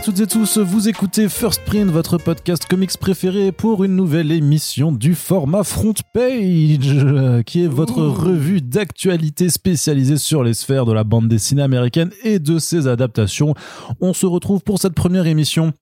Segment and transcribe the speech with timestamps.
[0.00, 4.32] À toutes et tous, vous écoutez First Print, votre podcast comics préféré pour une nouvelle
[4.32, 10.86] émission du format Front Page, euh, qui est votre revue d'actualité spécialisée sur les sphères
[10.86, 13.54] de la bande dessinée américaine et de ses adaptations.
[14.00, 15.74] On se retrouve pour cette première émission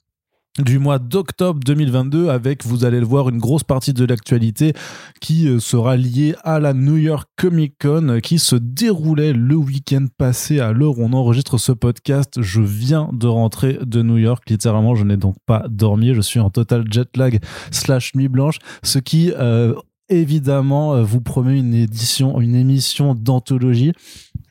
[0.58, 4.72] du mois d'octobre 2022 avec, vous allez le voir, une grosse partie de l'actualité
[5.20, 9.54] qui euh, sera liée à la New York Comic Con euh, qui se déroulait le
[9.54, 12.40] week-end passé à l'heure où on enregistre ce podcast.
[12.40, 16.40] Je viens de rentrer de New York, littéralement, je n'ai donc pas dormi, je suis
[16.40, 17.38] en total jet lag
[17.70, 19.74] slash nuit blanche, ce qui euh,
[20.08, 23.92] évidemment vous promet une édition, une émission d'anthologie.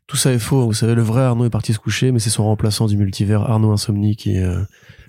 [0.08, 2.30] Tout ça est faux, vous savez, le vrai Arnaud est parti se coucher, mais c'est
[2.30, 4.38] son remplaçant du multivers, Arnaud Insomnie, qui...
[4.38, 4.63] Euh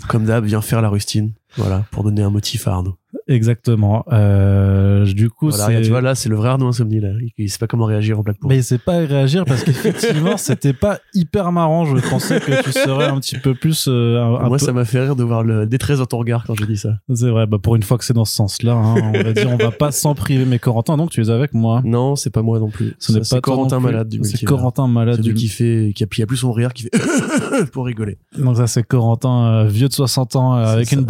[0.07, 1.33] comme d'hab, vient faire la rustine.
[1.57, 2.97] Voilà, pour donner un motif à Arnaud.
[3.27, 4.05] Exactement.
[4.13, 7.11] Euh, du coup, voilà, tu vois là, c'est le vrai Arnaud insomnie là.
[7.37, 8.37] Il, sait pas comment réagir en plaque.
[8.45, 11.85] Mais il sait pas réagir parce qu'effectivement, c'était pas hyper marrant.
[11.85, 13.87] Je pensais que tu serais un petit peu plus.
[13.89, 16.65] Euh, Moi, ça m'a fait rire de voir le détresse dans ton regard quand je
[16.65, 16.99] dis ça.
[17.15, 17.47] C'est vrai.
[17.47, 19.71] Bah pour une fois que c'est dans ce sens-là, hein, on va dire, on va
[19.71, 20.45] pas s'en priver.
[20.45, 22.95] Mais Corentin, donc tu es avec moi Non, c'est pas moi non plus.
[22.99, 26.39] Ce n'est pas Corentin malade du C'est Corentin malade du qui fait, qui appuie plus
[26.39, 28.19] son rire, qui fait pour rigoler.
[28.39, 31.05] Donc ça, c'est Corentin euh, vieux de 60 ans avec une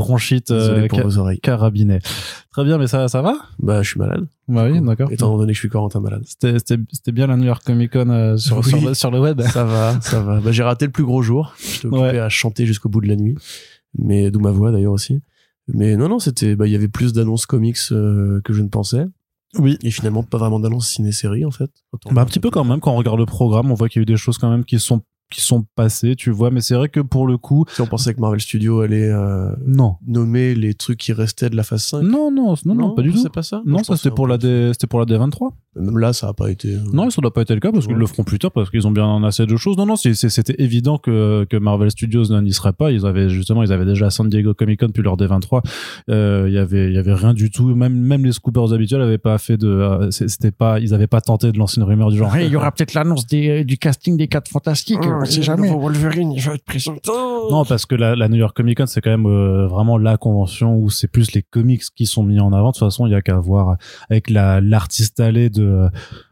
[1.42, 1.98] carabinée.
[2.50, 3.34] Très bien, mais ça, ça va?
[3.58, 4.26] Bah, je suis malade.
[4.48, 5.12] Bah oui, d'accord.
[5.12, 6.24] Étant donné que je suis Corentin malade.
[6.26, 9.40] C'était bien la New York Comic Con euh, sur, sur, le web.
[9.42, 10.40] Ça va, ça va.
[10.40, 11.54] Bah, j'ai raté le plus gros jour.
[11.60, 13.36] J'étais occupé à chanter jusqu'au bout de la nuit.
[13.96, 15.20] Mais d'où ma voix d'ailleurs aussi.
[15.68, 18.68] Mais non, non, c'était, bah, il y avait plus d'annonces comics euh, que je ne
[18.68, 19.06] pensais.
[19.58, 19.78] Oui.
[19.82, 21.70] Et finalement, pas vraiment d'annonces ciné-série, en fait.
[22.10, 24.02] Bah, un petit peu quand même, quand on regarde le programme, on voit qu'il y
[24.02, 26.50] a eu des choses quand même qui sont qui sont passés, tu vois.
[26.50, 29.50] Mais c'est vrai que pour le coup, si on pensait que Marvel Studios allait euh,
[29.66, 32.02] non nommer les trucs qui restaient de la phase 5.
[32.02, 33.18] Non, non, non, non, pas du tout.
[33.18, 33.62] C'est pas ça.
[33.66, 35.50] Non, ça c'était pour la D, c'était pour la D23.
[35.76, 36.74] Même là, ça a pas été.
[36.74, 38.70] Euh, non, ça doit pas été le cas parce qu'ils le feront plus tard parce
[38.70, 39.76] qu'ils ont bien assez de choses.
[39.76, 42.90] Non, non, c'était évident que que Marvel Studios n'y serait pas.
[42.90, 45.62] Ils avaient justement, ils avaient déjà San Diego Comic Con puis leur D23.
[46.10, 47.74] Euh, il y avait, il y avait rien du tout.
[47.74, 49.68] Même même les scoopers habituels avaient pas fait de.
[49.68, 52.36] Euh, c'était pas, ils avaient pas tenté de lancer une rumeur du genre.
[52.38, 54.98] il y aura peut-être l'annonce du casting des quatre fantastiques.
[55.20, 55.68] On sait jamais.
[55.68, 57.10] Wolverine, il va être présenté.
[57.50, 60.16] Non, parce que la, la New York Comic Con, c'est quand même euh, vraiment la
[60.16, 62.68] convention où c'est plus les comics qui sont mis en avant.
[62.68, 63.76] De toute façon, il y a qu'à voir
[64.10, 65.88] avec la l'artiste allée de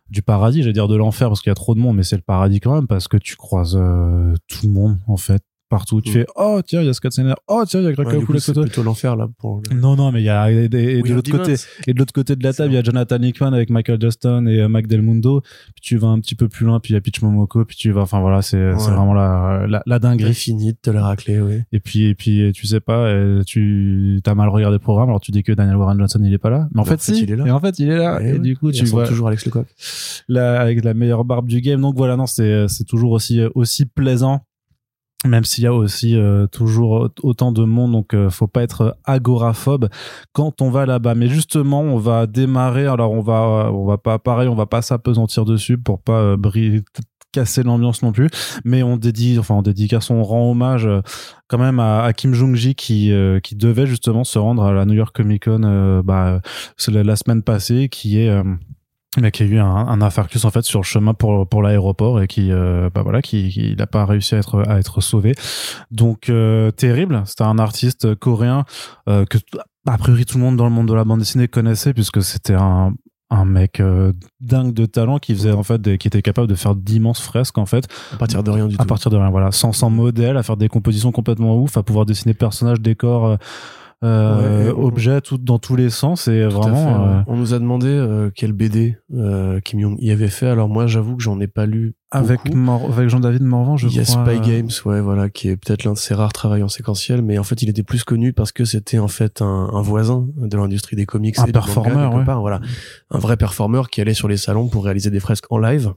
[0.09, 2.17] du paradis, j'allais dire de l'enfer parce qu'il y a trop de monde, mais c'est
[2.17, 6.01] le paradis quand même parce que tu croises euh, tout le monde en fait partout.
[6.01, 6.13] Tu mm.
[6.13, 8.39] fais oh tiens il y a Scott Snyder, oh tiens il y a Greg ouais,
[8.39, 9.63] C'est plutôt l'enfer là pour.
[9.75, 11.55] Non non mais il y a et, de l'autre côté
[11.87, 14.47] et de l'autre côté de la table il y a Jonathan Hickman avec Michael Justin
[14.47, 15.43] et euh, Mac Del Mundo.
[15.75, 17.77] Puis tu vas un petit peu plus loin puis il y a Pitch Momoko puis
[17.77, 20.35] tu vas enfin voilà c'est c'est vraiment la la, la dinguerie.
[20.35, 21.63] finie de te la racler oui.
[21.73, 23.13] Et puis et puis tu sais pas
[23.45, 26.39] tu t'as mal regardé le programme alors tu dis que Daniel Warren Johnson il est
[26.39, 27.47] pas là mais en, fait, si il est là.
[27.47, 29.67] et en fait il est là et, du coup tu vois toujours Alex Lecoq
[30.29, 33.87] là avec la meilleure barbe du game donc voilà non c'est c'est toujours aussi aussi
[33.87, 34.43] plaisant
[35.25, 38.97] même s'il y a aussi euh, toujours autant de monde, donc euh, faut pas être
[39.05, 39.89] agoraphobe
[40.33, 41.15] quand on va là-bas.
[41.15, 42.87] Mais justement, on va démarrer.
[42.87, 46.81] Alors on va, on va pas pareil, on va pas s'apesantir dessus pour pas euh,
[47.33, 48.31] casser l'ambiance non plus
[48.65, 50.89] mais on dédie enfin on dédicace on rend hommage
[51.49, 53.13] quand même à, Kim Jong-ji qui
[53.43, 56.41] qui devait justement se rendre à la New York Comic Con bah
[56.89, 58.31] la, la, semaine passée qui est
[59.21, 62.21] mais qui a eu un, un infarctus en fait sur le chemin pour pour l'aéroport
[62.23, 65.35] et qui euh, bah voilà qui il n'a pas réussi à être à être sauvé.
[65.91, 67.23] Donc euh, terrible.
[67.27, 68.65] C'était un artiste coréen
[69.09, 69.39] euh, que
[69.87, 72.55] a priori tout le monde dans le monde de la bande dessinée connaissait puisque c'était
[72.55, 72.95] un
[73.29, 73.83] un mec
[74.41, 77.59] dingue de talent qui faisait en fait des, qui était capable de faire d'immenses fresques
[77.59, 77.89] en fait.
[78.13, 78.83] À partir de rien du tout.
[78.83, 79.51] à partir de rien voilà.
[79.51, 83.37] Sans sans modèle à faire des compositions complètement ouf à pouvoir dessiner personnages décors
[84.05, 88.31] euh, objet tout, dans tous les sens et vraiment euh, on nous a demandé euh,
[88.35, 90.47] quel BD euh, Kim Jong y avait fait.
[90.47, 92.41] Alors moi j'avoue que j'en ai pas lu avec
[92.91, 95.95] avec Jean-David Morvan je il y a Spy Games ouais voilà qui est peut-être l'un
[95.95, 98.67] de ses rares travails en séquentiel mais en fait il était plus connu parce que
[98.67, 102.25] c'était en fait un, un voisin de l'industrie des comics un performeur ouais.
[102.25, 102.61] voilà.
[103.11, 105.95] Un vrai performeur qui allait sur les salons pour réaliser des fresques en live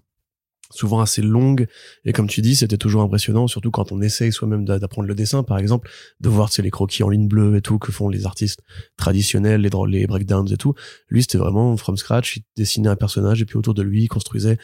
[0.71, 1.67] souvent assez longue
[2.05, 5.43] et comme tu dis c'était toujours impressionnant surtout quand on essaye soi-même d'apprendre le dessin
[5.43, 5.89] par exemple
[6.19, 8.61] de voir les croquis en ligne bleue et tout que font les artistes
[8.97, 10.75] traditionnels les les breakdowns et tout
[11.09, 14.07] lui c'était vraiment from scratch il dessinait un personnage et puis autour de lui il
[14.07, 14.57] construisait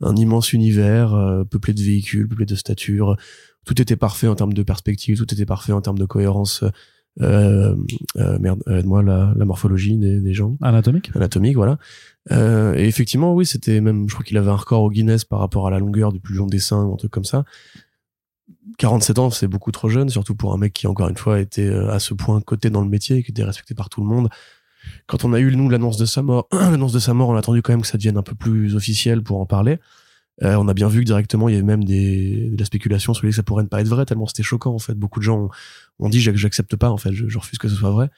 [0.00, 3.16] un immense univers euh, peuplé de véhicules peuplé de statures
[3.64, 6.64] tout était parfait en termes de perspective tout était parfait en termes de cohérence
[7.20, 7.76] euh,
[8.16, 10.56] euh, merde, moi la, la morphologie des, des gens.
[10.62, 11.10] Anatomique?
[11.14, 11.78] Anatomique, voilà.
[12.30, 15.40] Euh, et effectivement, oui, c'était même, je crois qu'il avait un record au Guinness par
[15.40, 17.44] rapport à la longueur du plus long dessin, un truc comme ça.
[18.78, 21.66] 47 ans, c'est beaucoup trop jeune, surtout pour un mec qui, encore une fois, était
[21.66, 24.28] euh, à ce point coté dans le métier, qui était respecté par tout le monde.
[25.06, 27.38] Quand on a eu, nous, l'annonce de sa mort, l'annonce de sa mort, on a
[27.38, 29.78] attendu quand même que ça devienne un peu plus officiel pour en parler.
[30.42, 33.14] Euh, on a bien vu que directement, il y avait même des, de la spéculation
[33.14, 34.94] sur les ça pourrait ne pas être vrai, tellement c'était choquant, en fait.
[34.94, 35.50] Beaucoup de gens ont,
[35.98, 38.10] ont dit, j'ac- j'accepte pas, en fait, je refuse que ce soit vrai.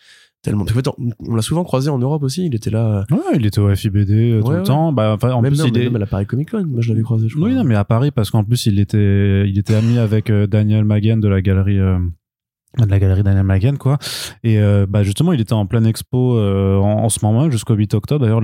[0.45, 0.65] Tellement.
[0.65, 3.05] Parce qu'en fait, on, on l'a souvent croisé en Europe aussi, il était là.
[3.11, 4.93] Ouais, il était au FIBD euh, tout Ouais, le temps.
[4.93, 5.85] Bah, enfin, en même plus, non, il mais est.
[5.85, 7.49] même à la Paris Comic Con, moi je l'avais croisé, je crois.
[7.49, 10.47] Oui, non, mais à Paris, parce qu'en plus, il était, il était ami avec euh,
[10.47, 11.99] Daniel Magen de la galerie, euh,
[12.83, 13.99] de la galerie Daniel Magen, quoi.
[14.43, 17.75] Et euh, bah, justement, il était en pleine expo euh, en, en ce moment, jusqu'au
[17.75, 18.25] 8 octobre.
[18.25, 18.41] D'ailleurs,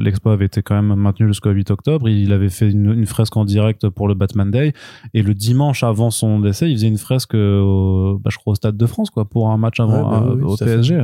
[0.00, 2.08] l'expo avait été quand même maintenue jusqu'au 8 octobre.
[2.08, 4.72] Il avait fait une, une fresque en direct pour le Batman Day.
[5.14, 8.54] Et le dimanche avant son décès, il faisait une fresque, au, bah, je crois, au
[8.54, 10.56] Stade de France, quoi, pour un match avant, Ouais, bah euh, oui, au.
[10.56, 11.02] PSG.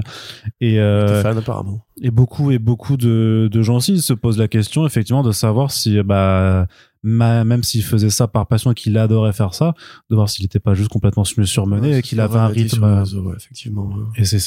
[0.60, 1.80] Et, euh, fan apparemment.
[2.00, 5.70] et beaucoup et beaucoup de, de gens aussi se posent la question effectivement de savoir
[5.70, 6.66] si bah
[7.08, 9.74] même s'il faisait ça par passion et qu'il adorait faire ça
[10.10, 12.82] de voir s'il n'était pas juste complètement sur- surmené Ouais, et qu'il avait un rythme
[12.84, 13.90] ouais, effectivement.
[14.16, 14.38] et c'est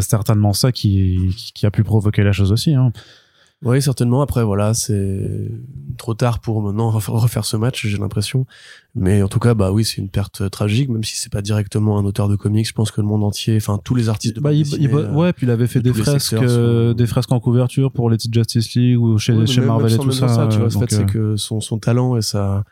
[0.00, 1.18] certainement ça qui
[1.62, 2.92] a pu provoquer la chose aussi hein.
[3.64, 4.22] Oui, certainement.
[4.22, 5.50] Après, voilà, c'est
[5.96, 8.46] trop tard pour maintenant refaire ce match, j'ai l'impression.
[8.94, 11.98] Mais en tout cas, bah oui, c'est une perte tragique, même si c'est pas directement
[11.98, 12.68] un auteur de comics.
[12.68, 15.10] Je pense que le monde entier, enfin tous les artistes de Bah, il- il- euh,
[15.12, 18.10] ouais puis il avait fait de des fresques euh, sont- des fresques en couverture pour
[18.10, 20.58] les Justice League ou chez Ouais, chez même- Marvel même et tout même ça, tu
[20.58, 22.62] vois, euh, fait, donc, c'est euh, que son, son talent et sa,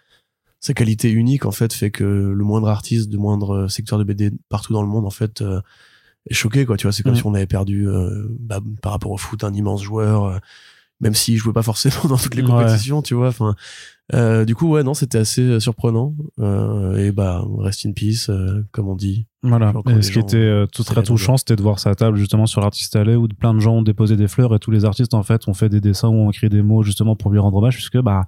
[0.61, 4.31] sa qualité unique, en fait, fait que le moindre artiste de moindre secteur de BD
[4.49, 5.61] partout dans le monde, en fait, euh,
[6.31, 6.77] est choqué, quoi.
[6.77, 7.17] Tu vois, c'est comme Mm.
[7.17, 10.39] si on avait perdu, euh, bah, par rapport au foot, un immense joueur, euh,
[11.01, 12.49] même s'il jouait pas forcément dans toutes les Ouais.
[12.49, 13.29] compétitions, tu vois.
[13.29, 13.55] Enfin,
[14.15, 16.15] euh, du coup, ouais, non, c'était assez euh, surprenant.
[16.39, 19.27] Euh, et bah, rest in peace, euh, comme on dit.
[19.43, 19.73] Voilà.
[19.89, 22.61] Et ce qui était euh, tout très touchant, c'était de voir sa table justement sur
[22.61, 25.23] l'artiste allée où plein de gens ont déposé des fleurs et tous les artistes en
[25.23, 27.75] fait ont fait des dessins ou ont écrit des mots justement pour lui rendre hommage
[27.75, 28.25] puisque bah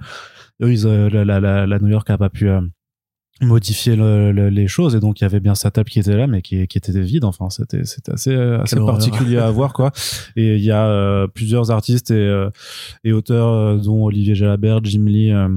[0.63, 2.61] eux ils, euh, la, la, la, la New York a pas pu euh,
[3.41, 4.95] modifier le- le- les choses.
[4.95, 6.99] Et donc il y avait bien sa table qui était là mais qui, qui était
[7.01, 7.25] vide.
[7.25, 8.97] Enfin c'était c'était assez euh, assez Quelle horreur.
[8.97, 9.93] particulier à voir quoi.
[10.37, 12.51] Et il y a euh, plusieurs artistes et, euh,
[13.05, 15.49] et auteurs euh, dont Olivier Jalabert Jim Lee euh,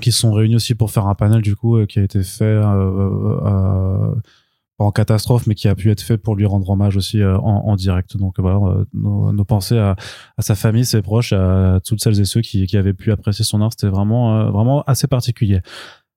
[0.00, 2.22] qui se sont réunis aussi pour faire un panel du coup euh, qui a été
[2.22, 2.64] fait euh,
[3.44, 4.14] euh,
[4.78, 7.68] en catastrophe mais qui a pu être fait pour lui rendre hommage aussi euh, en,
[7.68, 8.16] en direct.
[8.16, 8.58] Donc voilà
[8.94, 9.96] nos, nos pensées à,
[10.38, 13.44] à sa famille ses proches à toutes celles et ceux qui, qui avaient pu apprécier
[13.44, 13.70] son art.
[13.72, 15.60] C'était vraiment euh, vraiment assez particulier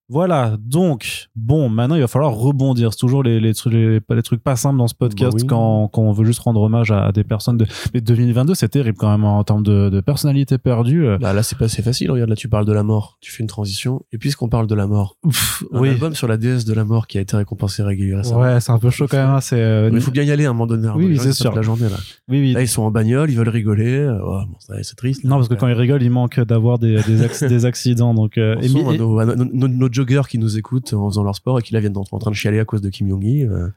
[0.08, 2.94] voilà, donc, bon, maintenant il va falloir rebondir.
[2.94, 5.48] C'est toujours les, les, trucs, les, les trucs pas simples dans ce podcast Bah oui.
[5.48, 7.66] quand, quand on veut juste rendre hommage à, à des personnes de.
[7.94, 11.08] Mais 2022, c'est terrible quand même en termes de, de personnalité perdue.
[11.08, 12.12] euh, Bah, là, c'est pas assez facile.
[12.12, 13.18] Regarde, là, tu parles de la mort.
[13.20, 14.04] Tu fais une transition.
[14.12, 16.86] Et puisqu'on parle de la mort, pff, un oui, album sur la déesse de la
[16.86, 18.40] mort qui a été récompensé régulièrement.
[18.40, 19.30] ouais, c'est un peu chaud quand même.
[19.30, 20.88] hein, C'est, euh, il faut bien y aller à un moment donné.
[20.88, 20.94] hein.
[20.96, 21.56] Oui, c'est sûr.
[21.56, 21.98] La journée, là.
[22.28, 22.54] oui, oui.
[22.54, 24.06] Là, ils sont en bagnole, ils veulent rigoler.
[24.22, 25.24] Bon, ça, c'est triste.
[25.24, 28.14] Non, parce que quand ils rigolent, il manque d'avoir des, des, acc- des accidents.
[28.14, 30.94] Donc, euh, et- Attention à et- nos, à nos, nos- nos joggers qui nous écoutent
[30.94, 32.82] en faisant leur sport et qui là viennent d'être en train de chialer à cause
[32.82, 33.48] de Kim Jong-il.
[33.50, 33.68] euh,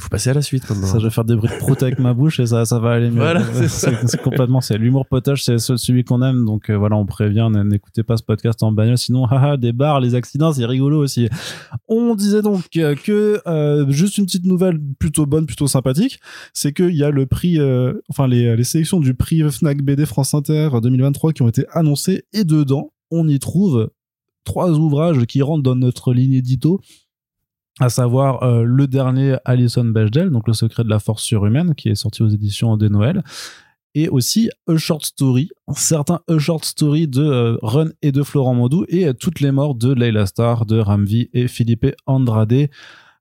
[0.00, 0.88] faut passer à la suite maintenant.
[0.88, 2.94] ça, je vais faire des bruits de prout avec ma bouche et ça, ça va
[2.94, 3.18] aller mieux.
[3.20, 6.44] Voilà, c'est complètement, c'est l'humour potage, c'est ce- celui qu'on aime.
[6.44, 10.00] Donc euh, voilà, on prévient, n'écoutez pas ce podcast en bagnole, sinon, haha, des bars,
[10.00, 11.28] les accidents, c'est rigolo aussi.
[11.86, 16.18] On disait donc euh, que euh, juste une petite nouvelle plutôt bonne, plutôt sympathique,
[16.52, 20.06] c'est qu'il y a le prix, euh, enfin les, les sélections du prix Fnac BD
[20.06, 23.90] France Inter 2023 qui ont été annoncées et dedans, on y trouve
[24.44, 26.80] trois ouvrages qui rentrent dans notre ligne édito
[27.80, 31.88] à savoir euh, le dernier Alison Bechdel, donc Le secret de la force surhumaine, qui
[31.88, 33.22] est sorti aux éditions des Noël,
[33.96, 38.22] et aussi A Short Story, un certain A Short Story de euh, Run et de
[38.22, 42.68] Florent Maudou, et euh, toutes les morts de Leila Star, de Ramvi et Philippe Andrade.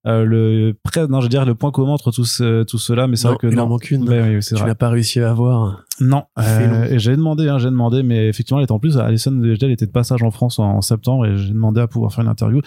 [0.05, 3.07] Euh, le près, non, je veux dire le point commun entre tous euh, tout cela,
[3.07, 3.63] mais c'est vrai que il non.
[3.63, 4.07] en manque une.
[4.07, 5.85] Oui, Tu n'as pas réussi à avoir.
[6.01, 9.71] Non, euh, j'ai demandé, hein, j'ai demandé, mais effectivement, elle était en plus, Alison Bechdel
[9.71, 12.59] était de passage en France en, septembre, et j'ai demandé à pouvoir faire une interview.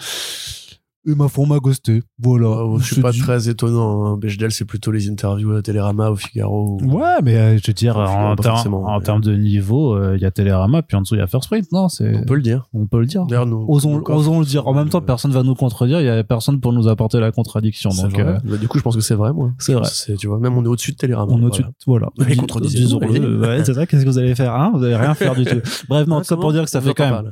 [1.09, 2.03] Et ma foi, on m'a ghosté.
[2.21, 2.47] Voilà.
[2.49, 4.05] Oh, je Je suis pas très étonnant.
[4.05, 4.17] Hein.
[4.17, 6.77] Bechdel, c'est plutôt les interviews à Télérama, au Figaro.
[6.81, 9.33] ou- Ouais, mais euh, je veux dire, en, pas ter- forcément, en mais- termes de
[9.35, 11.65] niveau, euh, il y a Télérama, puis en dessous, il y a First Print.
[11.71, 12.67] Non, c'est, On peut le dire.
[12.73, 13.25] on peut le dire.
[13.25, 13.65] Nous.
[13.69, 14.67] Osons, osons le dire.
[14.67, 16.01] En même temps, sont- personne va nous contredire.
[16.01, 17.89] Il y a personne pour nous apporter la contradiction.
[17.91, 18.21] Donc, vrai.
[18.23, 19.51] euh, Bah, du coup, je pense que c'est vrai, moi.
[19.59, 19.87] c'est vrai.
[19.89, 21.31] C'est, tu vois, même on est au-dessus de Télérama.
[21.33, 21.63] On est au-dessus.
[21.85, 22.07] voilà.
[22.17, 22.67] de- Voilà.
[22.67, 23.39] Disons-le.
[23.39, 23.85] Ouais, c'est ça.
[23.85, 24.71] Qu'est-ce que vous allez faire hein?
[24.75, 25.55] Vous allez rien faire du tout.
[25.89, 27.31] Bref, non, tout ça pour dire que ça fait quand même.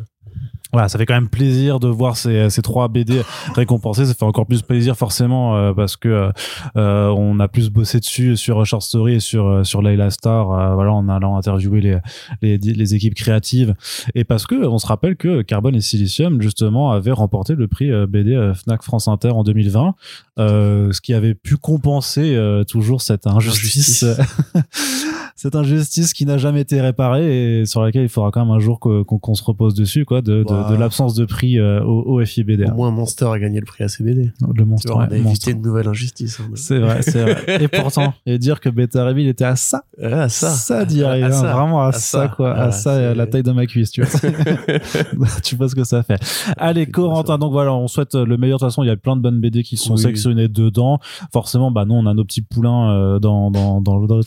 [0.75, 3.21] Voilà, ça fait quand même plaisir de voir ces, ces trois BD
[3.55, 4.05] récompensés.
[4.05, 6.29] Ça fait encore plus plaisir forcément euh, parce que euh,
[6.75, 10.51] euh, on a plus bossé dessus sur Short Story et sur euh, sur Layla Star.
[10.51, 11.97] euh, voilà, en allant interviewer les,
[12.41, 13.73] les les équipes créatives
[14.15, 17.89] et parce que on se rappelle que Carbone et Silicium justement avaient remporté le prix
[17.91, 19.95] euh, BD Fnac France Inter en 2020,
[20.39, 24.03] euh, ce qui avait pu compenser euh, toujours cette injustice.
[25.35, 28.59] cette injustice qui n'a jamais été réparée et sur laquelle il faudra quand même un
[28.59, 30.64] jour qu'on qu'on se repose dessus, quoi, de, de.
[30.71, 32.69] De l'absence de prix euh, au, au FIBD.
[32.69, 34.31] Au moins, Monster a gagné le prix ACBD.
[34.53, 36.39] Le vois, on ouais, a évité une nouvelle injustice.
[36.39, 36.49] hein.
[36.55, 37.35] C'est vrai, c'est vrai.
[37.63, 40.49] Et pourtant, et dire que Beta Bill était à ça, Ah, ça.
[40.49, 42.27] ça, dirait, À hein, vraiment à, À ça, ça.
[42.29, 44.19] quoi, à ça, la taille de ma cuisse, tu vois.
[45.43, 46.19] tu vois ce que ça fait.
[46.57, 48.57] Allez, Corentin, donc voilà, on souhaite le meilleur.
[48.57, 49.99] De toute façon, il y a plein de bonnes BD qui sont Oui.
[49.99, 50.99] sélectionnées dedans.
[51.33, 54.23] Forcément, bah, nous, on a nos petits poulains euh, dans, dans, dans, le- dans le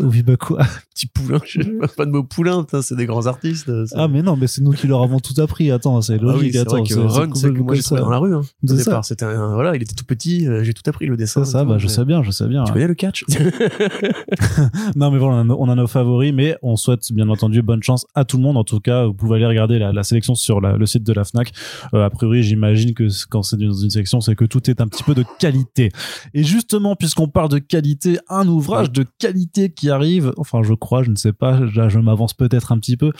[0.00, 0.64] oui, bah quoi
[0.94, 1.38] Petit poulain.
[1.46, 3.66] Je sais pas, pas de mots poulain, putain, c'est des grands artistes.
[3.86, 5.70] c'est- Ah, mais non, mais c'est nous qui leur avons tout appris.
[5.70, 6.52] Attends, c'est Ah oui, logique.
[6.54, 8.04] c'est attends, vrai que Ron, c'est que complètement moi j'ai trouvé ça.
[8.04, 8.34] dans la rue.
[8.34, 8.84] Hein, au C'est ça.
[8.84, 11.44] départ, c'était un, voilà, il était tout petit, euh, j'ai tout appris le dessin.
[11.44, 12.64] C'est ça, et tout, bah, je j'ai- sais bien, je sais bien.
[12.64, 13.24] Tu connais le catch
[14.96, 17.62] Non, mais voilà, on a, nos- on a nos favoris, mais on souhaite bien entendu
[17.62, 18.56] bonne chance à tout le monde.
[18.56, 21.12] En tout cas, vous pouvez aller regarder la, la sélection sur la- le site de
[21.12, 21.52] la Fnac.
[21.94, 24.80] Euh, a priori, j'imagine que c- quand c'est dans une sélection, c'est que tout est
[24.80, 25.90] un petit peu de qualité.
[26.34, 31.02] Et justement, puisqu'on parle de qualité, un ouvrage de qualité qui arrive, enfin, je crois,
[31.02, 33.12] je ne sais pas, là, je m'avance peut-être un petit peu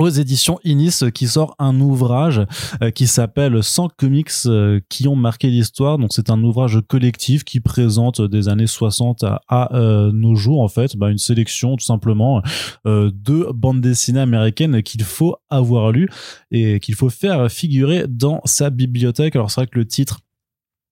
[0.00, 2.40] aux éditions Inis qui sort un ouvrage
[2.82, 5.98] euh, qui s'appelle 100 comics euh, qui ont marqué l'histoire.
[5.98, 10.68] Donc c'est un ouvrage collectif qui présente des années 60 à, euh, nos jours en
[10.68, 12.42] fait, bah, une sélection tout simplement
[12.86, 16.08] euh, de bandes dessinées américaines qu'il faut avoir lu
[16.50, 19.36] et qu'il faut faire figurer dans sa bibliothèque.
[19.36, 20.20] Alors c'est vrai que le titre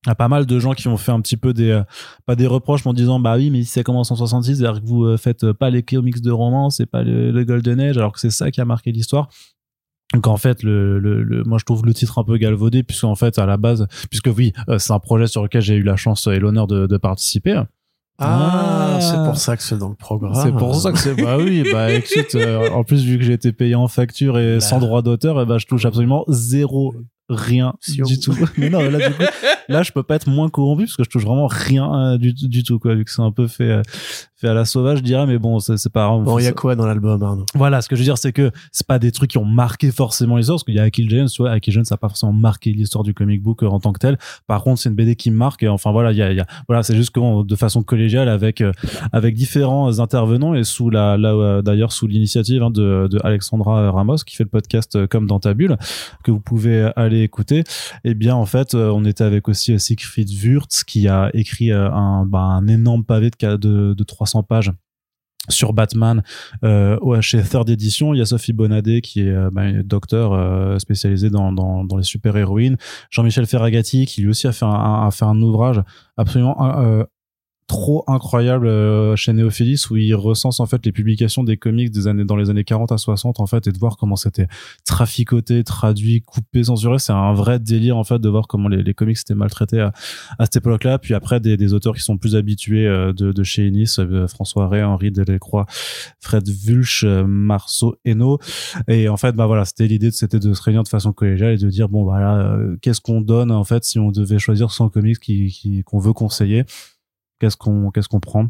[0.07, 1.83] il y a pas mal de gens qui ont fait un petit peu des euh,
[2.25, 4.81] pas des reproches mais en disant bah oui mais si ça commence en 66 c'est-à-dire
[4.81, 7.81] que vous euh, faites euh, pas les comics de romance et pas le, le Golden
[7.81, 9.29] Age alors que c'est ça qui a marqué l'histoire
[10.15, 13.05] donc en fait le, le, le- moi je trouve le titre un peu galvaudé puisque
[13.05, 15.97] en fait à la base puisque oui c'est un projet sur lequel j'ai eu la
[15.97, 17.61] chance et l'honneur de, de participer
[18.21, 19.01] Ah, Ah.
[19.01, 20.35] c'est pour ça que c'est dans le programme.
[20.35, 23.33] c'est pour ça que c'est bah oui bah écoute euh, en plus vu que j'ai
[23.35, 24.61] été payé en facture et Là.
[24.61, 26.95] sans droit d'auteur et bah je touche absolument zéro
[27.29, 28.35] rien Si du tout.
[28.59, 29.23] Mais non là du coup
[29.69, 32.33] là je peux pas être moins corrompu parce que je touche vraiment rien euh, du,
[32.33, 33.83] du tout quoi vu que c'est un peu fait euh,
[34.37, 36.25] fait à la sauvage je dirais mais bon c'est c'est pas grave.
[36.25, 37.47] Bon, il y a quoi dans l'album, Arnaud?
[37.55, 39.91] Voilà, ce que je veux dire, c'est que c'est pas des trucs qui ont marqué
[39.91, 42.09] forcément l'histoire, parce qu'il y a Kill James, tu vois, Kill James, ça n'a pas
[42.09, 44.19] forcément marqué l'histoire du comic book euh, en tant que tel.
[44.47, 46.41] Par contre, c'est une BD qui me marque, et enfin voilà, il y a, y
[46.41, 48.73] a voilà, c'est juste que de façon collégiale avec euh,
[49.13, 54.17] avec différents intervenants et sous la, la d'ailleurs sous l'initiative hein, de, de Alexandra Ramos
[54.27, 55.77] qui fait le podcast comme dans ta bulle
[56.25, 57.65] que vous pouvez aller écouter.
[58.05, 61.73] Et bien en fait, euh, on était avec aussi euh, Siegfried Wurtz qui a écrit
[61.73, 64.73] euh, un bah, un énorme pavé de de, de 300 pages
[65.49, 66.23] sur Batman
[66.65, 68.15] euh, chez Third Edition.
[68.15, 72.77] Il y a Sophie Bonadé qui est bah, docteur euh, spécialisée dans, les super-héroïnes.
[73.11, 75.81] Jean-Michel Ferragati qui lui aussi a fait un, a fait un ouvrage
[76.17, 76.57] absolument
[77.69, 82.07] trop incroyable euh, chez Néophilis où il recense en fait les publications des comics des
[82.09, 84.49] années dans les années 40 à 60 en fait et de voir comment c'était
[84.87, 88.95] traficoté, traduit, coupé, censuré, c'est un vrai délire en fait de voir comment les, les
[88.95, 89.93] comics étaient maltraités à,
[90.39, 90.99] à cette époque-là.
[90.99, 94.27] Puis après des, des auteurs qui sont plus habitués euh, de, de chez Ennis, euh,
[94.29, 95.67] François Ray, Henri Delacroix,
[96.21, 98.39] Fred Vulch, Marceau Hainaut.
[98.89, 101.59] Et en fait, bah voilà, c'était l'idée, c'était de se réunir de façon collégiale et
[101.59, 105.21] de dire bon voilà, qu'est-ce qu'on donne en fait si on devait choisir 100 comics
[105.21, 106.65] qui- qu'on veut conseiller,
[107.39, 108.49] qu'est-ce qu'on qu'est-ce qu'on prend.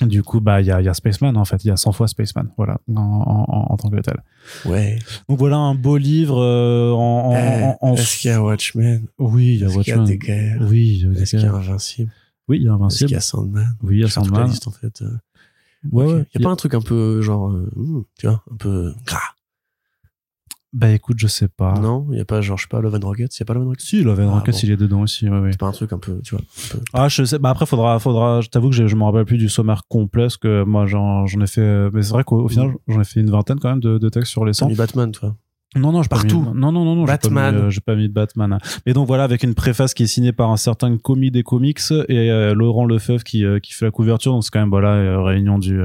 [0.00, 1.92] Du coup, bah il y a, y a Spaceman en fait, il y a 100
[1.92, 4.20] fois Spaceman, voilà, en, en, en- tant que tel.
[4.64, 4.98] Ouais.
[5.28, 9.60] Donc voilà un beau livre euh, en, Eh, Est-ce qu'il y a Watchmen oui, il
[9.60, 10.66] y a Est-ce qu'il y a Watchmen.
[10.68, 11.52] Oui, il y a des Est-ce qu'il y a.
[11.52, 12.10] Invincible
[12.48, 13.10] Oui, il y a Est-ce qu'il Invincible.
[13.12, 14.48] y a Sandman Oui, il y a Sandman.
[14.48, 15.02] liste, en fait.
[15.02, 15.10] euh.
[15.92, 16.24] Ouais, ouais.
[16.34, 18.94] Il y a pas un truc un peu genre, euh, hmm, tu vois, un peu
[19.06, 19.18] gras.
[20.72, 21.74] Bah écoute, je sais pas.
[21.74, 23.26] Non, il y a pas genre, je sais pas, Love and Rockets.
[23.36, 23.84] Il y a pas Love and Rockets?
[23.84, 24.58] Si, Love and Ah, Rockets, bon.
[24.62, 25.50] il est dedans aussi, ouais, ouais.
[25.52, 26.42] C'est pas un truc un peu, tu vois.
[26.42, 27.38] un peu- Ah, je sais.
[27.38, 28.40] Bah après, faudra, faudra.
[28.40, 31.26] Je t'avoue que je, je me rappelle plus du sommaire complet, parce que moi, j'en,
[31.26, 31.90] j'en ai fait.
[31.92, 34.08] Mais c'est vrai qu'au au final, j'en ai fait une vingtaine quand même de, de
[34.08, 34.68] textes sur les T'as 100.
[34.68, 35.36] mis Batman, toi.
[35.76, 36.40] Non, non, pas Partout.
[36.40, 37.06] mis- Non, non, non, non.
[37.06, 37.54] j'ai pas mis, Batman.
[37.56, 38.58] euh, J'ai pas mis de Batman.
[38.86, 41.80] Et donc voilà, avec une préface qui est signée par un certain commis des comics
[42.08, 44.32] et euh, Laurent Lefebvre qui, euh, qui fait la couverture.
[44.32, 45.80] Donc c'est quand même voilà, euh, réunion du.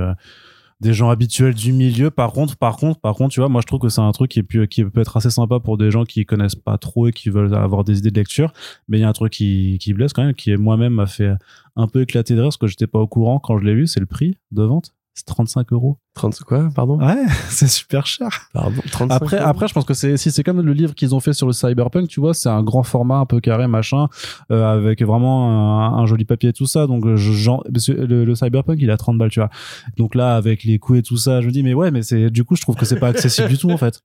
[0.79, 2.12] Des gens habituels du milieu.
[2.12, 4.29] Par contre par contre par contre tu vois moi je trouve que c'est un truc
[4.31, 4.67] qui peut
[5.01, 8.00] être assez sympa pour des gens qui connaissent pas trop et qui veulent avoir des
[8.00, 8.53] idées de lecture.
[8.88, 11.34] Mais il y a un truc qui qui blesse quand même qui moi-même m'a fait
[11.75, 13.88] un peu éclater de rire parce que j'étais pas au courant quand je l'ai vu
[13.88, 17.00] c'est le prix de vente c'est 35 euros 30, quoi, pardon?
[17.00, 19.47] ouais c'est super cher Pardon, 35 après, euros.
[19.50, 21.53] après, je pense que c'est si c'est comme le livre qu'ils ont fait sur le
[21.53, 24.07] cyberpunk, tu vois, c'est un grand format, un peu carré, machin,
[24.51, 26.86] euh, avec vraiment un, un joli papier et tout ça.
[26.86, 29.50] Donc, je- genre, le, le cyberpunk, il a 30 balles, tu vois.
[29.97, 32.29] Donc là, avec les coûts et tout ça, je me dis, mais ouais, mais c'est
[32.29, 34.01] du coup, je trouve que c'est pas accessible du tout, en fait.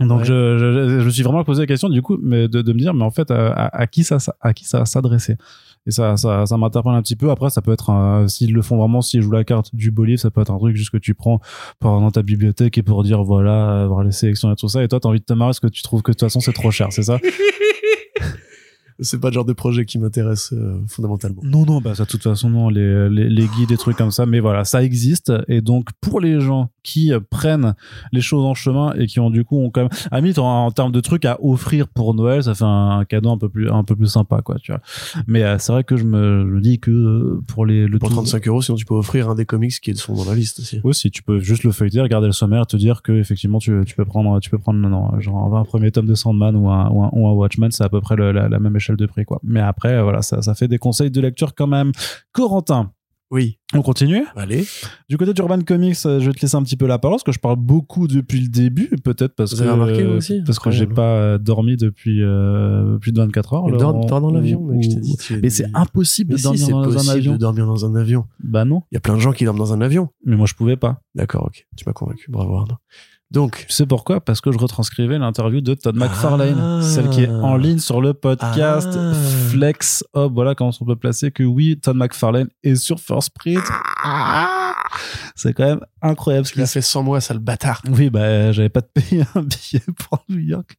[0.00, 0.24] Donc, Ouais.
[0.24, 2.78] je, je, je me suis vraiment posé la question, du coup, mais de, de me
[2.78, 5.36] dire, mais en fait, à, à- à qui ça, à qui ça va s'adresser?
[5.86, 7.30] Et ça, ça, ça m'interpelle un petit peu.
[7.30, 10.02] Après, ça peut être, un- s'ils le font vraiment, s'ils jouent la carte du beau
[10.16, 11.40] ça peut être un truc juste que tu prends
[11.80, 14.82] dans ta bibliothèque et pour dire, voilà, voir les sélections et tout ça.
[14.82, 16.40] Et toi, t'as envie de te marrer parce que tu trouves que de toute façon,
[16.40, 17.18] c'est trop cher, c'est ça?
[19.02, 21.42] c'est pas le genre de projet qui m'intéresse euh, fondamentalement.
[21.44, 24.10] Non, non, bah ça, de toute façon, non, les, les, les guides, des trucs comme
[24.10, 24.26] ça.
[24.26, 25.32] Mais voilà, ça existe.
[25.48, 27.74] Et donc, pour les gens qui prennent
[28.12, 30.66] les choses en chemin et qui ont du coup, ont quand même, à limite, en,
[30.66, 33.70] en termes de trucs à offrir pour Noël, ça fait un, cadeau un peu plus,
[33.70, 34.80] un peu plus sympa, quoi, tu vois.
[35.26, 37.98] Mais euh, c'est vrai que je me, je me dis que euh, pour les, le
[37.98, 40.34] Pour tout- 35 euros, sinon tu peux offrir un des comics qui sont dans la
[40.34, 40.80] liste aussi.
[40.84, 43.94] aussi, tu peux juste le feuilleter, regarder le sommaire, te dire que effectivement tu, tu
[43.94, 47.02] peux prendre, tu peux prendre non, genre un premier tome de Sandman ou un, ou
[47.04, 49.24] un, ou un Watchmen, c'est à peu près le- la, la même échelle de prix,
[49.24, 49.40] quoi.
[49.42, 51.92] Mais après, voilà, ça, ça fait des conseils de lecture quand même.
[52.32, 52.92] Corentin,
[53.30, 53.58] Oui.
[53.74, 54.24] on continue?
[54.36, 54.64] Allez.
[55.08, 57.22] Du côté d'Urban Comics, euh, je vais te laisser un petit peu la parole parce
[57.24, 60.42] que je parle beaucoup depuis le début, peut-être parce Vous que remarqué, aussi?
[60.44, 63.70] parce que j'ai pas euh, dormi depuis euh, plus de 24 heures.
[63.78, 65.16] Dors, dans l'avion, mec, je t'ai dit.
[65.16, 67.32] tu Mais c'est impossible Mais de si, dormir c'est dans un possible avion.
[67.32, 68.26] de dormir dans un avion.
[68.44, 70.08] Bah non, Il y a plein de gens qui dorment dans un avion.
[70.26, 71.00] mais moi je pouvais pas.
[71.14, 71.66] D'accord, ok.
[71.76, 72.30] Tu m'as convaincu.
[72.30, 72.76] Bravo, Arnaud.
[73.32, 74.20] Donc, sais pourquoi?
[74.20, 76.82] Parce que je retranscrivais l'interview de Todd McFarlane, Ah.
[76.82, 79.14] celle qui est en ligne sur le podcast Ah.
[79.48, 80.34] Flex Hub.
[80.34, 83.62] Voilà comment on peut placer que oui, Todd McFarlane est sur First Print.
[85.34, 87.82] C'est quand même incroyable a a fait 100 mois, sale bâtard.
[87.90, 90.76] Oui, bah j'avais pas de payer un billet pour New York.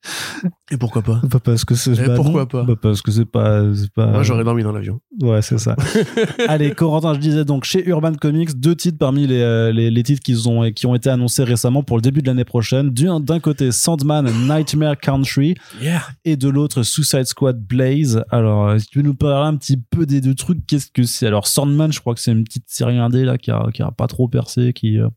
[0.71, 1.97] Et pourquoi pas Bah, parce que c'est.
[1.97, 2.45] Et bah, pourquoi non.
[2.47, 3.62] pas Bah, Parce que c'est pas.
[3.97, 5.00] Moi, j'aurais dormi dans l'avion.
[5.21, 5.75] Ouais, c'est ça.
[6.47, 10.03] Allez, Corentin, je disais donc chez Urban Comics, deux titres parmi les, euh, les, les
[10.03, 12.89] titres qui ont, qui ont été annoncés récemment pour le début de l'année prochaine.
[12.91, 16.01] D'un côté, Sandman Nightmare Country Yeah.
[16.25, 18.23] et de l'autre, Suicide Squad Blaze.
[18.29, 21.03] Alors, euh, si tu veux nous parler un petit peu des deux trucs, qu'est-ce que
[21.03, 21.27] c'est?
[21.27, 23.83] Alors, Sandman, je crois que c'est une petite série indé là qui a, qui a
[23.92, 25.10] pas trop percé, qui, euh,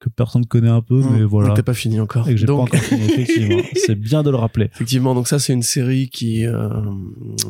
[0.00, 1.54] que personne connaît un peu, mais voilà.
[1.54, 2.28] T'as pas fini encore.
[2.28, 3.62] Et que j'ai pas Donc, encore fini, effectivement.
[3.86, 4.66] c'est bien de le rappeler.
[4.74, 6.68] Effectivement, donc ça c'est une série qui euh,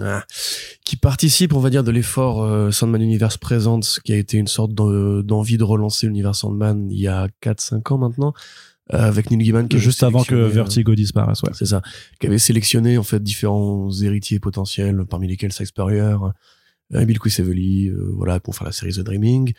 [0.00, 0.24] ah,
[0.84, 4.46] qui participe, on va dire, de l'effort euh, Sandman Universe Presents, qui a été une
[4.46, 8.34] sorte d'en- d'envie de relancer l'univers Sandman il y a 4-5 ans maintenant,
[8.92, 11.50] euh, avec Neil Gaiman qui Juste avant que Vertigo disparaisse, ouais.
[11.54, 11.82] c'est ça,
[12.20, 16.14] qui avait sélectionné en fait différents héritiers potentiels, parmi lesquels Sykes Spurrier,
[16.94, 19.54] euh, Bill Quisevely, voilà, pour faire la série The Dreaming.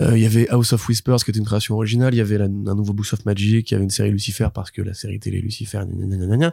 [0.00, 2.14] Euh, Il y avait House of Whispers, qui était une création originale.
[2.14, 3.70] Il y avait la- un nouveau Books of Magic.
[3.70, 6.52] Il y avait une série Lucifer, parce que la série télé Lucifer, gna.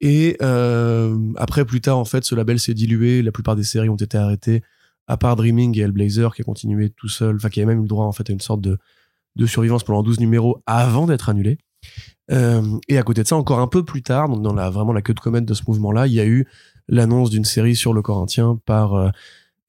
[0.00, 3.22] Et euh, après, plus tard, en fait, ce label s'est dilué.
[3.22, 4.62] La plupart des séries ont été arrêtées,
[5.06, 7.82] à part Dreaming et Hellblazer, qui a continué tout seul, enfin, qui avait même eu
[7.82, 8.78] le droit, en fait, à une sorte de,
[9.36, 11.58] de survivance pendant 12 numéros avant d'être annulé.
[12.30, 14.92] Euh, et à côté de ça, encore un peu plus tard, donc dans la, vraiment
[14.92, 16.46] la queue de comète de ce mouvement-là, il y a eu
[16.88, 18.94] l'annonce d'une série sur le Corinthien par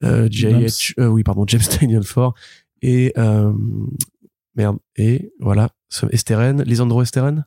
[0.02, 0.94] euh, J.H.
[1.06, 2.34] oui, pardon, James Tynion Ford
[2.82, 3.52] et euh,
[4.54, 5.70] merde et voilà
[6.10, 7.44] Esteren, Lisandro Esteren,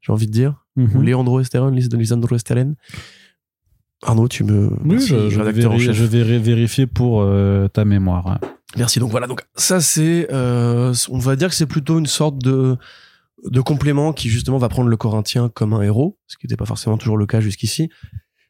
[0.00, 0.96] j'ai envie de dire, Mhm.
[0.96, 2.74] ou Leandro Esteren, Lis- Lisandro Esteren.
[4.02, 5.40] Arnaud, tu me Oui, merci, je, je
[6.04, 8.26] vais, je vérifier pour euh, ta mémoire.
[8.28, 8.38] hein.
[8.76, 9.00] Merci.
[9.00, 9.26] Donc voilà.
[9.26, 12.76] Donc ça c'est, euh, on va dire que c'est plutôt une sorte de
[13.50, 16.66] de complément qui justement va prendre le Corinthien comme un héros, ce qui n'était pas
[16.66, 17.88] forcément toujours le cas jusqu'ici.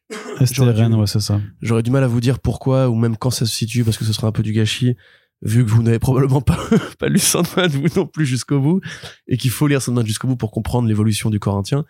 [0.09, 1.39] Dû- ouais, c'est ça.
[1.61, 4.05] J'aurais du mal à vous dire pourquoi ou même quand ça se situe parce que
[4.05, 4.95] ce serait un peu du gâchis
[5.41, 6.59] vu que vous n'avez probablement pas,
[6.99, 8.81] pas lu Sandman vous non plus jusqu'au bout
[9.27, 11.85] et qu'il faut lire Sandman jusqu'au bout pour comprendre l'évolution du Corinthien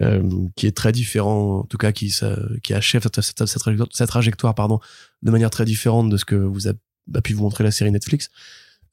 [0.00, 0.22] euh,
[0.56, 4.80] qui est très différent en tout cas qui, ça, qui achève cette, trajectoire, pardon,
[5.22, 6.72] de manière très différente de ce que vous a,
[7.14, 8.30] a pu vous montrer la série Netflix.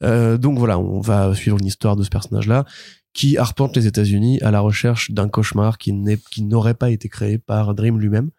[0.04, 2.66] Euh, donc voilà, on va suivre une histoire de ce personnage-là
[3.14, 5.94] qui arpente les États-Unis à la recherche d'un cauchemar qui
[6.30, 8.30] qui n'aurait pas été créé par Dream lui-même.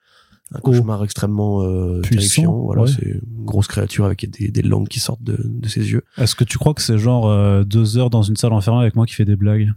[0.52, 0.62] Un Oh.
[0.62, 2.52] cauchemar extrêmement euh, terrifiant.
[2.52, 2.88] Voilà, ouais.
[2.88, 6.02] c'est une grosse créature avec des, des langues qui sortent de, de ses yeux.
[6.18, 8.96] Est-ce que tu crois que c'est genre euh, deux heures dans une salle enfermée avec
[8.96, 9.70] moi qui fait des blagues?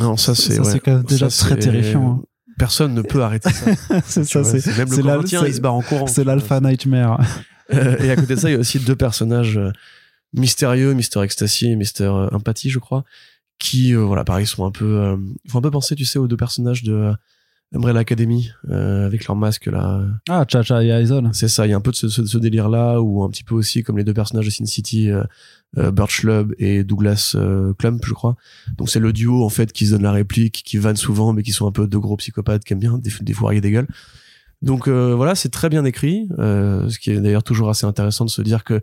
[0.00, 0.70] Non, ça c'est Ça, ouais.
[0.72, 2.22] c'est quand même déjà Ça, très c'est- terrifiant,
[2.58, 4.00] Personne ne peut arrêter ça.
[4.06, 6.06] C'est Tu vois, même le c'est Corinthien, c'est- il se barre en courant.
[6.06, 7.20] C'est l'alpha nightmare.
[7.74, 9.70] Euh, et à côté de ça, il y a aussi deux personnages euh,
[10.32, 13.04] mystérieux, Mister Ecstasy et Mister euh, Empathie, je crois,
[13.58, 15.16] qui, euh, voilà, pareil, sont un peu, euh,
[15.48, 17.12] font un peu penser, tu sais, aux deux personnages de euh,
[17.74, 20.02] Umbrella Academy euh, avec leur masque là.
[20.28, 21.30] Ah, Cha-Cha et Aizen.
[21.32, 23.42] C'est ça, il y a un peu de ce, ce- ce délire-là, ou un petit
[23.44, 25.24] peu aussi comme les deux personnages de Sin City, euh,
[25.78, 28.36] euh, Birch Lub et Douglas euh, Clump, je crois.
[28.78, 31.42] Donc c'est le duo en fait qui se donne la réplique, qui vanne souvent, mais
[31.42, 33.88] qui sont un peu deux gros psychopathes qui aiment bien déf- défourailler des gueules.
[34.62, 38.24] Donc euh, voilà, c'est très bien écrit, euh, ce qui est d'ailleurs toujours assez intéressant
[38.24, 38.80] de se dire que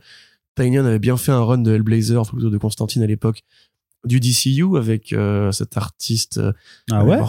[0.55, 3.43] Tynion avait bien fait un run de Hellblazer, enfin plutôt de Constantine à l'époque,
[4.05, 6.51] du DCU avec euh, cet artiste euh,
[6.91, 7.19] Ah ouais.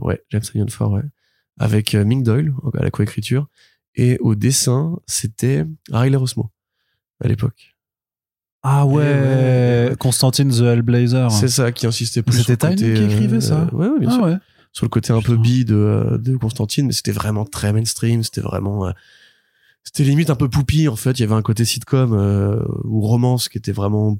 [0.00, 1.02] Ouais, James Tanyon Ford, ouais.
[1.58, 3.48] Avec euh, Ming Doyle à la coécriture.
[3.94, 6.50] Et au dessin, c'était Riley Rosmo
[7.22, 7.74] à l'époque.
[8.62, 9.92] Ah ouais.
[9.98, 11.30] Constantine the Hellblazer.
[11.30, 13.68] C'est ça qui insistait plus C'était qui écrivait ça?
[13.72, 14.22] ouais, ouais, bien Ah sûr.
[14.24, 14.36] ouais.
[14.72, 18.22] Sur le côté un peu bi de, de Constantine, mais c'était vraiment très mainstream.
[18.22, 18.92] C'était vraiment,
[19.82, 21.18] c'était limite un peu poupie en fait.
[21.18, 24.18] Il y avait un côté sitcom euh, ou romance qui était vraiment,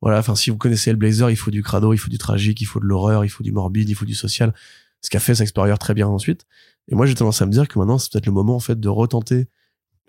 [0.00, 0.18] voilà.
[0.18, 2.80] Enfin, si vous connaissez Hellblazer, il faut du crado, il faut du tragique, il faut
[2.80, 4.52] de l'horreur, il faut du morbide, il faut du social.
[5.00, 6.46] ce qu'a fait Spurrier très bien ensuite.
[6.88, 8.78] Et moi, j'ai tendance à me dire que maintenant, c'est peut-être le moment en fait
[8.78, 9.48] de retenter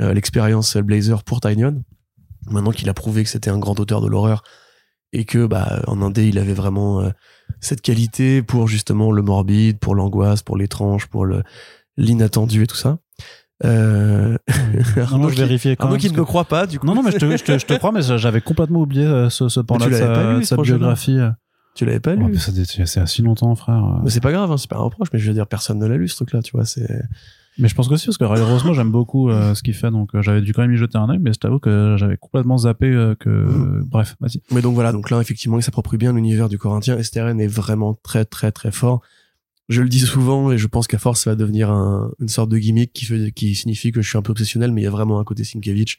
[0.02, 1.84] euh, l'expérience Hellblazer pour Tynion.
[2.48, 4.44] Maintenant qu'il a prouvé que c'était un grand auteur de l'horreur
[5.14, 7.10] et que bah en indé il avait vraiment euh,
[7.62, 11.26] cette qualité pour justement le morbide, pour l'angoisse, pour l'étrange, pour
[11.98, 13.00] l'inattendu et tout ça.
[13.64, 14.38] Euh...
[15.12, 16.02] Non, je vérifiais quand Arnaud même.
[16.02, 16.86] qui ne parce me croit pas, du coup.
[16.86, 19.06] que- Non, non, mais je te, je te, je te crois, mais j'avais complètement oublié
[19.06, 20.06] euh, ce, ce tu de l'avais
[20.40, 21.18] pas sa, sa biographie.
[21.76, 22.38] Tu l'avais pas Ouais, lu.
[22.54, 24.00] dé- c'est assez longtemps, frère.
[24.04, 25.86] Mais c'est pas grave, hein, c'est pas un reproche, mais je veux dire, personne ne
[25.86, 26.88] l'a lu, ce truc-là, tu vois, c'est...
[27.58, 30.14] Mais je pense que si, parce que Rosemo, j'aime beaucoup euh, ce qu'il fait, donc
[30.14, 32.58] euh, j'avais dû quand même y jeter un œil, mais je t'avoue que j'avais complètement
[32.58, 33.30] zappé euh, que.
[33.30, 33.86] Mhm.
[33.90, 34.42] Bref, vas-y.
[34.52, 37.02] Mais donc voilà, donc là, effectivement, il s'approprie bien l'univers du Corinthien.
[37.02, 39.00] STRN est vraiment très, très, très fort.
[39.68, 42.50] Je le dis souvent, et je pense qu'à force, ça va devenir un- une sorte
[42.52, 44.88] de gimmick qui, fait, qui signifie que je suis un peu obsessionnel, mais il y
[44.88, 45.98] a vraiment un côté Sienkiewicz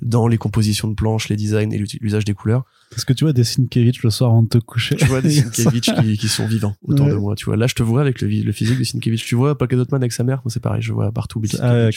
[0.00, 2.64] dans les compositions de planches, les designs et l'usage des couleurs.
[2.96, 5.30] Est-ce que tu vois des Sienkiewicz le soir avant de te coucher Je vois des
[5.52, 7.56] Sienkiewicz qui, qui sont vivants autour de moi, tu vois.
[7.58, 9.22] Là, je te vois avec le, le physique de Sienkiewicz.
[9.22, 11.90] Tu vois Polka Dot Man avec sa mère, moi c'est pareil, je vois partout Ah.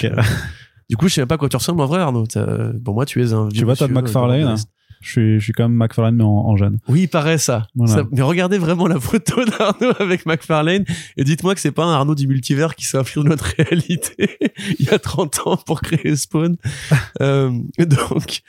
[0.90, 2.26] Du coup, je sais même pas à quoi tu ressembles en vrai, Arnaud.
[2.84, 4.56] Pour moi, tu es un vieux Tu vois, t'as monsieur, euh, McFarlane, hein?
[5.02, 6.80] Je suis, je suis comme McFarlane, mais en, en jeune.
[6.88, 7.68] Oui, il paraît ça.
[7.76, 7.94] Voilà.
[7.94, 10.84] Ça- Mais regardez vraiment la photo d'Arnaud avec McFarlane
[11.18, 14.38] et dites-moi que c'est pas un Arnaud du multivers qui s'est dans notre réalité
[14.80, 16.56] il y a 30 ans pour créer Spawn.
[17.22, 18.42] euh, donc,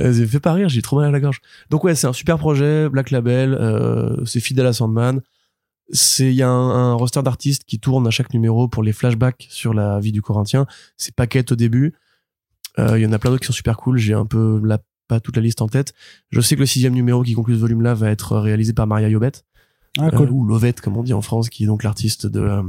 [0.00, 1.40] euh, ça fait pas rire, j'ai trop mal à la gorge.
[1.70, 5.20] Donc ouais, c'est un super projet, Black Label, euh, c'est fidèle à Sandman.
[5.92, 8.92] C'est il y a un, un roster d'artistes qui tourne à chaque numéro pour les
[8.92, 10.66] flashbacks sur la vie du Corinthien.
[10.96, 11.94] C'est paquet au début.
[12.78, 13.98] Euh, Il y en a plein d'autres qui sont super cool.
[13.98, 14.78] J'ai un peu la,
[15.10, 15.92] pas toute la liste en tête.
[16.30, 19.08] Je sais que le sixième numéro qui conclut ce volume-là va être réalisé par Maria
[19.08, 19.32] Yobet,
[19.98, 22.40] Ah, euh, ou Lovette comme on dit en France, qui est donc l'artiste de.
[22.40, 22.62] euh,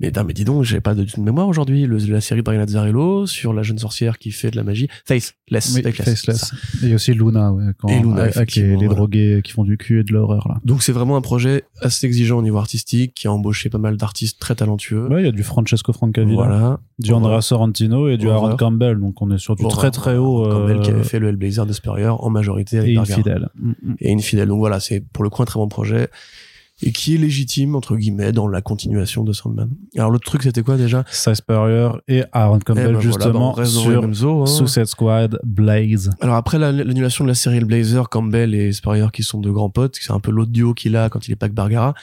[0.00, 1.86] Mais, putain, mais dis donc, j'avais pas de, de mémoire aujourd'hui.
[1.86, 4.88] Le- La série de Brian Azzarello sur la jeune sorcière qui fait de la magie.
[5.04, 5.74] Faceless.
[5.74, 6.24] Oui, Faceless.
[6.24, 6.52] Faceless.
[6.82, 10.00] Et aussi Luna, ouais, quand, Et Luna, avec les, les drogués qui font du cul
[10.00, 10.58] et de l'horreur, là.
[10.64, 13.96] Donc c'est vraiment un projet assez exigeant au niveau artistique, qui a embauché pas mal
[13.96, 15.06] d'artistes très talentueux.
[15.08, 16.80] Ouais, il y a du Francesco Francavilla, Voilà.
[16.98, 18.44] du Andrea Sorrentino et du Horreur.
[18.44, 19.76] Aaron Campbell, donc on est sur du Horreur.
[19.78, 20.46] très très haut.
[20.46, 23.48] euh, Campbell qui avait fait le Hellblazer de Spurrier en majorité avec et infidèle.
[23.56, 23.94] Mm, mm.
[24.00, 24.48] et Infidèle.
[24.48, 26.08] Donc voilà, c'est pour le coup un très bon projet
[26.82, 29.68] et qui est légitime entre guillemets dans la continuation de Sandman.
[29.96, 31.04] Alors l'autre truc c'était quoi déjà?
[31.10, 34.46] Cy Spurrier et Aaron Eh Campbell, ben voilà, bah, justement, les sur eaux, hein.
[34.46, 36.10] Suicide Squad, Blaze.
[36.20, 39.70] Alors après la- l'annulation de la série Hellblazer, Campbell et Spurrier qui sont de grands
[39.70, 41.94] potes, c'est un peu l'autre duo qu'il a quand il est pas que Bargara,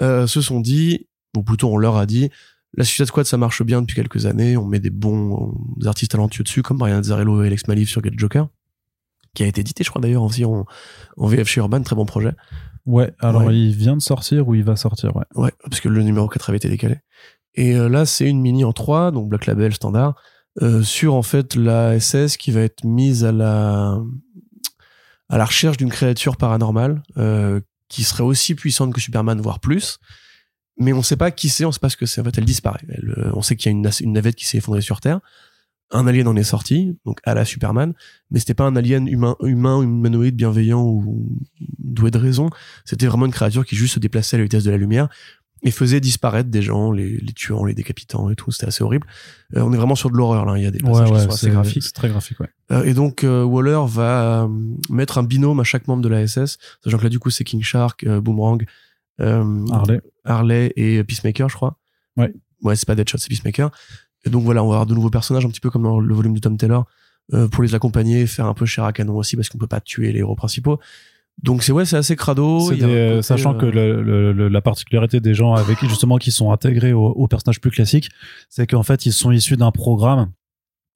[0.00, 1.06] euh, se sont dit,
[1.36, 2.30] ou plutôt on leur a dit,
[2.74, 6.12] la Suicide Squad ça marche bien depuis quelques années, on met des bons euh, artistes
[6.12, 8.48] talentueux dessus comme Brian Azzarello et Alex Malif sur Get Joker,
[9.34, 10.64] qui a été édité je crois d'ailleurs aussi en,
[11.16, 12.32] en VF chez Urban, très bon projet.
[12.86, 13.56] Ouais, alors Ouais.
[13.56, 15.24] il vient de sortir ou il va sortir, ouais.
[15.34, 16.96] Ouais, parce que le numéro 4 avait été décalé.
[17.54, 20.14] Et euh, là, c'est une mini en 3, donc Black Label standard,
[20.62, 23.98] euh, sur en fait la SS qui va être mise à la
[25.28, 29.98] à la recherche d'une créature paranormale euh, qui serait aussi puissante que Superman, voire plus.
[30.78, 32.20] Mais on sait pas qui c'est, on sait pas ce que c'est.
[32.20, 32.80] En fait, elle disparaît.
[32.88, 35.20] Elle, euh, on sait qu'il y a une, une navette qui s'est effondrée sur Terre.
[35.92, 37.92] Un alien en est sorti, donc à la Superman,
[38.30, 41.28] mais c'était pas un alien humain, humain, humanoïde, bienveillant ou
[41.78, 42.48] doué de raison.
[42.84, 45.08] C'était vraiment une créature qui juste se déplaçait à la vitesse de la lumière
[45.62, 48.50] et faisait disparaître des gens, les, les tuant, les décapitant et tout.
[48.50, 49.06] C'était assez horrible.
[49.56, 50.58] Euh, on est vraiment sur de l'horreur là.
[50.58, 51.82] Il y a des passages qui sont assez graphiques.
[51.84, 52.50] C'est très graphique, ouais.
[52.72, 54.48] Euh, et donc euh, Waller va
[54.90, 57.44] mettre un binôme à chaque membre de la SS, sachant que là du coup c'est
[57.44, 58.64] King Shark, Boomerang,
[59.18, 60.00] Harley.
[60.24, 61.78] Harley et Peacemaker, je crois.
[62.16, 62.32] Ouais.
[62.62, 63.70] Ouais, c'est pas Deadshot, c'est Peacemaker.
[64.24, 66.14] Et donc voilà, on va avoir de nouveaux personnages, un petit peu comme dans le
[66.14, 66.86] volume de Tom Taylor,
[67.34, 69.80] euh, pour les accompagner, faire un peu chair à canon aussi, parce qu'on peut pas
[69.80, 70.78] tuer les héros principaux.
[71.42, 72.70] Donc c'est ouais, c'est assez crado.
[72.70, 75.88] Des- euh, côté, sachant euh, que le- le- le- la particularité des gens avec qui
[75.88, 78.10] justement qui sont intégrés aux, aux personnages plus classiques,
[78.50, 80.30] c'est qu'en fait ils sont issus d'un programme.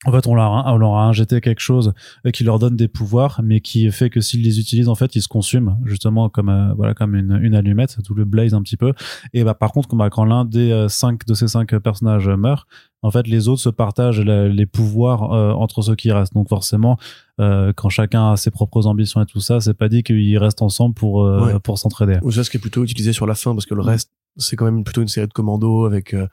[0.06, 1.92] En fait, on leur, a, on leur a injecté quelque chose
[2.26, 5.14] euh, qui leur donne des pouvoirs, mais qui fait que s'ils les utilisent, en fait,
[5.16, 8.62] ils se consument justement comme euh, voilà comme une, une allumette, tout le blaze un
[8.62, 8.92] petit peu.
[9.34, 12.66] Et bah par contre, bah, quand l'un des euh, cinq de ces cinq personnages meurt,
[13.02, 16.34] en fait, les autres se partagent la- les pouvoirs euh, entre ceux qui restent.
[16.34, 16.96] Donc forcément,
[17.40, 20.62] euh, quand chacun a ses propres ambitions et tout ça, c'est pas dit qu'ils restent
[20.62, 21.58] ensemble pour euh, Ouais.
[21.60, 22.18] pour s'entraider.
[22.22, 24.54] Ou ça, ce qui est plutôt utilisé sur la fin, parce que le reste, c'est
[24.56, 26.26] quand même plutôt une série de commandos avec euh,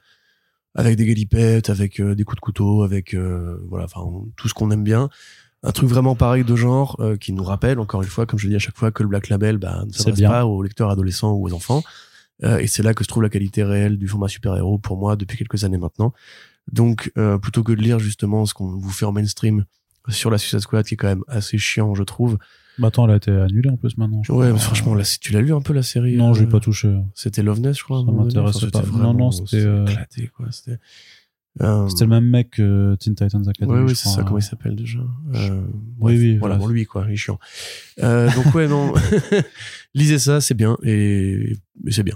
[0.76, 4.02] avec des galipettes, avec euh, des coups de couteau, avec euh, voilà, enfin
[4.36, 5.10] tout ce qu'on aime bien.
[5.66, 8.48] Un truc vraiment pareil de genre euh, qui nous rappelle encore une fois, comme je
[8.48, 10.90] le dis à chaque fois, que le Black Label, bah, ne s'adresse pas aux lecteurs
[10.90, 11.84] adolescents ou aux enfants.
[12.44, 15.16] Euh, et c'est là que se trouve la qualité réelle du format super-héros pour moi
[15.16, 16.14] depuis quelques années maintenant.
[16.72, 19.66] Donc euh, plutôt que de lire justement ce qu'on vous fait en mainstream
[20.10, 22.38] sur la Suicide Squad, qui est quand même assez chiant, je trouve.
[22.80, 24.22] Bah attends, elle a été annulée en plus maintenant.
[24.30, 26.16] Ouais, mais franchement, là, si tu l'as lu un peu la série.
[26.16, 26.94] Non, j'ai euh, pas touché.
[27.14, 28.04] c'était Loveness, je crois.
[28.06, 28.82] Ça m'intéressait pas.
[28.98, 30.48] Non, non, c'était, euh, éclaté, quoi.
[30.52, 30.80] C'était.
[31.62, 33.72] Euh, C'était le même mec que Teen Titans Academy.
[33.78, 34.24] Ouais, oui, je c'est ça.
[34.24, 34.98] Comment il s'appelle déjà
[35.36, 35.62] euh,
[36.00, 36.58] Oui, bref, oui, Voilà, voilà.
[36.58, 37.06] bon, lui, quoi.
[37.08, 37.38] Il est chiant.
[38.02, 38.92] Euh, donc, ouais, non.
[39.94, 40.78] Lisez ça, c'est bien.
[40.82, 41.52] Et,
[41.86, 42.16] et c'est bien.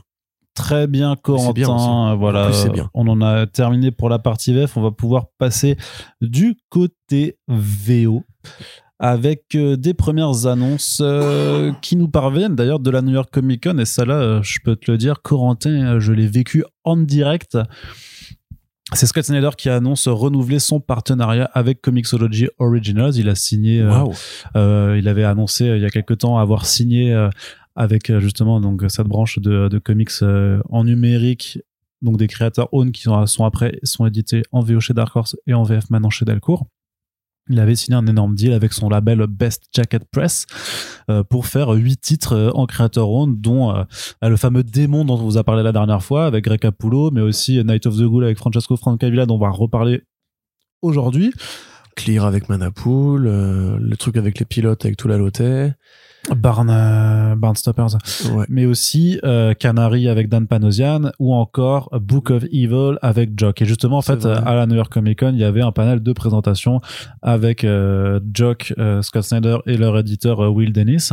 [0.56, 1.54] Très bien, Corentin.
[1.54, 1.70] bien.
[2.13, 2.89] Euh, Voilà, plus, c'est bien.
[2.96, 4.76] on en a terminé pour la partie VF.
[4.76, 5.78] On va pouvoir passer
[6.20, 8.24] du côté VO
[8.99, 13.63] avec euh, des premières annonces euh, qui nous parviennent d'ailleurs de la New York Comic
[13.63, 13.77] Con.
[13.77, 17.57] Et ça, là, euh, je peux te le dire, Corentin, je l'ai vécu en direct.
[18.93, 23.15] C'est Scott Snyder qui annonce renouveler son partenariat avec Comixology Originals.
[23.17, 24.05] Il a signé euh,
[24.55, 27.13] euh, il avait annoncé il y a quelque temps avoir signé
[27.75, 30.12] avec justement donc cette branche de, de comics
[30.69, 31.60] en numérique,
[32.01, 35.36] donc des créateurs own qui sont, sont après sont édités en VO chez Dark Horse
[35.47, 36.65] et en VF maintenant chez Delcourt.
[37.49, 40.45] Il avait signé un énorme deal avec son label Best Jacket Press
[41.10, 43.83] euh, pour faire huit titres euh, en créateur own, dont euh,
[44.21, 47.21] le fameux démon dont on vous a parlé la dernière fois avec Greg Capullo, mais
[47.21, 50.01] aussi Night of the Ghoul avec Francesco Francavilla dont on va reparler
[50.81, 51.33] aujourd'hui.
[51.95, 55.17] Clear avec Manapool, le truc avec les pilotes avec tout la.
[56.35, 57.97] Barn, euh, Barnstoppers.
[58.33, 58.45] Ouais.
[58.49, 63.61] mais aussi euh, Canary avec Dan Panosian ou encore Book of Evil avec Jock.
[63.61, 64.37] Et justement, en fait, vrai.
[64.45, 66.81] à la New York Comic Con, il y avait un panel de présentation
[67.21, 71.09] avec euh, Jock, euh, Scott Snyder et leur éditeur euh, Will Dennis.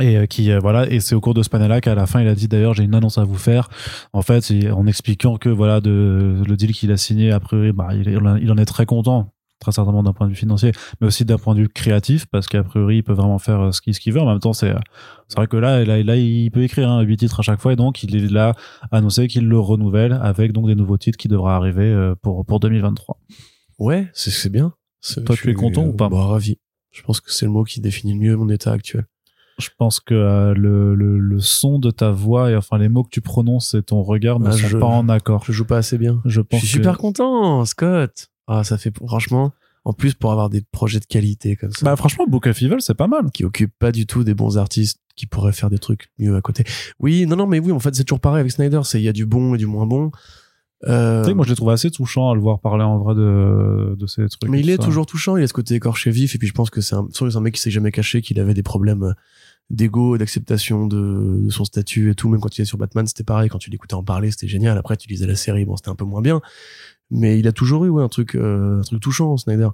[0.00, 2.20] Et euh, qui euh, voilà et c'est au cours de ce panel-là qu'à la fin
[2.20, 3.68] il a dit d'ailleurs j'ai une annonce à vous faire
[4.12, 7.90] en fait en expliquant que voilà de le deal qu'il a signé a priori bah,
[7.92, 9.32] il, est- il en est très content
[9.64, 12.46] très certainement d'un point de vue financier mais aussi d'un point de vue créatif parce
[12.46, 14.78] qu'a priori il peut vraiment faire euh, ce qu'il veut en même temps c'est euh,
[15.28, 17.72] c'est vrai que là, là, là, il peut écrire hein, 8 titres à chaque fois
[17.72, 18.54] et donc il est là
[18.92, 22.60] annoncé qu'il le renouvelle avec donc des nouveaux titres qui devraient arriver euh, pour, pour
[22.60, 23.18] 2023.
[23.78, 24.74] Ouais, c'est bien.
[25.00, 26.08] C'est- Toi, je tu es suis, content euh, ou pas?
[26.08, 26.58] Bah, Ravi.
[26.92, 29.06] Je pense que c'est le mot qui définit le mieux mon état actuel.
[29.58, 33.02] Je pense que euh, le, le, le son de ta voix et enfin les mots
[33.04, 35.42] que tu prononces et ton regard ne Ah, sont je- pas en accord.
[35.46, 36.20] Je joue pas assez bien.
[36.24, 38.28] Je Je pense suis que- super content, Scott.
[38.46, 39.52] Ah, ça fait franchement.
[39.86, 42.76] En plus, pour avoir des projets de qualité comme ça, Bah franchement, Book of Evil,
[42.80, 43.30] c'est pas mal.
[43.32, 46.40] qui occupent pas du tout des bons artistes qui pourraient faire des trucs mieux à
[46.40, 46.64] côté.
[47.00, 48.80] Oui, non, non, mais oui, en fait, c'est toujours pareil avec Snyder.
[48.84, 50.10] C'est il y a du bon et du moins bon.
[50.86, 53.14] Euh, Tu sais moi je l'ai trouvé assez touchant à le voir parler en vrai
[53.14, 54.50] de, de ces trucs.
[54.50, 54.82] mais il et est ça.
[54.82, 55.36] toujours touchant.
[55.36, 56.34] Il a ce côté écorché vif.
[56.34, 58.40] Et puis, je pense que c'est un, c'est un mec qui s'est jamais caché qu'il
[58.40, 59.14] avait des problèmes
[59.70, 62.28] d'ego, d'acceptation de, de son statut et tout.
[62.28, 63.48] Même quand il est sur Batman, c'était pareil.
[63.48, 64.76] Quand tu l'écoutais en parler, c'était génial.
[64.76, 66.42] Après, tu lisais la série, bon, c'était un peu moins bien.
[67.10, 69.68] Mais il a toujours eu ouais, un truc, euh, un truc touchant, Snyder.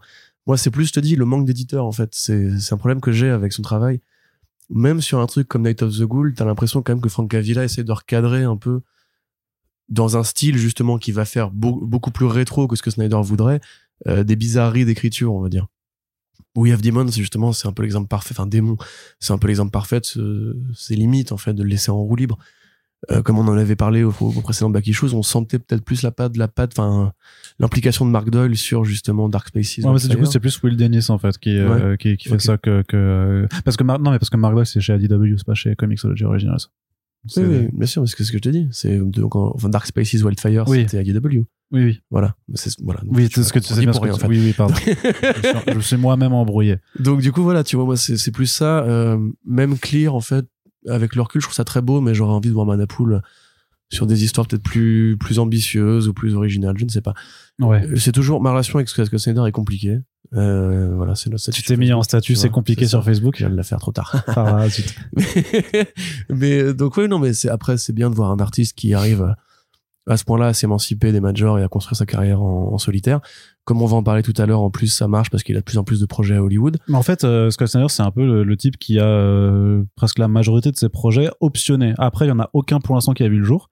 [0.46, 2.10] Moi, c'est plus, je te dis, le manque d'éditeur, en fait.
[2.12, 4.00] C'est, c'est un problème que j'ai avec son travail.
[4.68, 7.30] Même sur un truc comme Night of the Ghoul, t'as l'impression quand même que Frank
[7.30, 8.80] Cavilla essaie de recadrer un peu
[9.88, 13.20] dans un style, justement, qui va faire beau- beaucoup plus rétro que ce que Snyder
[13.22, 13.60] voudrait,
[14.06, 15.66] euh, des bizarreries d'écriture, on va dire.
[16.56, 18.76] We Have Demon, c'est justement, c'est un peu l'exemple parfait, enfin, démon,
[19.18, 22.16] c'est un peu l'exemple parfait de ses limites, en fait, de le laisser en roue
[22.16, 22.38] libre.
[23.10, 26.02] Euh, comme on en avait parlé au, au précédent Back Issues, on sentait peut-être plus
[26.02, 27.12] la patte, la patte, enfin,
[27.58, 29.78] l'implication de Mark Doyle sur, justement, Dark Spaces.
[29.78, 32.38] Ouais, mais du coup, c'est plus Will Dennis en fait qui, euh, qui, qui fait
[32.38, 35.36] ça que, que parce que Mar- non mais parce que Mark Doyle c'est chez ADW,
[35.38, 36.58] c'est pas chez Comixology Originals.
[37.36, 38.66] Oui, oui, bien sûr, parce que c'est ce que je te dis.
[38.70, 40.86] C'est donc, en- enfin, Dark Spaces Wildfire, Oui.
[40.88, 41.20] c'était IDW.
[41.30, 42.34] oui, oui, Voilà.
[42.48, 42.56] Donc,
[43.10, 43.92] oui, c'est ce que tu sais bien.
[43.92, 44.26] pour rien, en fait.
[44.26, 44.74] Oui, oui, pardon.
[45.66, 46.76] je, suis, suis moi-même embrouillé.
[46.98, 48.84] Donc du coup voilà, tu vois moi c'est c'est plus ça.
[48.84, 50.46] Euh, même Clear en fait,
[50.88, 53.22] avec le recul, je trouve ça très beau, mais j'aurais envie de voir Manapool
[53.92, 57.14] sur des histoires peut-être plus plus ambitieuses ou plus originales, je ne sais pas.
[57.58, 57.84] Ouais.
[57.86, 59.98] Euh, C'est toujours ma relation avec Scott Snyder est compliquée.
[60.32, 63.04] Euh, voilà, c'est notre Tu statut t'es mis en statut, tu c'est compliqué sur ça.
[63.04, 63.34] Facebook.
[63.36, 64.22] Je viens de la faire trop tard.
[64.28, 64.94] Ah, zut.
[66.28, 68.94] mais euh, donc oui, non, mais c'est après c'est bien de voir un artiste qui
[68.94, 69.36] arrive à-
[70.06, 73.20] à ce point-là à s'émanciper des majors et à construire sa carrière en, en solitaire.
[73.70, 75.60] Comme on va en parler tout à l'heure, en plus ça marche parce qu'il a
[75.60, 76.78] de plus en plus de projets à Hollywood.
[76.88, 79.84] Mais en fait, euh, Scott Snyder, c'est un peu le, le type qui a euh,
[79.94, 81.94] presque la majorité de ses projets optionnés.
[81.96, 83.70] Après, il y en a aucun pour l'instant qui a vu le jour.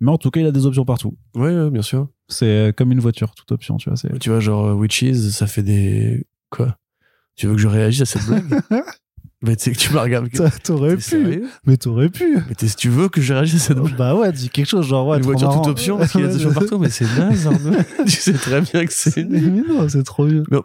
[0.00, 1.16] Mais en tout cas, il a des options partout.
[1.36, 2.08] Ouais, bien sûr.
[2.26, 4.18] C'est euh, comme une voiture, toute option, tu vois.
[4.18, 6.26] Tu vois, genre Witches, ça fait des.
[6.50, 6.76] Quoi?
[7.36, 8.60] Tu veux que je réagisse à cette blague?
[9.40, 10.30] Mais tu sais que tu m'as regardé.
[10.64, 12.38] T'aurais sérieux Mais t'aurais pu.
[12.48, 14.86] Mais t'es- tu veux que je réagisse à cette blague Bah ouais, dis quelque chose,
[14.86, 15.60] genre, ouais, Une voiture marrant.
[15.62, 17.76] toute option parce qu'il y a des options partout, mais c'est naze, Arnaud.
[18.04, 20.42] tu sais très bien que c'est Mais non, c'est trop bien.
[20.50, 20.62] Non,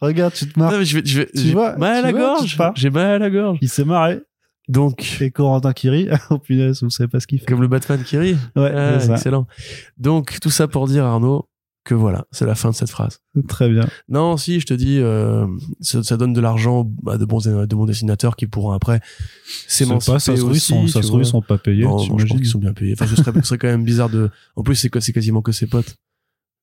[0.00, 0.72] Regarde, tu te marres.
[0.72, 2.56] non, mais je vais, je vais, Tu vois, mal à la gorge.
[2.76, 3.58] J'ai mal à la gorge.
[3.60, 4.20] Il s'est marré.
[4.68, 6.08] Donc, Et Corentin qui rit.
[6.30, 7.46] oh punaise, vous savez pas ce qu'il fait.
[7.46, 8.36] comme le Batman qui rit.
[8.54, 9.46] Ouais, Ah, excellent.
[9.96, 11.48] Donc, tout ça pour dire, Arnaud,
[11.88, 13.20] que voilà, c'est la fin de cette phrase.
[13.48, 13.88] Très bien.
[14.10, 15.46] Non, si, je te dis, euh,
[15.80, 19.00] ça, ça donne de l'argent à de bons, de bons dessinateurs qui pourront après
[19.66, 21.84] C'est s'émanciper ça se trouve, ils sont, pas payés.
[21.84, 22.92] Non, non, je pense qu'ils sont bien payés.
[22.92, 24.28] Enfin, ce serait, ce serait quand même bizarre de.
[24.54, 25.96] En plus, c'est, quasiment que ses potes.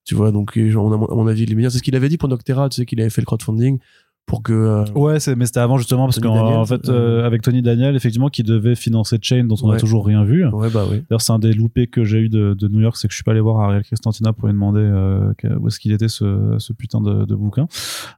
[0.04, 2.20] Tu vois, donc, on a, à mon avis, les médias, c'est ce qu'il avait dit
[2.20, 3.80] pour Noctera, tu sais, qu'il avait fait le crowdfunding
[4.26, 4.54] pour que.
[4.54, 7.62] euh, Ouais, c'est, mais c'était avant justement parce qu'en en fait, euh, euh, avec Tony
[7.62, 9.78] Daniel, effectivement, qui devait financer Chain, dont on Ouais.
[9.78, 10.46] toujours rien vu.
[10.48, 11.04] Ouais, bah oui.
[11.10, 13.18] D'ailleurs, c'est un des loupés que j'ai eu de, de New York, c'est que je
[13.18, 16.56] suis pas allé voir Ariel Constantina pour lui demander euh, où est-ce qu'il était ce,
[16.58, 17.68] ce putain de, de bouquin.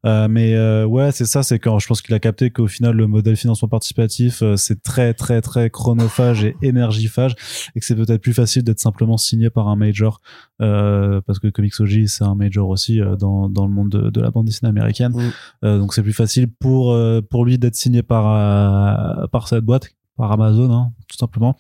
[0.06, 2.96] Euh, mais euh, ouais, c'est ça, c'est quand je pense qu'il a capté qu'au final
[2.96, 7.36] le modèle financement participatif euh, c'est très très très chronophage et énergiphage
[7.76, 10.22] et que c'est peut-être plus facile d'être simplement signé par un major
[10.62, 14.22] euh, parce que Comixology c'est un major aussi euh, dans, dans le monde de, de
[14.22, 15.12] la bande dessinée américaine.
[15.14, 15.32] Mm.
[15.66, 19.64] Euh, donc c'est plus facile pour euh, pour lui d'être signé par euh, par cette
[19.64, 21.56] boîte, par Amazon, hein, tout simplement,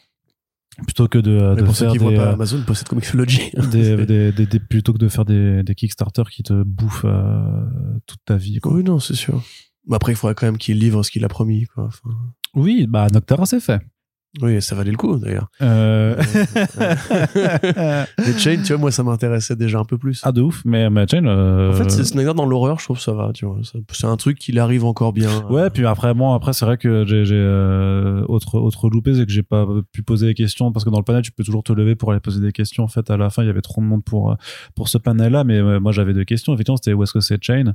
[0.86, 3.52] plutôt que de, de pour ceux faire qui des, voient pas Amazon possède Comixology.
[3.72, 7.66] des, des, des- plutôt que de faire des, des Kickstarter qui te bouffent euh,
[8.08, 8.60] toute ta vie.
[8.60, 8.74] Quoi.
[8.74, 9.42] oui, non, c'est sûr.
[9.88, 11.86] Mais après, il faudrait quand même qu'il livre ce qu'il a promis, quoi.
[11.86, 12.10] Enfin,
[12.56, 13.82] Oui, bah Noctera c'est fait.
[14.42, 15.50] Oui, ça valait le coup, d'ailleurs.
[15.62, 16.16] Euh...
[18.26, 20.22] Les Chain, tu vois, moi, ça m'intéressait déjà un peu plus.
[20.24, 23.00] ah de ouf, mais, mais Chain, euh, En fait, c'est Snyder dans l'horreur, je trouve
[23.00, 23.60] ça va, tu vois.
[23.92, 25.44] C'est un truc qui arrive encore bien.
[25.50, 29.26] Ouais, puis après, bon, après, c'est vrai que j'ai, j'ai euh, autre, autre loupé, c'est
[29.26, 31.64] que j'ai pas pu poser des questions parce que dans le panel, tu peux toujours
[31.64, 32.84] te lever pour aller poser des questions.
[32.84, 34.36] En fait, à la fin, il y avait trop de monde pour, euh,
[34.76, 36.54] pour ce panel-là, mais euh, moi, j'avais deux questions.
[36.54, 37.74] Effectivement, c'était où est-ce que c'est Chain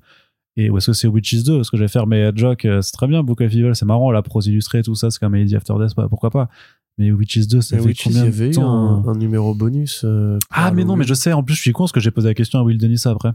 [0.56, 2.80] et où est-ce que c'est Witches 2 Ce que je vais faire, mais Jock, euh,
[2.82, 5.34] c'est très bien, Book of Evil, c'est marrant, la prose illustrée, tout ça, c'est comme
[5.34, 6.48] Lady After Death, bah, pourquoi pas.
[6.98, 9.14] Mais Witches 2, ça Mais fait Witches, combien il y de avait eu un, un
[9.14, 10.02] numéro bonus.
[10.04, 12.10] euh, Ah, mais non, mais je sais, en plus, je suis con parce que j'ai
[12.10, 13.32] posé la question à Will Denis après.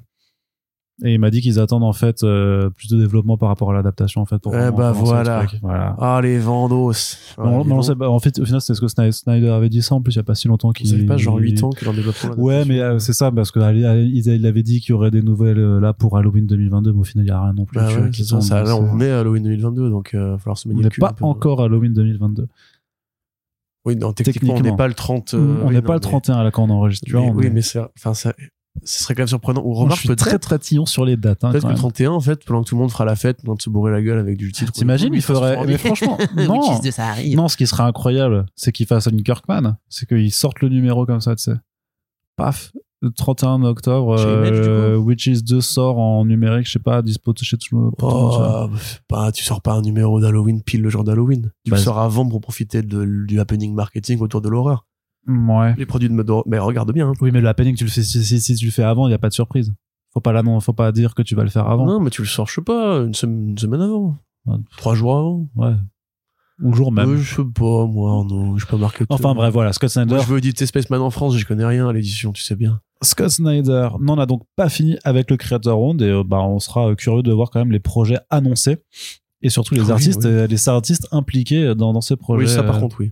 [1.06, 3.74] Et il m'a dit qu'ils attendent en fait euh, plus de développement par rapport à
[3.76, 5.46] l'adaptation en fait pour Eh bah, voilà.
[5.62, 5.96] voilà.
[6.00, 6.92] Ah, les Vandos.
[7.38, 9.70] Mais on- mais on sait pas- en fait, au final, c'est ce que Snyder, avait
[9.70, 11.64] dit ça en plus il y a pas si longtemps qu'il savez pas, genre 8
[11.64, 14.90] ans qu'il en développe Ouais, mais euh, c'est ça parce que il avait dit qu'il
[14.90, 17.42] y aurait des nouvelles euh, là pour Halloween 2022, mais au final il y a
[17.44, 17.78] rien non plus.
[17.80, 19.44] Bah tu vois, ouais, qui c'est ça, tourne, ça, donc là, c'est- on à Halloween
[19.44, 21.26] 2022, donc il va falloir se on manier n'est pas peu.
[21.26, 22.48] encore Halloween 2022.
[23.86, 25.34] Oui, non, techniquement, on n'est pas le 30.
[25.36, 27.06] euh, on n'est non, pas le mais- 31 là quand on enregistre.
[27.12, 28.34] Vois, on oui, est- mais c'est, enfin, ça,
[28.84, 29.62] ce serait quand même surprenant.
[29.62, 31.44] Ou Moi, je remarque, suis très très tillon sur les dates.
[31.44, 31.80] Hein, peut-être que le même.
[31.80, 33.92] 31, en fait, pendant que tout le monde fera la fête, on de se bourrer
[33.92, 34.72] la gueule avec du titre.
[34.72, 35.66] T'imagines, il faudrait.
[35.66, 36.60] Mais franchement, non.
[36.60, 37.36] Witches 2, ça arrive.
[37.36, 39.78] Non, ce qui serait incroyable, c'est qu'il fasse une Kirkman.
[39.90, 41.58] C'est qu'il sorte le numéro comme ça, tu sais.
[42.36, 42.72] Paf.
[43.02, 47.76] Le 31 octobre, euh, Witches 2 sort en numérique, je sais pas, dispo chez tout
[47.76, 47.94] le monde.
[48.02, 48.68] Oh,
[49.08, 51.52] bah, tu sors pas un numéro d'Halloween pile le jour d'Halloween.
[51.64, 54.88] Tu Bah, le sors avant pour profiter de, du happening marketing autour de l'horreur.
[55.28, 55.74] Ouais.
[55.78, 57.10] Les produits de mode Mais regarde bien.
[57.10, 57.14] hein.
[57.22, 59.10] Oui, mais le happening, tu le fais, si, si, si tu le fais avant, il
[59.12, 59.74] n'y a pas de surprise.
[60.14, 61.86] Faut pas là, non, faut pas dire que tu vas le faire avant.
[61.86, 64.18] Non, mais tu le sors, je sais pas, une, sem- une semaine avant.
[64.46, 64.56] Ouais.
[64.78, 65.50] Trois jours avant.
[65.56, 65.74] Ouais.
[66.64, 67.10] Ou le jour même.
[67.12, 68.90] Euh, je sais pas, moi, non, je suis pas.
[69.10, 70.16] Enfin bref, voilà, Scott Snyder.
[70.16, 72.80] Moi, je veux éditer Spaceman en France, je connais rien à l'édition, tu sais bien.
[73.04, 76.58] Scott Snyder n'en a donc pas fini avec le Creator Round et euh, bah, on
[76.58, 78.78] sera euh, curieux de voir quand même les projets annoncés
[79.44, 80.32] et surtout les Oui, artistes, oui.
[80.32, 82.46] euh, les artistes impliqués dans, dans ces projets.
[82.46, 83.12] oui, ça par contre, oui.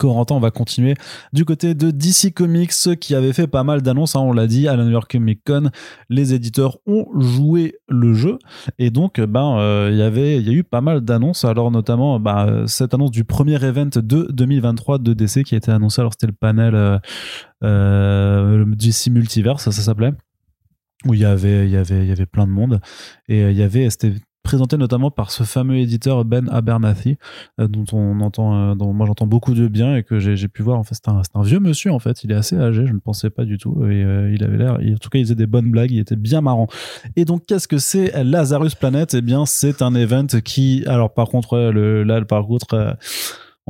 [0.00, 0.94] Corentin, on va continuer
[1.34, 4.66] du côté de DC Comics qui avait fait pas mal d'annonces, hein, on l'a dit,
[4.66, 5.70] à la New York Comic Con,
[6.08, 8.38] les éditeurs ont joué le jeu.
[8.78, 11.44] Et donc ben euh, il y avait il y a eu pas mal d'annonces.
[11.44, 15.70] Alors notamment bah, cette annonce du premier event de 2023 de DC qui a été
[15.70, 16.00] annoncé.
[16.00, 16.98] Alors c'était le panel euh,
[17.62, 20.12] euh, DC Multiverse ça, s'appelait
[21.04, 22.80] où il y avait il y avait il y avait plein de monde.
[23.28, 23.90] Et il y avait
[24.42, 27.18] présenté notamment par ce fameux éditeur Ben Abernathy
[27.60, 30.62] euh, dont on entend euh, dont moi j'entends beaucoup de bien et que j'ai pu
[30.62, 30.78] voir.
[30.78, 32.24] En fait c'est un, un vieux monsieur en fait.
[32.24, 33.84] Il est assez âgé je ne pensais pas du tout.
[33.84, 35.90] Et euh, il avait l'air en tout cas il faisait des bonnes blagues.
[35.90, 36.68] Il était bien marrant.
[37.16, 39.14] Et donc qu'est-ce que c'est Lazarus Planet?
[39.14, 42.96] Eh bien c'est un event qui alors par contre là par contre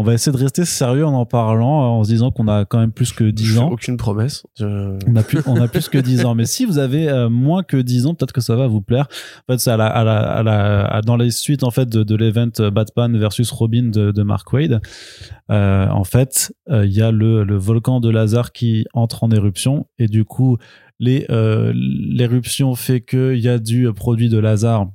[0.00, 2.78] on va essayer de rester sérieux en en parlant en se disant qu'on a quand
[2.78, 4.44] même plus que 10 Je fais ans Aucune promesse.
[4.58, 6.34] Je- on a plus, on a plus que 10 ans.
[6.34, 9.08] Mais si vous avez euh, moins que 10 ans, peut-être que ça va vous plaire.
[9.48, 11.88] En fait, c'est à la, à la, à la, à- dans les suites, en fait,
[11.88, 14.80] de, de l'event Batman versus Robin de, de Mark Wade.
[15.50, 19.30] Euh, en fait, euh, il y a le, le volcan de Lazare qui entre en
[19.30, 20.56] éruption et du coup,
[21.06, 24.86] euh, l'éruption fait qu'il y a du produit de Lazare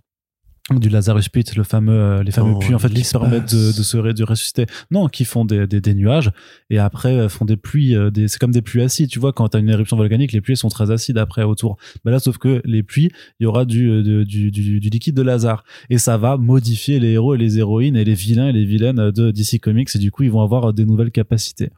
[0.73, 3.67] du Lazarus Pit, le fameux, euh, les fameux Dans puits en fait qui permettent de,
[3.77, 4.65] de se ré- de ressusciter.
[4.89, 6.31] Non, qui font des, des, des nuages
[6.71, 7.95] et après euh, font des pluies.
[7.95, 9.07] euh, des, c'est comme des pluies acides.
[9.09, 11.77] Tu vois, quand t'as une éruption volcanique, les pluies sont très acides après autour.
[12.03, 15.21] Bah là, sauf que les pluies, il y aura du, du, du, du liquide de
[15.21, 18.65] Lazare et ça va modifier les héros et les héroïnes et les vilains et les
[18.65, 21.69] vilaines de DC Comics et du coup, ils vont avoir des nouvelles capacités.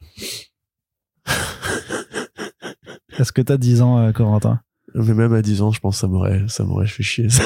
[3.19, 4.61] Est-ce que t'as 10 ans, Corentin?
[4.97, 7.29] Mais même à 10 ans, je pense que ça m'aurait, ça m'aurait fait chier.
[7.29, 7.43] Ça.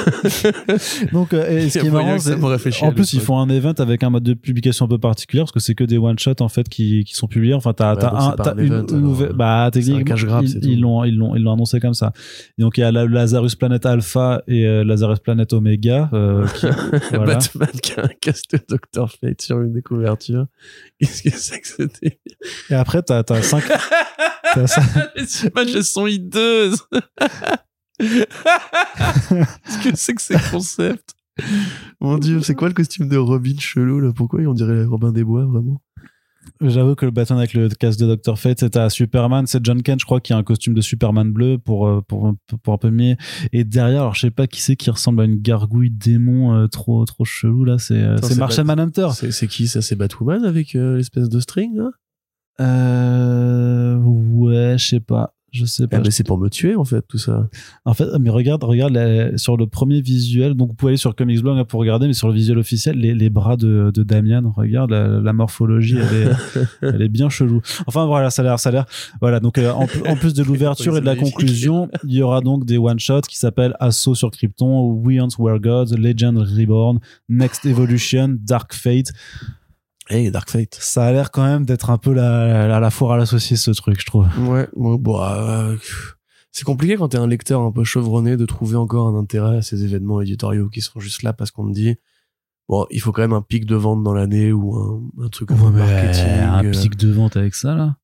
[1.12, 3.20] Donc, euh, et ce qui a est marrant, c'est m'aurait fait chier en plus ils
[3.22, 5.84] font un event avec un mode de publication un peu particulier parce que c'est que
[5.84, 7.54] des one shot en fait qui, qui sont publiés.
[7.54, 10.46] Enfin, t'as Ouais, un, un une, event, une alors, euh, bah un techniquement cash grab,
[10.46, 12.14] ils- l'ont ils l'ont ils l'ont annoncé comme ça.
[12.58, 16.48] Et donc il y a la Lazarus Planet Alpha et euh, Lazarus Planet Omega euh,
[16.48, 16.68] qui,
[17.12, 17.36] voilà.
[17.36, 19.10] Batman qui a un casque de Dr.
[19.20, 20.46] Fate sur une des couvertures.
[21.00, 22.20] Qu'est-ce que c'est que c'était
[22.70, 23.64] Et après t'as t'as cinq
[24.56, 26.82] Les images, elles sont hideuses.
[28.00, 31.14] Qu'est-ce que c'est que ces concepts?
[32.00, 34.12] Mon dieu, c'est quoi le costume de Robin chelou là?
[34.14, 35.82] Pourquoi on dirait Robin des Bois vraiment?
[36.60, 38.38] J'avoue que le Batman avec le casque de Dr.
[38.38, 39.46] Fate, c'était à Superman.
[39.48, 42.34] C'est John Kent, je crois, qui a un costume de Superman bleu pour, euh, pour,
[42.64, 43.16] pour un peu mieux.
[43.52, 46.68] Et derrière, alors je sais pas qui c'est qui ressemble à une gargouille démon euh,
[46.68, 47.78] trop, trop chelou là.
[47.78, 49.10] C'est euh, c'est c'est Martian Manhunter.
[49.14, 49.82] C'est c'est qui ça?
[49.82, 51.92] C'est Batwoman avec euh, l'espèce de string là?
[52.60, 55.34] Euh, ouais, je sais pas.
[55.54, 55.98] Je sais pas.
[55.98, 57.50] Ah, mais c'est pour me tuer en fait tout ça.
[57.84, 60.54] En fait, mais regarde, regarde la- sur le premier visuel.
[60.54, 62.96] Donc, vous pouvez aller sur Comics Blog hein, pour regarder, mais sur le visuel officiel,
[62.98, 66.32] les, les bras de, de Damian, regarde la, la morphologie, elle est,
[66.96, 67.60] elle est bien chelou.
[67.86, 68.86] Enfin, voilà, ça a l'air, ça a l'air.
[69.20, 69.42] Voilà.
[69.42, 72.40] Donc, euh, en, pl- en plus de l'ouverture et de la conclusion, il y aura
[72.40, 77.00] donc des one shots qui s'appellent Assaut sur Krypton, We Once Were Gods, Legend Reborn,
[77.28, 79.12] Next Evolution, Dark Fate.
[80.12, 80.78] Hey, Dark Fate.
[80.80, 83.64] Ça a l'air quand même d'être un peu la, la, la foire à la saucisse,
[83.64, 84.28] ce truc, je trouve.
[84.40, 85.78] Ouais, ouais, bon, euh,
[86.52, 89.62] c'est compliqué quand t'es un lecteur un peu chevronné de trouver encore un intérêt à
[89.62, 91.96] ces événements éditoriaux qui sont juste là parce qu'on te dit
[92.68, 95.52] bon, il faut quand même un pic de vente dans l'année ou un, un truc
[95.52, 96.26] un peu marketing.
[96.26, 97.96] un euh, pic de vente avec ça, là.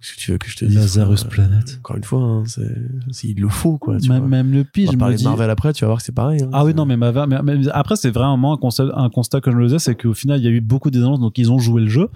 [0.00, 1.78] Qu'est-ce que tu veux que je te dise Lazarus quoi, Planet.
[1.80, 3.98] Encore une fois, hein, c'est, il le faut quoi.
[3.98, 5.22] Tu même, le va je me dis.
[5.24, 6.42] de Marvel après, tu vas voir que c'est pareil.
[6.42, 6.50] hein.
[6.52, 9.50] Ah oui, non, mais, Marvel- mais, mais après, c'est vraiment un constat, un constat que
[9.50, 11.58] je me faisais, c'est qu'au final, il y a eu beaucoup d'annonces, donc ils ont
[11.58, 12.08] joué le jeu.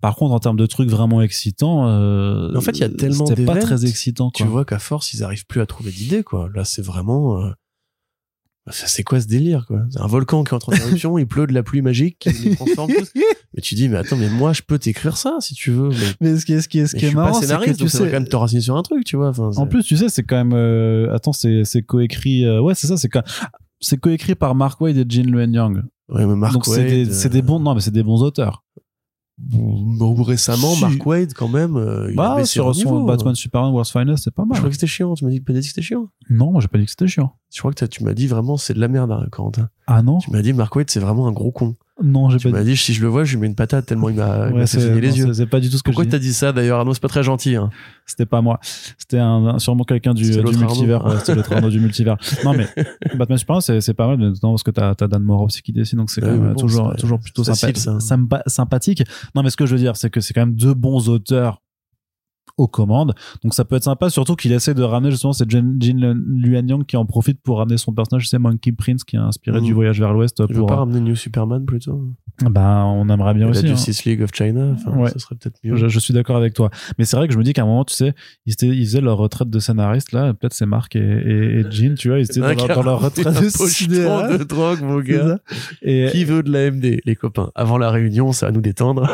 [0.00, 3.26] Par contre, en termes de trucs vraiment excitants, euh, en fait, il y a tellement
[3.26, 4.50] c'était pas très excitant, tu quoi.
[4.52, 6.48] vois qu'à force, ils arrivent plus à trouver d'idées, quoi.
[6.54, 7.40] Là, c'est vraiment.
[7.44, 7.50] euh,
[8.68, 9.82] C'est quoi ce délire, quoi?
[9.90, 12.56] C'est un volcan qui entre en éruption, il pleut de la pluie magique, qui les
[12.56, 13.10] transforme tous.
[13.54, 15.88] Mais tu dis, mais attends, mais moi, je peux t'écrire ça, si tu veux.
[15.88, 17.88] Mais, Mais ce qui est, ce qui est, ce qui est marrant, c'est que tu
[17.88, 19.30] sais, quand même te raciner sur un truc, tu vois.
[19.30, 22.76] Enfin, en plus, tu sais, c'est quand même, euh, attends, c'est, c'est coécrit, euh, ouais,
[22.76, 23.22] c'est ça, c'est quand
[23.80, 25.82] c'est coécrit par Mark Wade et Gene Luen Yang.
[26.10, 28.22] ouais, mais Mark Donc c'est Waid, des, euh, des bons, non, mais c'est des bons
[28.22, 28.62] auteurs.
[30.22, 30.80] Récemment, Si.
[30.82, 33.06] Mark Wade, quand même, euh, il a Bah, baissé sur son niveau.
[33.06, 34.58] Batman Superman World's Finest, c'est pas Je mal.
[34.58, 35.14] crois que c'était chiant.
[35.14, 36.06] Tu m'as dit, m'as dit que c'était chiant.
[36.28, 37.32] Non, moi, j'ai pas dit que c'était chiant.
[37.52, 39.68] Je crois que tu m'as dit vraiment, c'est de la merde, hein, Corentin.
[39.86, 40.18] Ah non?
[40.18, 41.74] Tu m'as dit, Mark Wade, c'est vraiment un gros con.
[42.02, 42.76] Non, j'ai Tu pas m'as dit.
[42.76, 45.00] si je le vois, je lui mets une patate tellement il m'a, il Ouais, saigner
[45.00, 45.32] les non, yeux.
[45.34, 46.12] c'est- pas du tout ce que Pourquoi je dis.
[46.12, 46.78] t'as dit ça d'ailleurs?
[46.80, 47.56] Arnaud C'est pas très gentil.
[47.56, 47.70] Hein.
[48.06, 48.58] C'était pas moi.
[48.98, 51.04] C'était un, sûrement quelqu'un du, du multivers.
[51.04, 52.16] Ouais, c'était l'autre Arnaud du multivers.
[52.44, 52.66] Non, mais
[53.16, 55.72] Batman Superman, c'est, c'est pas mal, notamment parce que t'as, t'as Dan Mora aussi qui
[55.72, 57.98] dessine, donc c'est quand Ouais, même mais bon, toujours, toujours plutôt c'est sympa, facile, ça.
[58.00, 59.02] sympa- sympathique.
[59.34, 61.60] Non, mais ce que je veux dire, c'est que c'est quand même deux bons auteurs
[62.60, 63.14] aux commandes.
[63.42, 66.68] Donc ça peut être sympa, surtout qu'il essaie de ramener justement, c'est Jin, Jin Luan
[66.68, 69.64] Yang qui en profite pour ramener son personnage, c'est Monkey Prince qui est inspiré Mhm.
[69.66, 72.02] du voyage vers l'ouest pour, pas ramener New Superman plutôt
[72.42, 73.66] bah, on aimerait bien La aussi.
[73.66, 73.70] hein.
[73.70, 74.74] Justice League of China.
[74.96, 75.10] Ouais.
[75.10, 75.76] ça serait peut-être mieux.
[75.76, 76.70] Je, je suis d'accord avec toi.
[76.98, 78.14] Mais c'est vrai que je me dis qu'à un moment, tu sais,
[78.46, 80.32] ils, étaient, ils faisaient leur retraite de scénariste, là.
[80.32, 83.00] Peut-être c'est Marc et, et, et Jean, tu vois, ils étaient dans leur, dans leur
[83.02, 84.38] retraite de de cinéaste.
[84.38, 85.38] de drogue, mon gars.
[85.82, 87.50] Et Qui veut de la MD, les copains?
[87.54, 89.06] Avant la réunion, ça va nous détendre.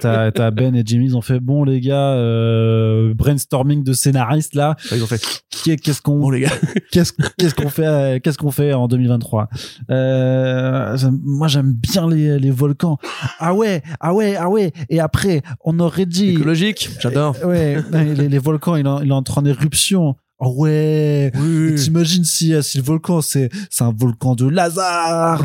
[0.00, 4.76] t'as Ben et Jimmy, ils ont fait, bon, les gars, euh, brainstorming de scénaristes, là.
[4.92, 5.20] Ils ont fait
[5.64, 6.52] Qu'est- Qu'est-ce qu'on bon les gars.
[6.92, 9.48] qu'est-ce qu'est-ce qu'on fait euh, qu'est-ce qu'on fait en 2023
[9.90, 12.98] euh, moi j'aime bien les, les volcans.
[13.38, 14.72] Ah ouais ah ouais ah ouais.
[14.90, 17.36] Et après on aurait dit Écologique, j'adore.
[17.44, 21.32] ouais les, les volcans il, en- il en éruption Ah ouais.
[21.34, 25.42] Et T'imagines si, euh, si le volcan, c'est, c'est un volcan de Lazare?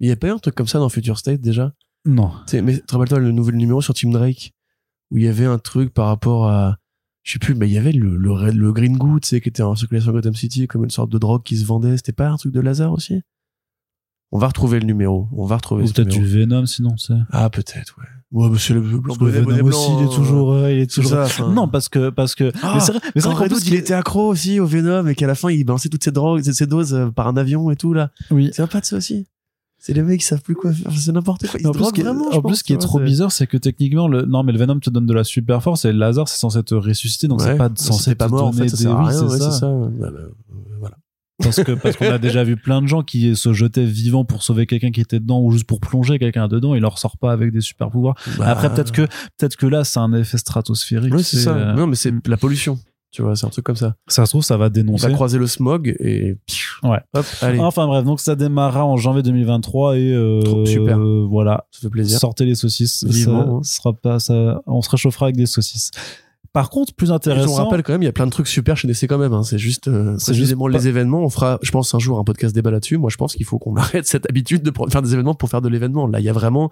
[0.00, 1.72] Il y a pas eu un truc comme ça dans Future State déjà?
[2.06, 2.30] Non.
[2.62, 4.52] Mais te rappelles-toi le nouvel numéro sur Team Drake?
[5.10, 6.76] Où il y avait un truc par rapport à
[7.22, 9.62] je sais plus mais il y avait le le, Green Goo tu sais qui était
[9.62, 12.28] en circulation à Gotham City comme une sorte de drogue qui se vendait c'était pas
[12.28, 13.20] un truc de Lazare aussi?
[14.32, 16.20] On va retrouver le numéro on va retrouver Ou peut-être numéro.
[16.22, 17.14] du Venom, sinon, c'est.
[17.30, 20.04] ah peut-être ouais ouais c'est le blanc Parce que bonnet, bonnet Venom blanc, aussi, il
[20.04, 21.26] est toujours, euh, il est C'est toujours.
[21.26, 21.48] ça.
[21.52, 22.52] Non, parce que, parce que.
[22.62, 25.34] Ah, mais c'est vrai, mais vrai il était accro aussi au Venom et qu'à la
[25.34, 28.12] fin il balançait toutes ses drogues ses doses euh, par un avion et tout là
[28.30, 28.50] Oui.
[28.52, 29.26] c'est un pas de ça aussi
[29.80, 30.92] c'est les mecs qui savent plus quoi faire.
[30.92, 31.58] C'est n'importe quoi.
[31.58, 32.76] Ils en se plus, ce qui est, vraiment en je plus, pense, ce qui est
[32.76, 35.14] tu vois, trop bizarre, c'est que techniquement, le, non, mais le Venom te donne de
[35.14, 38.14] la super force et le laser, c'est censé te ressusciter, donc Ouais, c'est pas censé
[38.14, 39.50] pas te mort en donner fait ça des- sert à oui, rien c'est ouais, ça.
[39.50, 39.66] c'est ça.
[39.68, 40.28] Bah, bah, euh,
[40.78, 40.96] voilà.
[41.42, 44.42] Parce que, parce qu'on a déjà vu plein de gens qui se jetaient vivants pour
[44.42, 47.32] sauver quelqu'un qui était dedans ou juste pour plonger quelqu'un dedans, il leur sort pas
[47.32, 48.16] avec des super pouvoirs.
[48.36, 49.02] Bah, Après, peut-être que,
[49.38, 51.14] peut-être que là, c'est un effet stratosphérique.
[51.14, 51.54] ouais c'est ça.
[51.56, 52.78] euh, non mais c'est la pollution
[53.10, 55.06] tu vois c'est un truc comme ça Ça se trouve, ça va on dénoncer.
[55.08, 56.36] va croiser le smog et
[56.82, 56.98] Ouais.
[57.14, 60.98] hop allez Enfin bref, donc ça démarrera en janvier 2023 et euh, Trop super.
[60.98, 63.04] euh, voilà, ça fait plaisir sortez les saucisses.
[63.04, 63.60] Vivement, ça, hein.
[63.62, 65.90] sera pas, ça, on se réchauffera avec des saucisses.
[66.52, 67.46] Par contre, plus Et je intéressant.
[67.46, 69.32] vous rappelle quand même, il y a plein de trucs super chez DC quand même.
[69.32, 69.44] Hein.
[69.44, 71.20] C'est juste, euh, C'est précisément juste les événements.
[71.22, 72.96] On fera, je pense, un jour un podcast débat là-dessus.
[72.96, 75.60] Moi, je pense qu'il faut qu'on arrête cette habitude de faire des événements pour faire
[75.62, 76.08] de l'événement.
[76.08, 76.68] Là, il y a vraiment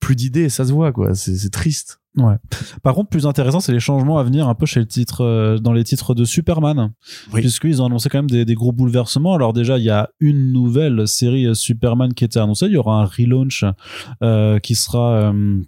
[0.00, 1.14] plus d'idées, ça se voit, quoi.
[1.14, 2.00] C'est triste.
[2.16, 2.34] Ouais.
[2.82, 5.58] Par contre, plus intéressant, c'est les changements à venir un peu chez le titre, euh,
[5.58, 6.92] dans les titres de Superman.
[7.32, 7.40] Oui.
[7.40, 9.34] Puisqu'ils ont annoncé quand même des, des gros bouleversements.
[9.34, 12.66] Alors déjà, il y a une nouvelle série Superman qui était annoncée.
[12.66, 13.64] Il y aura un relaunch
[14.22, 15.62] euh, qui sera euh,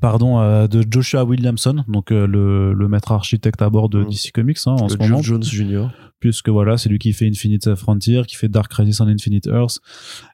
[0.00, 4.08] pardon, euh, de Joshua Williamson, donc euh, le, le maître architecte à bord de Mm.
[4.08, 5.86] DC Comics hein, en Le ce moment, Geoff Jones Jr.
[6.20, 9.78] puisque voilà, c'est lui qui fait Infinite Frontier, qui fait Dark Crisis on Infinite Earth,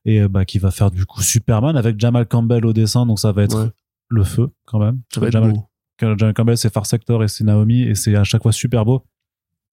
[0.04, 3.18] et euh, bah, qui va faire du coup Superman avec Jamal Campbell au dessin, donc
[3.18, 3.70] ça va être Ouais.
[4.08, 5.00] le feu quand même.
[5.12, 5.68] Ça va être Jamal, beau.
[6.00, 9.04] Jamal Campbell, c'est Far Sector et c'est Naomi, et c'est à chaque fois super beau.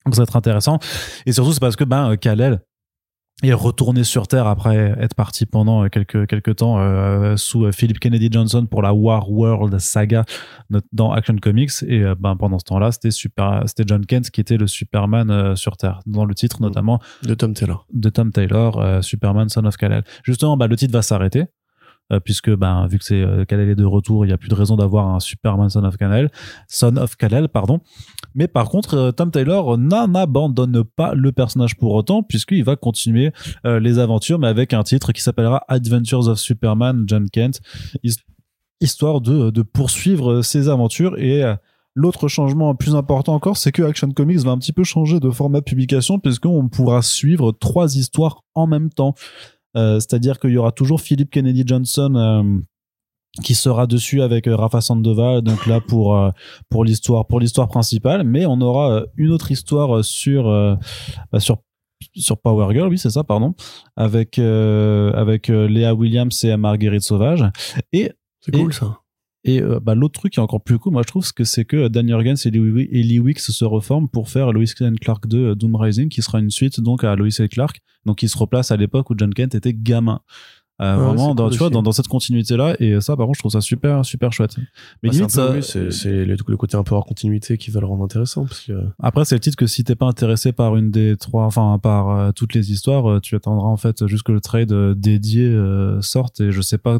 [0.05, 0.79] Donc ça va être intéressant.
[1.25, 2.61] Et surtout, c'est parce que ben, Kal-El
[3.41, 7.71] est retourné sur Terre après être parti pendant euh, quelques, quelques temps euh, sous euh,
[7.71, 10.25] Philip Kennedy Johnson pour la War World saga
[10.91, 11.71] dans Action Comics.
[11.87, 15.31] Et euh, ben, pendant ce temps-là, c'était super, c'était John Kent qui était le Superman
[15.31, 16.01] euh, sur Terre.
[16.05, 16.63] Dans le titre, Mm.
[16.65, 17.85] notamment, De Tom Taylor.
[17.93, 20.03] de Tom Taylor, Superman Son of Kal-El.
[20.23, 21.45] Justement, bah, le titre va s'arrêter.
[22.25, 24.75] puisque ben vu que c'est Kal-El est de retour, il y a plus de raison
[24.75, 26.31] d'avoir un Superman Son of Kal-El,
[26.67, 27.81] Son of Kal-El pardon.
[28.39, 32.75] Mais par contre, euh, Tom Taylor n'en abandonne pas le personnage pour autant, puisqu'il va
[32.75, 33.31] continuer
[33.65, 37.59] euh, les aventures, mais avec un titre qui s'appellera Adventures of Superman John Kent,
[38.03, 38.15] his-
[38.81, 41.53] histoire de, poursuivre ses aventures et euh,
[41.95, 45.29] L'autre changement plus important encore, c'est que Action Comics va un petit peu changer de
[45.31, 49.15] format publication puisqu'on pourra suivre trois histoires en même temps.
[49.75, 52.43] Euh, C'est-à-dire qu'il y aura toujours Philip Kennedy Johnson euh,
[53.43, 56.31] qui sera dessus avec euh, Rafa Sandoval, donc là pour euh,
[56.69, 60.45] pour l'histoire pour l'histoire principale, mais on aura euh, une autre histoire sur
[61.31, 61.57] bah, sur
[62.15, 63.53] sur Power Girl, oui c'est ça, pardon,
[63.95, 67.45] avec euh, avec Léa Williams et Marguerite Sauvage
[67.93, 68.11] et
[68.41, 68.99] C'est Et- cool ça.
[69.43, 71.43] et euh, bah, l'autre truc qui est encore plus cool, moi je trouve, c'est que
[71.43, 74.95] c'est que Dan Jurgens et Lee, et Lee Wicks se reforment pour faire Lois and
[75.01, 78.19] Clark 2 euh, Doom Rising, qui sera une suite donc à Lois et Clark, donc
[78.19, 80.21] qui se replace à l'époque où John Kent était gamin.
[80.81, 83.25] Euh, Ouais, vraiment dans, cool tu vois dans, dans cette continuité là et ça par
[83.25, 84.55] contre je trouve ça super super chouette.
[85.03, 87.69] Mais Bah, limite ça oui, c'est c'est le, le côté un peu hors continuité qui
[87.69, 90.53] va le rendre intéressant parce que après c'est le titre que si t'es pas intéressé
[90.53, 94.07] par une des trois enfin par euh, toutes les histoires euh, tu attendras en fait
[94.07, 96.99] jusque le trade euh, dédié euh, sorte et je sais pas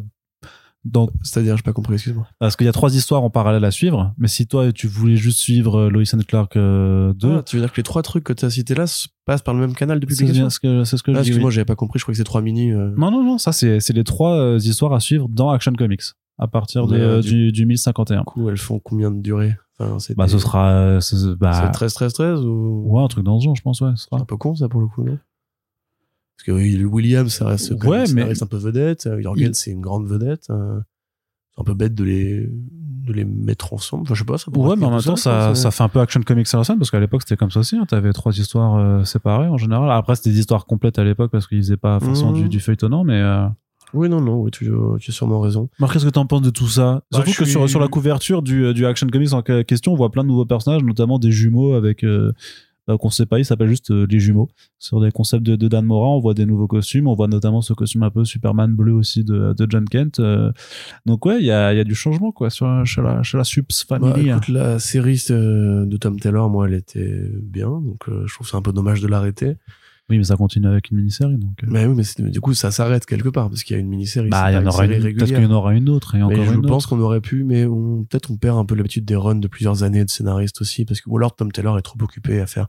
[0.86, 2.26] dans c'est-à-dire j'ai pas compris excuse-moi.
[2.40, 5.18] parce qu'il y a trois histoires en parallèle à suivre mais si toi tu voulais
[5.18, 8.02] juste suivre euh, Lois and Clark euh, 2 Ah, tu veux dire que les trois
[8.02, 10.44] trucs que tu as cités là se passent par le même canal de c'est publication?
[10.44, 11.20] bien ce que c'est ce que Ah, oui.
[11.20, 13.52] excuse-moi, j'avais pas compris, je crois que c'est trois mini euh, non non non ça
[13.52, 16.02] c'est c'est les trois euh, histoires à suivre dans Action Comics
[16.38, 19.98] à partir de, euh, du, du 1051 du coup, elles font combien de durée Enfin,
[20.00, 21.70] c'est bah des- ce sera euh, c'est- c'est bah.
[21.74, 22.84] 13 13 13 ou?
[22.88, 24.54] Ouais un truc dans ce genre je pense ouais ce C'est sera un peu con
[24.56, 25.18] ça pour le coup, non?
[26.46, 29.08] Parce que William, ça reste quand Ouais, même, ça mais- reste un peu vedette.
[29.08, 30.48] euh, Jorgen, Il- c'est une grande vedette.
[30.50, 30.80] euh,
[31.56, 34.04] C'est un peu bête de les, de les mettre ensemble.
[34.04, 36.00] Enfin, je sais pas, ça Ouais, mais en même temps, seul, ça, fait un peu
[36.00, 37.76] Action Comics à l'ancienne, parce qu'à l'époque, c'était comme ça aussi.
[37.76, 37.86] Hein.
[37.86, 39.92] T'avais trois histoires euh, séparées en général.
[39.92, 42.44] Après, c'était des histoires complètes à l'époque, parce qu'ils faisaient pas forcément Mhm.
[42.44, 43.20] du, du feuilletonnant, mais.
[43.20, 43.48] Euh...
[43.94, 45.68] Oui, non, non, oui, tu, tu as sûrement raison.
[45.80, 47.02] Marc, qu'est-ce que t'en penses de tout ça?
[47.12, 49.96] Bah, Surtout que suis- sur, sur la couverture du, du Action Comics en question, on
[49.96, 52.04] voit plein de nouveaux personnages, notamment des jumeaux avec.
[52.06, 52.32] Euh,
[52.98, 54.50] qu'on sait pas, ils s'appellent juste euh, les jumeaux.
[54.80, 57.08] Sur des concepts de, de Dan Mora, on voit des nouveaux costumes.
[57.08, 60.20] On voit notamment ce costume un peu Superman bleu aussi de, de John Kent.
[60.20, 60.52] euh.
[61.06, 63.38] donc, ouais, il y a, il y a du changement, quoi, sur, chez, la, chez
[63.38, 64.30] la Sups Bah, Family.
[64.32, 64.38] hein.
[64.38, 67.70] écoute, la série euh, de Tom Taylor, moi, elle était bien.
[67.70, 69.56] Donc, je trouve c'est un peu dommage de l'arrêter.
[70.10, 71.38] Oui, mais ça continue avec une mini-série.
[71.38, 71.68] Donc, euh.
[71.70, 74.30] Mais oui, mais du coup, ça s'arrête quelque part parce qu'il y a une mini-série.
[74.30, 76.38] Bah, il y en aura une, peut-être qu'il y en aura une autre et encore
[76.38, 79.06] mais je une pense qu'on aurait pu, mais on, peut-être on perd un peu l'habitude
[79.06, 81.84] des runs de plusieurs années de scénaristes aussi, parce que ou alors Tom Taylor est
[81.84, 82.68] trop occupé à faire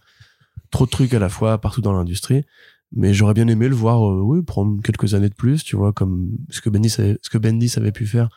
[0.71, 2.45] trop de trucs à la fois partout dans l'industrie.
[2.93, 5.93] Mais j'aurais bien aimé le voir, euh, oui, prendre quelques années de plus, tu vois,
[5.93, 8.29] comme ce que Bendis avait, ce que Bendis avait pu faire.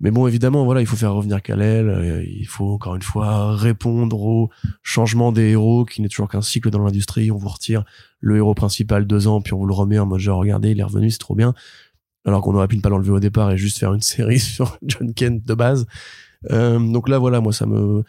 [0.00, 3.56] Mais bon, évidemment, voilà, il faut faire revenir Kal-El, euh, il faut encore une fois
[3.56, 4.50] répondre au
[4.82, 7.30] changement des héros, qui n'est toujours qu'un cycle dans l'industrie.
[7.30, 7.84] On vous retire
[8.20, 10.80] le héros principal deux ans, puis on vous le remet en mode genre, regardez, il
[10.80, 11.54] est revenu, c'est trop bien
[12.26, 14.78] alors qu'on aurait pu ne pas l'enlever au départ et juste faire une série sur
[14.82, 15.86] John Kent de base.
[16.50, 18.02] Euh, donc là, voilà, moi, ça me,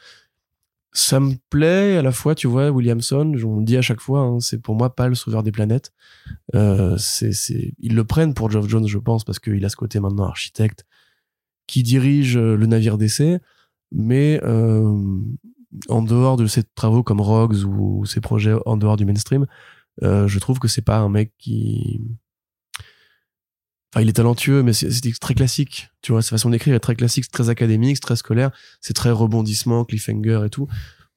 [0.91, 4.21] ça me plaît à la fois, tu vois, Williamson, on le dit à chaque fois,
[4.21, 5.93] hein, c'est pour moi pas le sauveur des planètes.
[6.55, 9.75] Euh, c'est, c'est, ils le prennent pour Geoff Jones, je pense, parce qu'il a ce
[9.75, 10.85] côté maintenant architecte
[11.67, 13.39] qui dirige euh, le navire d'essai,
[13.91, 15.19] mais euh,
[15.89, 19.45] en dehors de ses travaux comme Rogues ou ses projets en dehors du mainstream,
[20.03, 22.01] euh, je trouve que c'est pas un mec qui
[23.93, 24.89] Enfin, il est talentueux, mais c'est
[25.19, 25.89] très classique.
[26.01, 28.51] Tu vois, sa façon d'écrire est très classique, c'est très académique, c'est très scolaire,
[28.81, 30.67] c'est très rebondissement, cliffhanger et tout.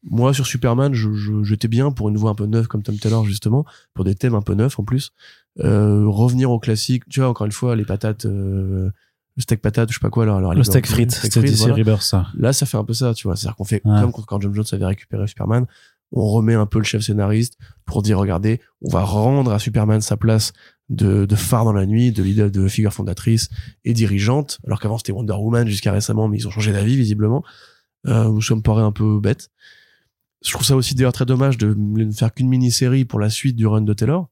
[0.05, 2.97] Moi, sur Superman, je, je- j'étais bien pour une voix un peu neuve comme Tom
[2.97, 5.11] Taylor, justement, pour des thèmes un peu neufs en plus.
[5.59, 8.91] Euh, revenir au classique, tu vois, encore une fois, les patates, euh,
[9.37, 11.75] le steak patate, je sais pas quoi, alors, alors Le steak frites, c'était DC voilà.
[11.75, 12.27] Rebirth, ça.
[12.37, 13.37] Là, ça fait un peu ça, tu vois.
[13.37, 14.01] C'est-à-dire qu'on fait Ouais.
[14.01, 15.67] comme quand- quand John Jones avait récupéré Superman,
[16.13, 20.01] on remet un peu le chef scénariste pour dire, regardez, on va rendre à Superman
[20.01, 20.53] sa place
[20.89, 23.49] de, de phare dans la nuit, de leader, de figure fondatrice
[23.85, 27.45] et dirigeante, alors qu'avant c'était Wonder Woman jusqu'à récemment, mais ils ont changé d'avis visiblement.
[28.09, 29.51] Euh, ça me paraît un peu bête.
[30.45, 33.55] Je trouve ça aussi d'ailleurs très dommage de ne faire qu'une mini-série pour la suite
[33.57, 34.29] du run de Taylor.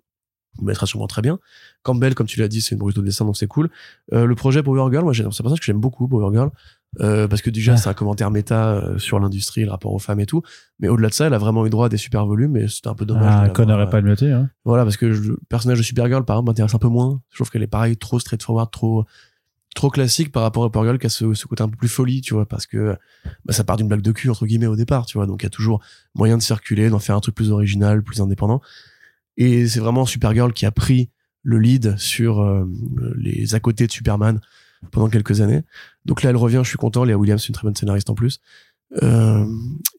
[0.60, 1.38] Mais elle sera sûrement très bien.
[1.82, 3.70] Campbell, comme tu l'as dit, c'est une brute au dessin, donc c'est cool.
[4.12, 6.50] Euh, le projet Power Girl, moi, j'ai- c'est pour ça que j'aime beaucoup Power Girl.
[7.00, 7.78] Euh, parce que déjà, Ouais.
[7.78, 10.42] c'est un commentaire méta euh, sur l'industrie, le rapport aux femmes et tout.
[10.80, 12.88] Mais au-delà de ça, elle a vraiment eu droit à des super volumes et c'était
[12.88, 13.26] un peu dommage.
[13.30, 14.48] Ah, Connor et Palmiotti, hein.
[14.64, 17.20] Voilà, parce que le personnage de Supergirl, par exemple, m'intéresse un peu moins.
[17.30, 19.04] Je trouve qu'elle est pareil, trop straightforward, trop
[19.74, 22.20] trop classique par rapport à Supergirl qui a ce, ce côté un peu plus folie,
[22.22, 22.96] tu vois, parce que
[23.44, 25.26] bah, ça part d'une blague de cul, entre guillemets, au départ, tu vois.
[25.26, 25.82] Donc il y a toujours
[26.14, 28.60] moyen de circuler, d'en faire un truc plus original, plus indépendant.
[29.38, 31.08] Et c'est vraiment Supergirl qui a pris
[31.42, 32.68] le lead sur euh,
[33.16, 34.40] les à côté de Superman
[34.90, 35.62] pendant quelques années.
[36.04, 37.04] Donc là, elle revient, je suis content.
[37.04, 38.40] Léa Williams, c'est une très bonne scénariste en plus.
[39.02, 39.46] Euh,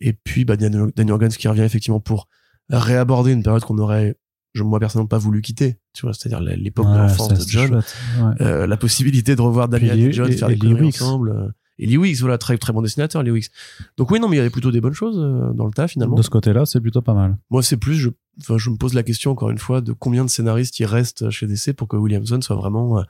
[0.01, 2.27] et puis, bah, Daniel, Daniel Organs qui revient effectivement pour
[2.69, 4.15] réaborder une période qu'on aurait,
[4.53, 5.79] je, moi personnellement, pas voulu quitter.
[5.93, 7.75] Tu vois, c'est-à-dire l'époque de l'enfance de John.
[7.75, 8.41] Ouais.
[8.41, 11.53] Euh, la possibilité de revoir Puis et Lee- John et- faire et des conneries ensemble.
[11.79, 13.49] Et Lee Wicks, voilà, très, très bon dessinateur, Lee Wicks.
[13.97, 15.87] Donc oui, non, mais il y avait plutôt des bonnes choses euh, dans le tas,
[15.87, 16.15] finalement.
[16.15, 17.37] De ce côté-là, c'est plutôt pas mal.
[17.49, 18.09] Moi, c'est plus, je,
[18.41, 21.29] enfin, je me pose la question, encore une fois, de combien de scénaristes il reste
[21.29, 23.03] chez DC pour que Williamson soit vraiment euh,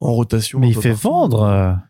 [0.00, 0.58] en rotation.
[0.58, 1.08] Mais il fait partout.
[1.08, 1.80] vendre.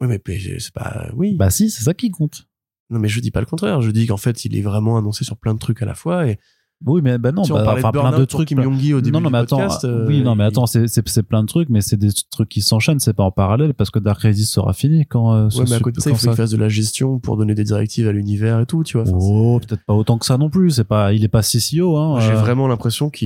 [0.00, 0.20] Oui, mais
[0.58, 1.34] c'est pas, oui.
[1.34, 2.46] Bah si, c'est ça qui compte.
[2.90, 3.80] Non, mais je dis pas le contraire.
[3.80, 6.28] Je dis qu'en fait, il est vraiment annoncé sur plein de trucs à la fois
[6.28, 6.38] et
[6.86, 8.48] Oui, mais bah non, si on bah, parlait enfin de plein de trucs.
[8.48, 10.86] Kim au début non, non, du mais attends, podcast, euh, oui, non, mais attends, c'est,
[10.86, 13.72] c'est, c'est plein de trucs, mais c'est des trucs qui s'enchaînent, c'est pas en parallèle,
[13.72, 15.32] parce que Dark Crisis sera fini quand.
[15.32, 17.36] euh, Ouais, mais à côté de ça, il faut qu'il fasse de la gestion pour
[17.38, 19.08] donner des directives à l'univers et tout, tu vois.
[19.08, 20.72] Enfin, Oh, peut-être pas autant que ça non plus.
[20.72, 22.20] C'est pas, il est pas CCO, hein.
[22.20, 23.24] J'ai euh, vraiment l'impression que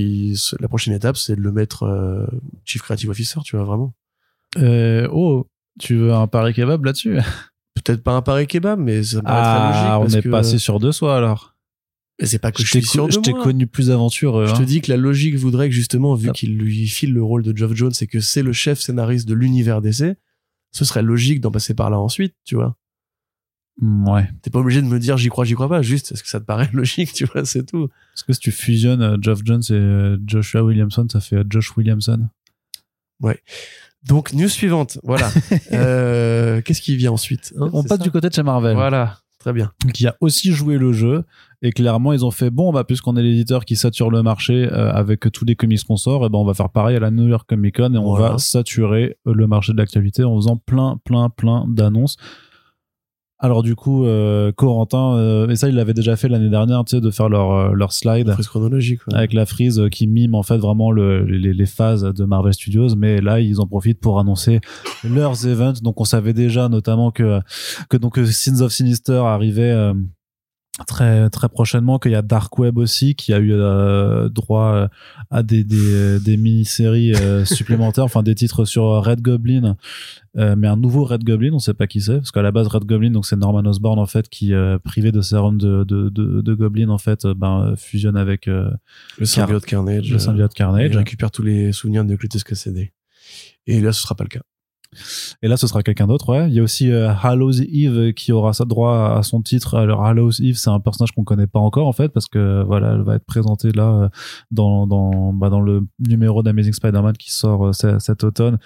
[0.61, 2.25] la prochaine étape, c'est de le mettre euh,
[2.63, 3.93] Chief Creative Officer, tu vois, vraiment.
[4.57, 5.47] euh, oh,
[5.79, 7.17] tu veux un pari kebab là-dessus?
[7.85, 9.83] Peut-être pas un pareil kebab, mais ça me paraît très logique.
[9.89, 10.29] Ah, on parce est que...
[10.29, 11.55] passé sur deux soi alors.
[12.19, 13.43] Mais c'est pas que je, Je t'ai, suis sûr de je t'ai moi.
[13.43, 14.45] connu plus aventureux.
[14.47, 14.57] Je hein.
[14.57, 16.33] te dis que la logique voudrait que justement, vu Ah.
[16.33, 19.33] qu'il lui file le rôle de Geoff Jones et que c'est le chef scénariste de
[19.33, 20.15] l'univers DC,
[20.71, 22.77] ce serait logique d'en passer par là ensuite, tu vois.
[23.81, 24.29] Mm, Ouais.
[24.41, 26.39] T'es pas obligé de me dire j'y crois, j'y crois pas, juste est-ce que ça
[26.41, 27.87] te paraît logique, tu vois, c'est tout.
[28.13, 31.43] Parce que si tu fusionnes euh, Geoff Jones et euh, Joshua Williamson, ça fait euh,
[31.49, 32.27] Josh Williamson?
[34.05, 35.29] Donc, news suivante, voilà.
[35.73, 38.03] euh, Qu'est-ce qui vient ensuite hein, on passe ça?
[38.03, 38.75] du côté de chez Marvel.
[38.75, 39.71] Voilà, très bien.
[39.93, 41.23] qui a aussi joué le jeu
[41.61, 44.91] et clairement ils ont fait bon bah puisqu'on est l'éditeur qui sature le marché euh,
[44.93, 47.27] avec tous les comics qu'on sort et ben on va faire pareil à la New
[47.27, 48.31] York Comic Con et on Voilà.
[48.33, 52.17] va saturer le marché de l'actualité en faisant plein plein plein d'annonces
[53.39, 56.97] alors du coup euh, Corentin euh, et ça il l'avait déjà fait l'année dernière tu
[56.97, 58.99] sais de faire leur euh, leur slide chronologique.
[59.07, 59.15] ouais.
[59.15, 62.95] avec la frise qui mime en fait vraiment le, les, les phases de Marvel Studios
[62.97, 64.59] mais là ils en profitent pour annoncer
[65.03, 67.39] leurs events donc on savait déjà notamment que
[67.89, 69.93] que donc euh, Sins of Sinister arrivait euh,
[70.85, 74.87] très très prochainement qu'il y a Dark Web aussi qui a eu euh, droit euh,
[75.29, 79.75] à des des, des mini-séries euh, supplémentaires enfin des titres sur Red Goblin
[80.37, 82.67] euh, mais un nouveau Red Goblin on sait pas qui c'est parce qu'à la base
[82.67, 86.09] Red Goblin donc c'est Norman Osborn en fait qui euh, privé de sérum de de
[86.09, 88.69] de, de Goblin en fait euh, ben fusionne avec euh,
[89.17, 90.11] Le symbiote Carnage.
[90.11, 92.91] le symbiote euh, Carnage et récupère tous les souvenirs de Cletus Cassidy.
[93.67, 94.41] Et là, ce sera pas le cas.
[95.41, 96.47] Et là, ce sera quelqu'un d'autre, ouais.
[96.49, 99.75] Il y a aussi euh, Hallows Eve qui aura droit à son titre.
[99.75, 102.93] Alors, Hallows Eve, c'est un personnage qu'on connaît pas encore, en fait, parce que, voilà,
[102.93, 104.09] elle va être présentée là, euh,
[104.51, 108.57] dans, bah, dans le numéro d'Amazing Spider-Man qui sort euh, cet automne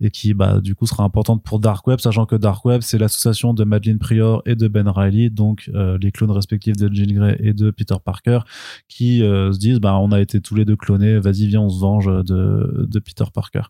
[0.00, 2.98] et qui, bah, du coup, sera importante pour Dark Web, sachant que Dark Web, c'est
[2.98, 7.14] l'association de Madeleine Prior et de Ben Reilly, donc, euh, les clones respectifs de Jean
[7.14, 8.40] Grey et de Peter Parker,
[8.88, 11.80] qui se disent, bah, on a été tous les deux clonés, vas-y, viens, on se
[11.80, 13.62] venge de, de Peter Parker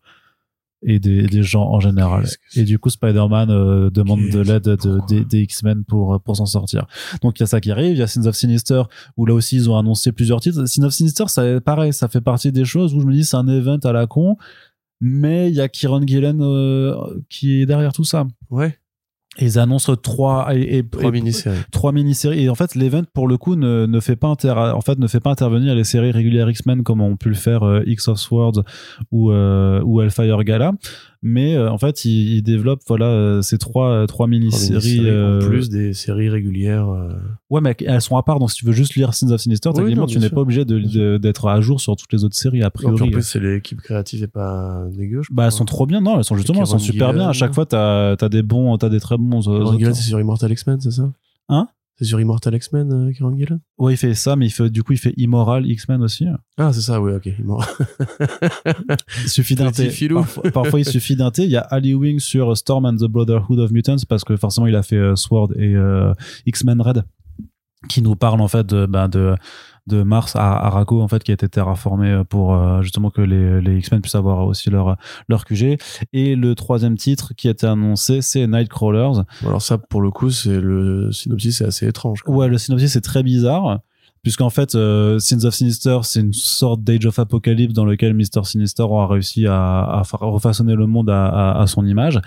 [0.88, 2.26] et des, des gens en général.
[2.54, 6.46] Et du coup, Spider-Man euh, demande de l'aide de, des, des X-Men pour, pour s'en
[6.46, 6.86] sortir.
[7.22, 8.82] Donc il y a ça qui arrive, il y a Sins of Sinister,
[9.16, 10.64] où là aussi ils ont annoncé plusieurs titres.
[10.66, 13.36] Sins of Sinister, ça, pareil, ça fait partie des choses où je me dis c'est
[13.36, 14.36] un event à la con,
[15.00, 16.94] mais il y a Kieron Gillen euh,
[17.28, 18.26] qui est derrière tout ça.
[18.48, 18.78] Ouais.
[19.38, 21.58] Et ils annoncent trois et, et- Trois mini-séries.
[21.70, 24.80] trois mini-séries et en fait l'event pour le coup ne, ne fait pas inter en
[24.80, 27.82] fait ne fait pas intervenir les séries régulières X-Men comme ont pu le faire euh,
[27.86, 28.62] X of Swords
[29.12, 30.72] ou euh, ou Hellfire Gala
[31.26, 35.40] mais euh, en fait il, il développe voilà euh, ces trois euh, trois mini-séries En
[35.40, 36.88] plus des séries régulières.
[37.50, 39.70] ouais mais elles sont à part donc si tu veux juste lire Sins of Sinister
[39.70, 42.62] Oui, techniquement non, tu n'es pas obligé d'être à jour sur toutes les autres séries
[42.62, 43.10] a En priori.
[43.10, 45.22] plus, c'est l'équipe créative et pas dégueu.
[45.30, 46.00] bah elles sont trop bien.
[46.00, 47.28] Non elles sont justement elles sont super bien.
[47.28, 50.80] À chaque fois t'as as des bons t'as des très bons c'est sur Immortal X-Men,
[50.80, 51.10] c'est ça?
[51.48, 51.68] Hein?
[51.98, 53.60] C'est sur Immortal X-Men, euh, Kieron Gillen?
[53.78, 56.26] Ouais il fait ça mais il fait du coup il fait Immoral X-Men aussi
[56.58, 57.26] Ah, c'est ça, oui, ok.
[59.22, 59.90] Il suffit d'un thé.
[60.08, 61.44] Parfois, parfois, il suffit d'un thé.
[61.44, 64.66] Il y a Ali Wing sur Storm and the Brotherhood of Mutants parce que forcément,
[64.66, 66.12] il a fait euh, Sword et euh,
[66.44, 67.04] X-Men Red
[67.88, 69.36] qui nous parle en fait de, de,
[69.86, 73.60] de Mars à Araco en fait qui a été terraformé pour euh, justement que les,
[73.60, 74.96] les X-Men puissent avoir aussi leur,
[75.28, 75.78] leur QG.
[76.12, 79.24] Et le troisième titre qui a été annoncé, c'est Nightcrawlers.
[79.44, 82.22] Alors ça, pour le coup, c'est le synopsis, c'est assez étrange.
[82.22, 82.34] quoi.
[82.34, 83.80] Ouais, le synopsis c'est très bizarre.
[84.22, 88.44] Puisqu'en fait, euh, Sins of Sinister, c'est une sorte d'Age of Apocalypse dans lequel Mr.
[88.44, 92.20] Sinister aura réussi à, refaçonner le monde à, son image.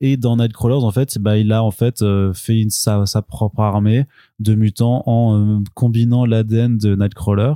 [0.00, 4.06] Et dans Nightcrawlers, en fait, bah, il a en fait euh, fait sa, propre armée
[4.38, 7.54] de mutants en euh, combinant l'ADN de Nightcrawler.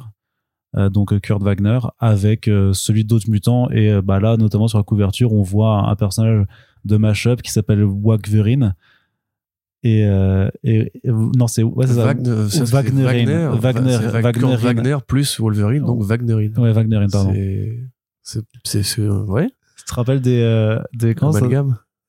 [0.76, 5.32] euh, donc Kurt Wagner avec celui d'autres mutants et bah là notamment sur la couverture
[5.32, 6.46] on voit un personnage
[6.84, 8.74] de mashup qui s'appelle Wagverine
[9.84, 11.86] et, euh, et, et- non c'est ouais.
[11.86, 13.28] Wagner, ça, c'est Wagnerine.
[13.58, 16.58] Wagner, Wagner- Wagner, plus Wolverine, donc Wagnerine.
[16.58, 17.32] ouais Wagnerine pardon
[18.22, 21.40] C'est, c'est, c'est- ouais, tu te rappelles des euh, des comment ça-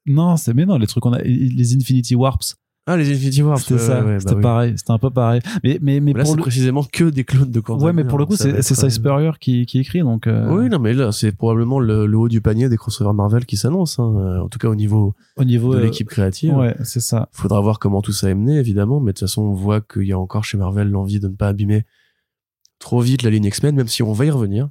[0.08, 2.56] non c'est mais non les trucs qu'on a les Infinity Warps
[2.88, 3.58] Ah, les Infinity Wars.
[3.58, 4.42] c'était ça ouais, bah c'était oui.
[4.42, 6.42] pareil c'était un peu pareil mais mais mais là, pour le...
[6.42, 8.80] précisément que des clones de Kurt ouais mais pour le coup ça va c'est être,
[8.80, 12.06] Cy euh, Spurrier qui qui écrit donc euh, Oui, non, mais là, c'est probablement le,
[12.06, 14.76] le haut du panier des crossovers Marvel qui s'annonce, hein, euh, en tout cas au
[14.76, 16.56] niveau au niveau de euh, l'équipe créative.
[16.56, 19.42] ouais c'est ça Faudra voir comment tout ça est mené, évidemment, mais de toute façon,
[19.44, 21.86] on voit qu'il y a encore chez Marvel l'envie de ne pas abîmer
[22.80, 24.70] trop vite la ligne X-Men, même si on va y revenir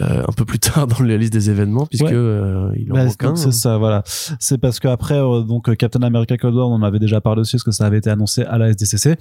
[0.00, 2.12] euh, un peu plus tard dans la liste des événements, puisque Ouais.
[2.12, 4.02] euh, il en Bah, manque c'est ça, voilà.
[4.06, 7.40] C'est parce qu'après, euh, donc euh, Captain America Cold War, on en avait déjà parlé
[7.40, 9.16] aussi, parce que ça avait été annoncé à la SDCC.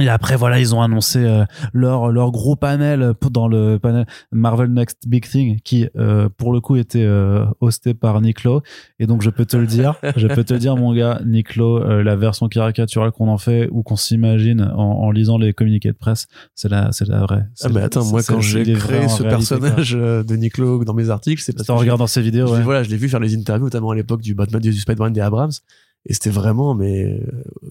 [0.00, 4.72] Et après, voilà, ils ont annoncé euh, leur leur gros panel dans le panel Marvel
[4.72, 8.60] Next Big Thing, qui euh, pour le coup était euh, hosté par Nick Lowe.
[9.00, 11.56] Et donc, je peux te le dire, je peux te le dire, mon gars, Nick
[11.56, 15.52] Lowe, euh, la version caricaturale qu'on en fait ou qu'on s'imagine en, en lisant les
[15.52, 17.46] communiqués de presse, c'est la c'est la vraie.
[17.64, 19.58] Ah mais attends, moi quand j'ai créé en ce réalité, quoi.
[19.58, 22.22] personnage euh, de Nick Lowe dans mes articles, c'est parce en que j'ai- regardant ces
[22.22, 22.62] vidéos, ouais.
[22.62, 25.22] voilà, je l'ai vu faire les interviews, notamment à l'époque du Batman du Spider-Man des
[25.22, 25.50] Abrams,
[26.10, 27.20] et c'était vraiment, mais euh,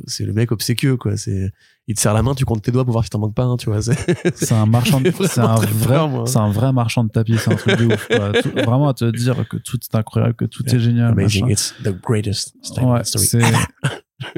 [0.06, 1.18] c'est le mec obséquieux quoi.
[1.18, 1.52] C'est,
[1.88, 3.44] il te serre la main, tu comptes tes doigts pour voir si t'en manques pas,
[3.44, 3.82] hein, tu vois.
[3.82, 3.98] C'est...
[4.36, 7.78] C'est un marchand, c'est un vrai, c'est un vrai marchand de tapis, c'est un truc
[7.80, 8.08] de ouf.
[8.08, 8.32] quoi.
[8.42, 11.12] Tout- vraiment à te dire que tout est incroyable, que tout est génial.
[11.14, 13.40] Amazing, it's the greatest Ouais, c'est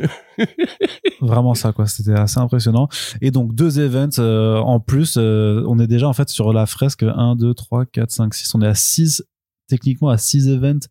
[1.22, 1.88] vraiment ça quoi.
[1.88, 2.88] C'était assez impressionnant.
[3.22, 5.16] Et donc deux events euh, en plus.
[5.18, 8.56] euh, on est déjà en fait sur la fresque 1, 2, 3, 4, 5, 6.
[8.56, 9.24] On est à 6
[9.68, 10.88] techniquement à 6 events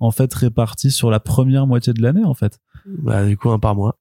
[0.00, 2.58] en fait répartis sur la première moitié de l'année en fait.
[2.86, 3.96] Bah, du coup, un par mois.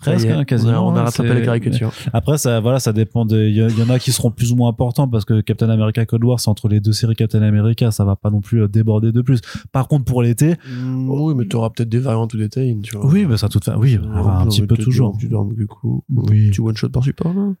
[0.00, 0.88] Presque, hein, quasiment.
[0.88, 1.92] On a, hein, rattrapé la caricature.
[2.12, 3.50] Après, ça, voilà, ça dépend des.
[3.50, 6.04] Il y, y en a qui seront plus ou moins importants parce que Captain America
[6.06, 8.68] Cold War, c'est entre les deux séries Captain America, ça va pas non plus euh,
[8.68, 9.40] déborder de plus.
[9.70, 12.96] Par contre, pour l'été, Mm, oui, mais t'auras peut-être des variantes ou des tails, tu
[12.96, 13.06] vois.
[13.06, 13.74] oui, bah, ça tout fait.
[13.76, 15.16] Oui, un petit peu toujours.
[15.16, 16.50] Du, du, du coup, Oui.
[16.50, 17.52] Tu one shot par support, là.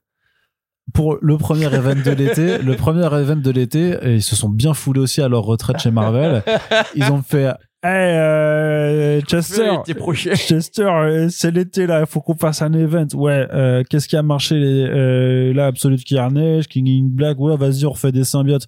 [0.94, 4.74] Pour le premier event de l'été, le premier event de l'été, ils se sont bien
[4.74, 6.42] foulés aussi à leur retraite chez Marvel.
[6.96, 7.52] Ils ont fait.
[7.84, 9.70] Hey, euh, Chester,
[10.36, 13.08] Chester, euh, c'est l'été là, il faut qu'on fasse un event.
[13.14, 17.40] Ouais, euh, qu'est-ce qui a marché les, euh, là Absolute Carnage, King in Black.
[17.40, 18.66] Ouais, vas-y, on refait des symbiotes.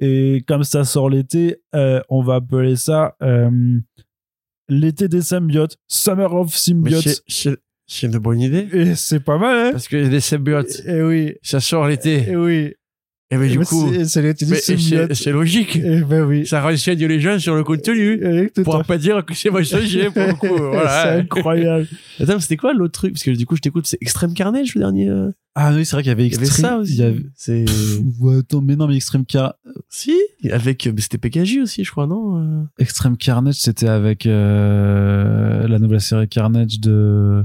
[0.00, 3.78] Et comme ça sort l'été, euh, on va appeler ça euh,
[4.68, 7.22] l'été des symbiotes, Summer of Symbiotes.
[7.28, 7.58] c'est-
[8.06, 8.68] une bonne idée.
[8.72, 10.82] Et c'est pas mal, hein Parce a des symbiotes.
[10.84, 12.28] Et oui, Ça sort l'été.
[12.30, 12.74] et oui.
[13.30, 14.78] Et mais du Mais coup, c'est- c'est l'été des mais c'est
[15.14, 15.76] c'est logique.
[15.76, 16.46] Et ben oui.
[16.46, 18.14] Ça renseigne les gens sur le contenu.
[18.22, 20.46] Et à pourra pas dire que c'est mensonger pour le coup.
[20.56, 21.12] C'est Voilà.
[21.18, 21.86] incroyable.
[22.20, 23.12] Attends, c'était quoi l'autre truc?
[23.12, 25.08] Parce que du coup, je t'écoute, c'est Extreme Carnage le dernier.
[25.10, 26.64] euh Ah oui, c'est vrai qu'il y avait Il y avait Extreme.
[26.70, 26.92] ça aussi.
[26.94, 27.64] il y avait- C'est.
[28.18, 29.54] Ouais, attends, mais non, mais Extreme, Car...
[29.90, 30.14] Si
[30.50, 30.86] Avec.
[30.86, 32.62] mais C'était PKJ aussi, je crois, non euh?
[32.78, 37.44] Extreme Carnage, c'était avec euh, la nouvelle série Carnage de.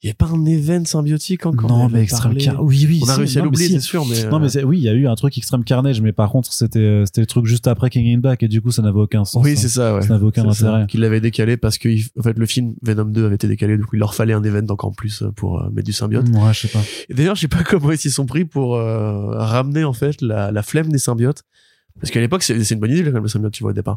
[0.00, 2.36] Il y a pas un event symbiotique encore non, mais Extreme.
[2.36, 2.64] Carnage.
[2.64, 3.00] Oui, oui.
[3.02, 4.22] On a si, réussi à l'oublier, c'est sûr, mais.
[4.26, 6.30] Non, euh, mais c'est- oui, il y a eu un truc Extreme Carnage, mais par
[6.30, 8.80] contre, c'était euh, c'était le truc juste après King in Black, et du coup, ça
[8.82, 9.42] n'avait aucun sens.
[9.44, 9.54] Oui, hein.
[9.56, 10.02] c'est ça, ouais.
[10.02, 10.86] Ça n'avait aucun intérêt.
[10.86, 13.82] Qu'il l'avait décalé parce que, en fait, le film Venom 2 avait été décalé, du
[13.84, 16.28] coup, il leur fallait un event encore plus euh, pour euh, mettre du symbiote.
[16.28, 16.82] Ouais, je sais pas.
[17.08, 20.22] Et d'ailleurs, je sais pas comment ils s'y sont pris pour euh, ramener, en fait,
[20.22, 21.42] la, la flemme des symbiotes.
[22.00, 23.74] Parce qu'à l'époque, c'est c'est une bonne idée, quand même, le symbiote, tu vois, au
[23.74, 23.96] départ.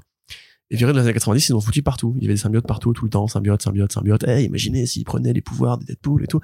[0.71, 2.13] Et puis, dans les années 90, ils ont foutu partout.
[2.17, 4.23] Il y avait des symbiotes partout, tout le temps, symbiote, symbiote, symbiote.
[4.25, 6.39] Eh, imaginez s'ils prenaient les pouvoirs des Deadpool et tout.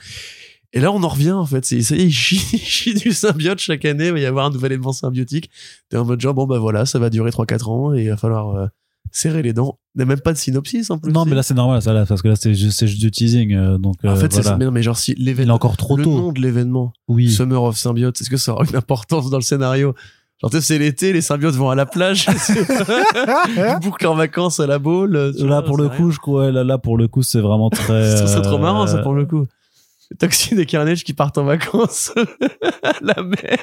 [0.74, 1.64] Et là, on en revient, en fait.
[1.64, 4.08] C'est, ça y est, ils chient du symbiote chaque année.
[4.08, 5.50] Il va y avoir un nouvel élément symbiotique.
[5.90, 8.18] T'es en mode genre, bon, bah voilà, ça va durer 3-4 ans et il va
[8.18, 8.68] falloir euh,
[9.12, 9.80] serrer les dents.
[9.96, 11.14] Il n'y a même pas de synopsis, en plus.
[11.14, 13.12] Non, mais là, c'est normal, ça, là, parce que là, c'est juste, c'est juste du
[13.12, 13.96] teasing, euh, donc.
[14.04, 14.50] en euh, fait, c'est voilà.
[14.50, 14.58] ça.
[14.58, 16.18] Mais mais genre, si Il est l'événement, encore trop le tôt.
[16.18, 17.32] nom de l'événement, Oui.
[17.32, 19.96] Summer of Symbiote, est-ce que ça aura une importance dans le scénario?
[20.42, 22.28] Genre, tu sais, c'est l'été, les symbiotes vont à la plage,
[23.58, 25.14] ils bouclent leurs vacances à la boule.
[25.18, 25.98] Là, vois, pour c'est le rien.
[25.98, 28.18] coup, je crois, là, là, pour le coup, c'est vraiment très.
[28.18, 29.48] Ce serait trop marrant, ça, euh, pour le coup.
[30.20, 32.14] Toxine et Carnage qui partent en vacances
[32.84, 33.58] à la mer.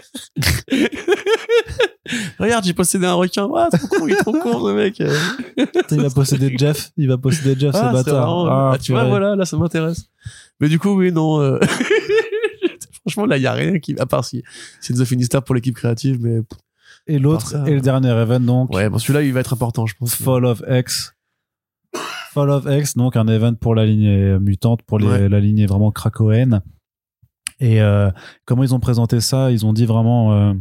[2.39, 3.49] Regarde, j'ai possédé un requin.
[3.57, 5.03] Ah, trop con, il est trop con, ce mec.
[5.91, 6.91] Il va posséder Jeff.
[6.99, 8.47] Il va posséder Jeff, ce Ah, c'est bâtard.
[8.47, 10.07] Ah, Ah, tu vois, voilà, là, ça m'intéresse.
[10.61, 11.41] Mais du coup, oui, non.
[11.41, 11.59] euh,
[13.01, 14.43] Franchement, là, il y a rien qui, à part si
[14.81, 16.41] c'est The Finistar pour l'équipe créative, mais
[17.07, 18.75] Et l'autre, et le dernier event, donc.
[18.75, 20.15] ouais, bon, celui-là, il va être important, je pense.
[20.15, 21.13] Fall of X.
[22.33, 25.29] Fall of X, donc un event pour la lignée mutante, pour les- Ouais.
[25.29, 26.63] la lignée vraiment krakoenne.
[27.61, 28.11] Et euh,
[28.47, 29.51] comment ils ont présenté ça?
[29.53, 30.33] Ils ont dit vraiment.
[30.33, 30.55] euh,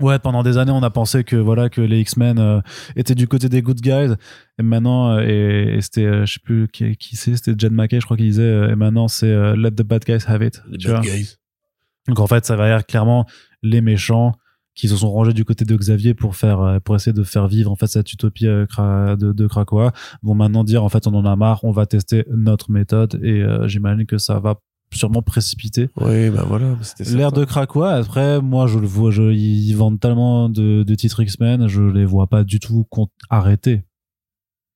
[0.00, 2.60] Ouais, pendant des années, on a pensé que voilà que les X-Men euh,
[2.94, 4.14] étaient du côté des good guys,
[4.58, 8.04] et maintenant, et, et c'était, je sais plus qui, qui c'est, c'était Jen McKay, je
[8.04, 10.62] crois qu'il disait, et maintenant c'est Let the bad guys have it.
[10.70, 11.00] Les tu vois.
[11.00, 11.34] bad guys.
[12.06, 13.26] Donc en fait, ça va être clairement
[13.62, 14.34] les méchants
[14.78, 17.48] qui se sont rangés du côté de Xavier pour faire, euh, pour essayer de faire
[17.48, 18.64] vivre en fait cette utopie euh,
[19.16, 22.24] de, de Krakoa, vont maintenant dire en fait on en a marre, on va tester
[22.30, 24.54] notre méthode, et euh, j'imagine que ça va
[24.94, 26.76] sûrement précipiter Oui, bah voilà.
[26.80, 30.94] C'était L'air de Krakoa, après, moi, je le vois, je, ils vendent tellement de, de
[30.94, 32.86] titres X-Men, je les vois pas du tout
[33.28, 33.82] arrêter.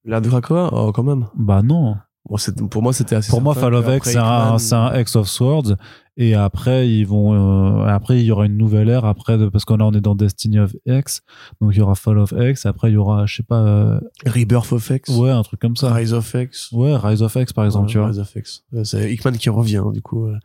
[0.05, 0.71] L'air de Krakoa?
[0.73, 1.29] Oh, quand même.
[1.37, 1.97] Bah non.
[2.29, 2.37] Bon,
[2.69, 5.77] pour moi, c'était assez Pour moi, Fall of X, c'est un, un X of Swords.
[6.17, 7.35] Et après, ils vont,
[7.81, 10.01] euh, après, il y aura une nouvelle ère après, de- parce que là, on est
[10.01, 11.23] dans Destiny of X.
[11.61, 12.67] Donc, il y aura Fall of X.
[12.67, 15.09] Après, il y aura, je sais pas, euh, Rebirth of X.
[15.11, 15.93] ouais, un truc comme ça.
[15.93, 16.71] Rise of X.
[16.73, 18.09] Ouais, Rise of X, par exemple, Ouais, tu vois.
[18.09, 18.63] Rise of X.
[18.85, 20.27] C'est Hickman qui revient, du coup.
[20.27, 20.37] euh,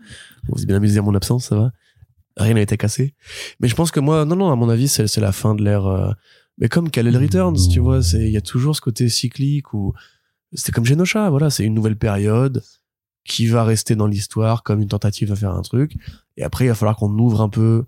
[0.49, 1.71] Vous êtes bien amusé à mon absence, ça va
[2.37, 3.13] Rien n'a été cassé.
[3.59, 5.85] Mais je pense que moi, non, non, à mon avis, c'est la fin de l'ère.
[5.85, 6.11] euh,
[6.59, 9.93] Mais comme Kal-El Returns, tu vois, il y a toujours ce côté cyclique où
[10.53, 12.63] c'était comme Genosha, voilà, c'est une nouvelle période
[13.23, 15.95] qui va rester dans l'histoire comme une tentative de faire un truc.
[16.37, 17.85] Et après, il va falloir qu'on ouvre un peu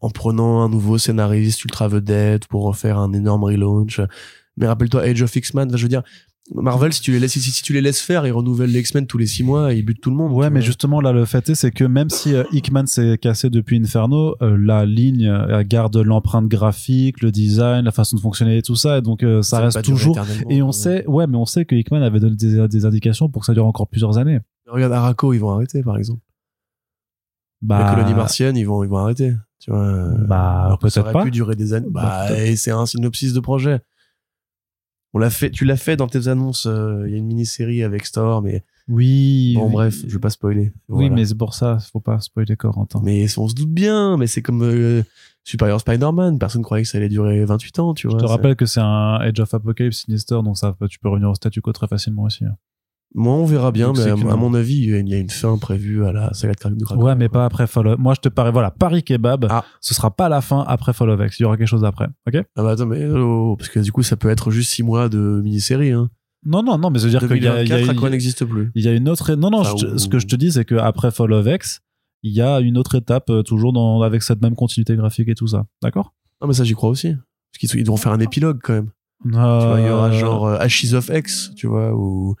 [0.00, 4.00] en prenant un nouveau scénariste ultra vedette pour refaire un énorme relaunch.
[4.56, 6.02] Mais rappelle-toi, Age of X-Men, je veux dire,
[6.54, 9.06] Marvel, si tu les laisses, si, si tu les laisses faire, ils renouvellent les X-Men
[9.06, 10.32] tous les six mois, et ils butent tout le monde.
[10.32, 10.66] Ouais, mais vois.
[10.66, 14.34] justement, là, le fait est, c'est que même si euh, Hickman s'est cassé depuis Inferno,
[14.40, 18.76] euh, la ligne euh, garde l'empreinte graphique, le design, la façon de fonctionner et tout
[18.76, 20.18] ça, et donc euh, ça, reste pas toujours.
[20.48, 20.72] Et on ouais.
[20.72, 23.52] sait, ouais, mais on sait que Hickman avait donné des, des indications pour que ça
[23.52, 24.38] dure encore plusieurs années.
[24.66, 26.20] Regarde Araco, ils vont arrêter, par exemple.
[27.60, 29.34] Bah, La colonie martienne, ils vont, ils vont arrêter.
[29.60, 30.08] Tu vois.
[30.26, 31.24] Bah, alors que ça peut-être aurait pas.
[31.24, 31.88] pu durer des années.
[31.90, 33.80] Bah, Bah, et c'est un synopsis de projet.
[35.14, 36.66] On l'a fait, tu l'as fait dans tes annonces.
[36.66, 39.54] euh, Il y a une mini-série avec Storm, mais Oui.
[39.56, 39.72] bon, oui.
[39.72, 40.72] bref, je vais pas spoiler.
[40.88, 43.00] Oui, mais c'est pour ça, faut pas spoiler Corentin.
[43.02, 45.02] Mais on se doute bien, mais c'est comme euh,
[45.44, 46.38] Superior Spider-Man.
[46.38, 48.18] Personne croyait que ça allait durer 28 ans, tu vois.
[48.18, 51.30] Je te rappelle que c'est un Age of Apocalypse Sinister, donc ça, tu peux revenir
[51.30, 52.44] au statu quo très facilement aussi.
[52.44, 52.56] hein.
[53.14, 55.56] Moi, on verra bien, Donc, mais à, mon avis, il y a une- une fin
[55.56, 57.02] prévue à la saga de Krakow.
[57.02, 57.98] Ouais, mais pas après Fall of...
[57.98, 59.64] Moi, je te parie, voilà, Paris Kebab, Ah.
[59.80, 61.40] ce sera pas la fin après Fall of X.
[61.40, 62.06] Il y aura quelque chose après.
[62.26, 62.36] Ok?
[62.56, 65.08] Ah bah attends, mais oh, parce que du coup, ça peut être juste 6 mois
[65.08, 65.90] de mini-série.
[65.92, 66.10] Hein.
[66.44, 67.86] Non, non, non, mais je veux dire qu'il y a, il y a- 2024, il
[67.86, 68.70] y a- Krakow n'existe plus.
[68.74, 69.34] il y a une autre.
[69.34, 71.80] Non, non, Enfin, je- ou- ce que je te dis, c'est qu'après Fall of X,
[72.22, 75.34] il y a une autre étape, euh, toujours dans, avec cette même continuité graphique et
[75.34, 75.64] tout ça.
[75.82, 76.12] D'accord?
[76.42, 77.14] Ah, mais ça, j'y crois aussi.
[77.52, 78.90] Parce qu'ils ils devront faire un épilogue quand même.
[79.26, 79.30] Euh,
[79.60, 82.36] Tu vois, il y aura genre euh, Ashes of X, tu vois, ou.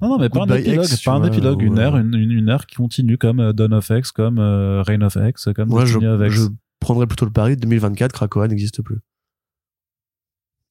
[0.00, 1.96] Non, non, mais pas un épilogue, X, tu pas un vois, épilogue, ou, une ère,
[1.96, 5.68] une, ère qui continue comme euh, Dawn of X, comme euh, Reign of X, comme
[5.68, 6.34] Moi, je, of X.
[6.36, 6.46] je
[6.80, 8.98] prendrais plutôt le pari de 2024, Krakoa n'existe plus.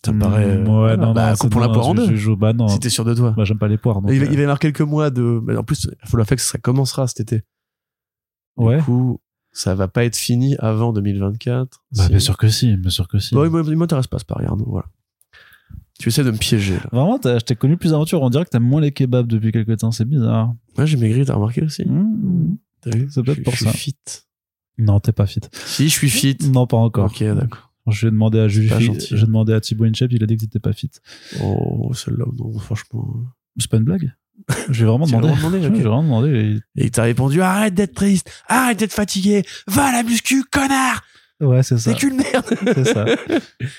[0.05, 0.45] Ça me Mm, paraît.
[0.45, 0.97] euh, ouais, voilà.
[0.97, 2.35] non, bah, non, c'est- la poire en deux.
[2.35, 2.67] bah non.
[2.69, 3.33] Si t'es sûr de toi.
[3.35, 4.01] Bah, j'aime pas les poires.
[4.01, 5.43] donc, il, va, euh, il va y avoir quelques mois de.
[5.57, 7.41] En plus, Fall of X, ça commencera cet été.
[8.55, 8.77] Ouais.
[8.77, 9.19] Du coup,
[9.51, 11.83] ça va pas être fini avant 2024.
[11.97, 13.35] Bah, Si- bien sûr que si, bien sûr que si.
[13.35, 14.87] Bon, il m'intéresse pas ce pari, Arnaud, voilà.
[15.99, 16.89] Tu essaies de me piéger, là.
[16.91, 18.21] Vraiment, t'as- je t'ai connu plus aventure.
[18.21, 19.91] On dirait que t'aimes moins les kebabs depuis quelques temps.
[19.91, 20.53] C'est bizarre.
[20.77, 22.57] Ouais, j'ai maigri, t'as remarqué aussi Mmh.
[22.81, 23.71] T'as vu C'est peut-être pour je ça.
[23.71, 23.97] suis fit.
[24.77, 25.39] Non, t'es pas fit.
[25.51, 26.37] Si, je suis fit.
[26.51, 27.05] Non, pas encore.
[27.11, 27.71] Ok, d'accord.
[27.87, 28.69] Je vais demander à Juju,
[28.99, 30.91] j'ai demandé à Thibaut Inchep, il a dit que t'étais pas fit.
[31.41, 33.15] Oh, celle-là, non, franchement.
[33.57, 34.11] C'est pas une blague?
[34.69, 35.29] Je vais vraiment demandé,
[35.63, 35.73] Je ok.
[35.73, 36.57] vais vraiment demander.
[36.75, 41.01] Et il t'a répondu arrête d'être triste, arrête d'être fatigué, va à la muscu, connard,
[41.39, 41.91] Ouais, c'est ça.
[41.91, 42.45] c'est qu'une merde.
[42.73, 43.05] C'est ça.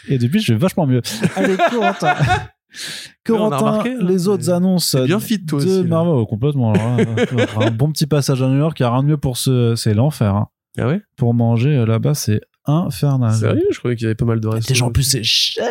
[0.09, 1.03] Et depuis, je vais vachement mieux.
[1.37, 2.15] Allez, Corentin.
[3.25, 5.89] Corentin, remarqué, hein, les autres annonces bien fit, toi de aussi, là.
[5.89, 6.73] Marvel, oh, complètement.
[6.75, 9.17] alors là, un bon petit passage à New York, il y a rien de mieux
[9.17, 10.35] pour ce, c'est l'enfer.
[10.35, 10.49] hein.
[10.79, 11.01] Ah ouais?
[11.17, 13.35] Pour manger euh, là-bas, c'est infernal.
[13.35, 13.65] Sérieux?
[13.73, 14.69] Je croyais qu'il y avait pas mal de restos.
[14.73, 15.65] Déjà, en plus, c'est cher.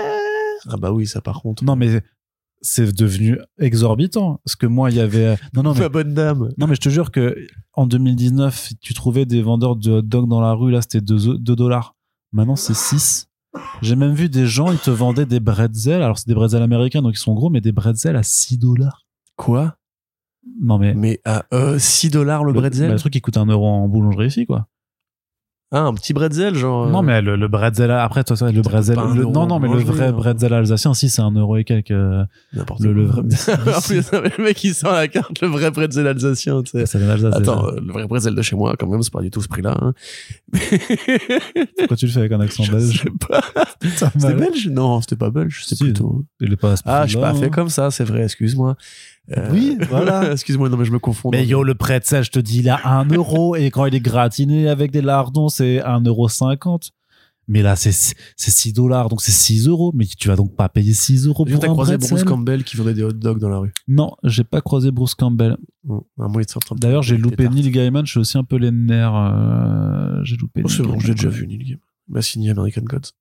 [0.70, 1.64] Ah bah oui, ça par contre.
[1.64, 2.02] Non, mais
[2.62, 4.42] c'est devenu exorbitant.
[4.44, 5.36] Parce que moi, il y avait.
[5.54, 6.50] Non, non, mais, Ma bonne dame.
[6.58, 7.36] non, mais je te jure que
[7.74, 11.38] en 2019, tu trouvais des vendeurs de hot dogs dans la rue, là, c'était 2
[11.40, 11.96] dollars.
[12.32, 13.28] Maintenant, c'est 6.
[13.82, 16.02] J'ai même vu des gens, ils te vendaient des bretzels.
[16.02, 19.06] Alors, c'est des bretzels américains, donc ils sont gros, mais des bretzels à 6 dollars.
[19.36, 19.76] Quoi?
[20.62, 20.94] Non, mais.
[20.94, 22.88] Mais à euh, 6 dollars le bretzel?
[22.88, 24.68] bah, le truc qui coûte un euro en boulangerie ici, quoi.
[25.70, 26.88] Ah, un petit bretzel, genre.
[26.88, 28.96] euh, Non, mais le, le bretzel, après, toi, ça, le bretzel.
[29.16, 30.12] le- non, non, mais le vrai hein.
[30.14, 31.92] bretzel alsacien, si, c'est un euro et quelques.
[31.92, 33.22] euh, N'importe le- le quoi.
[33.24, 36.86] vrai- en plus, le mec, il sort la carte, le vrai bretzel alsacien, tu sais.
[36.86, 37.36] C'est l'Alsace.
[37.36, 37.76] Attends, déjà.
[37.76, 39.78] euh, le vrai bretzel de chez moi, quand même, c'est pas du tout ce prix-là.
[39.82, 39.94] Hein.
[41.78, 43.02] Pourquoi tu le fais avec un accent Je belge?
[43.04, 43.42] sais pas.
[44.18, 44.68] C'était belge?
[44.70, 45.84] Non, c'était pas belge, c'était Si.
[45.84, 46.24] plutôt.
[46.40, 47.50] Il est pas à ce Ah, je suis pas fait hein.
[47.50, 48.76] comme ça, c'est vrai, excuse-moi.
[49.36, 50.32] Euh, Oui, voilà.
[50.32, 51.30] excuse-moi, non, mais je me confonds.
[51.32, 54.00] Mais yo, le pretzel, je te dis, il a 1 euro et quand il est
[54.00, 56.92] gratiné avec des lardons, c'est 1 euro 50.
[57.50, 59.94] Mais là, c'est c'est 6 dollars, donc c'est 6 euros.
[59.96, 61.98] Mais tu vas donc pas payer 6 euros Tu pour as un croisé.
[61.98, 63.72] Bruce Campbell qui vendait des hot dogs dans la rue.
[63.88, 65.56] Non, j'ai pas croisé Bruce Campbell.
[66.76, 67.48] D'ailleurs, j'ai loupé.
[67.48, 68.06] Neil Gaiman.
[68.06, 69.16] Je suis aussi un peu les nerfs.
[69.16, 70.62] euh, J'ai loupé.
[70.64, 71.80] Oh, Neil c'est bon, j'ai déjà vu Neil Gaiman.
[72.10, 73.12] Il m'a signé American Gods.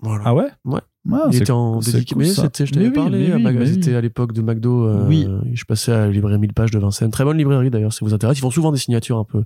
[0.00, 0.22] Voilà.
[0.26, 0.46] Ah ouais?
[0.64, 0.80] Ouais.
[1.10, 2.42] Ah, il était en cool, mais ça.
[2.42, 3.44] c'était, je t'avais oui, parlé, à oui,
[3.86, 3.94] oui.
[3.94, 4.86] à l'époque de McDo.
[4.86, 5.26] euh, Oui.
[5.54, 7.10] Je passais à la librairie 1000 pages de Vincennes.
[7.10, 8.36] Très bonne librairie d'ailleurs, si ça vous intéresse.
[8.38, 9.42] Ils font souvent des signatures un peu,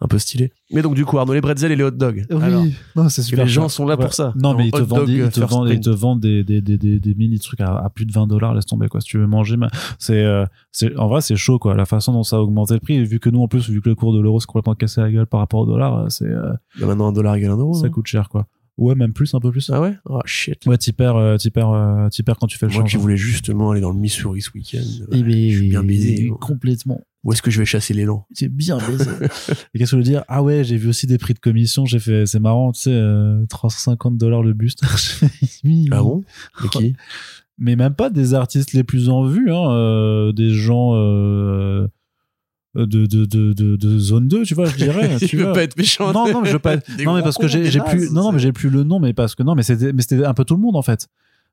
[0.00, 0.52] un peu stylées.
[0.72, 2.24] Mais donc, du coup, Arnaud, les bretzels et les hot dogs.
[2.30, 2.64] Oui, Alors,
[2.94, 3.44] non, c'est super.
[3.44, 4.04] les gens sont là Ouais.
[4.04, 4.32] pour ça.
[4.36, 7.00] Non, mais ils te vendent, ils te vendent, ils te vendent des, des, des, des,
[7.00, 9.00] des mini trucs à, à plus de 20 dollars, laisse tomber, quoi.
[9.00, 9.56] Si tu veux manger,
[9.98, 11.74] c'est, euh, c'est, en vrai, c'est chaud, quoi.
[11.74, 13.80] La façon dont ça a augmenté le prix, et vu que nous, en plus, vu
[13.82, 16.06] que le cours de l'euro s'est complètement cassé la gueule par rapport au dollar, euh,
[16.10, 17.74] c'est, euh, Il y a maintenant un dollar égale un euro.
[17.74, 17.90] ça hein.
[17.90, 18.46] coûte cher, quoi.
[18.82, 19.70] Ouais, même plus, un peu plus.
[19.70, 19.94] Ah ouais?
[20.06, 20.66] Oh shit.
[20.66, 22.90] Ouais, t'y perds, euh, t'y perds, euh, t'y perds quand tu fais le Moi qui
[22.90, 23.00] change.
[23.00, 24.82] voulais justement aller dans le Missouri ce week-end.
[25.12, 25.18] Eh
[25.50, 26.32] je suis bien baisé.
[26.40, 27.00] Complètement.
[27.24, 28.26] Où est-ce que je vais chasser l'élan?
[28.32, 29.08] C'est bien baisé.
[29.74, 30.24] et qu'est-ce que je veux dire?
[30.26, 31.86] Ah ouais, j'ai vu aussi des prix de commission.
[31.86, 34.82] J'ai fait, c'est marrant, tu sais, euh, 350 dollars le buste.
[35.92, 36.24] Ah bon?
[36.64, 36.96] Et qui?
[37.58, 41.86] mais même pas des artistes les plus en vue, hein, euh, des gens euh,
[42.74, 45.16] de, de, de, de, de zone 2, tu vois, je dirais.
[45.26, 45.52] Tu veux vois.
[45.52, 46.12] pas être méchant?
[46.12, 46.76] non, non, je veux pas.
[46.96, 48.10] Des non, mais parce que j'ai plus.
[48.12, 50.24] Non, non, mais j'ai plus le nom, mais parce que non, mais c'était, mais c'était
[50.24, 51.08] un peu tout le monde en fait.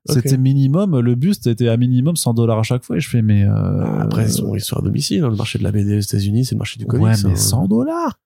[0.08, 2.96] C'était minimum, le buste était à minimum 100 dollars à chaque fois.
[2.96, 3.44] Et je fais, mais.
[3.44, 3.50] euh,
[3.84, 5.22] Ah, Après, ils sont, ils sont à domicile.
[5.24, 5.28] hein.
[5.28, 7.04] Le marché de la BD aux États-Unis, c'est le marché du comics.
[7.04, 7.36] Ouais, mais hein.
[7.36, 8.18] 100 dollars.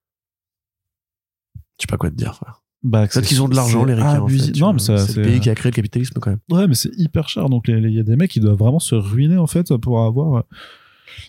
[1.79, 2.63] Je sais pas quoi te dire, frère.
[2.85, 4.53] Bah, Peut-être qu'ils ont de l'argent, les ricains, en fait.
[4.61, 6.39] Non, mais c'est le pays qui a créé le capitalisme, quand même.
[6.51, 7.49] Ouais, mais c'est hyper cher.
[7.49, 10.35] Donc, il y a des mecs qui doivent vraiment se ruiner, en fait, pour avoir,
[10.37, 10.43] euh,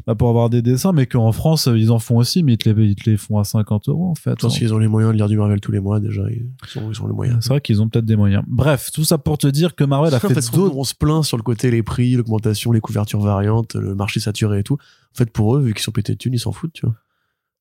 [0.07, 2.57] bah, pour avoir des dessins, mais qu'en France, euh, ils en font aussi, mais ils
[2.57, 4.31] te les, ils te les font à 50 euros, en fait.
[4.31, 6.23] Je pense qu'ils ont les moyens de lire du Marvel tous les mois, déjà.
[6.29, 7.37] Ils ont, ils ont les moyens.
[7.41, 8.43] C'est vrai qu'ils ont peut-être des moyens.
[8.47, 10.77] Bref, tout ça pour te dire que Marvel a En fait, fait, on, d'autres.
[10.77, 14.59] on se plaint sur le côté les prix, l'augmentation, les couvertures variantes, le marché saturé
[14.59, 14.75] et tout.
[14.75, 16.95] En fait, pour eux, vu qu'ils sont pétés de thunes, ils s'en foutent, tu vois.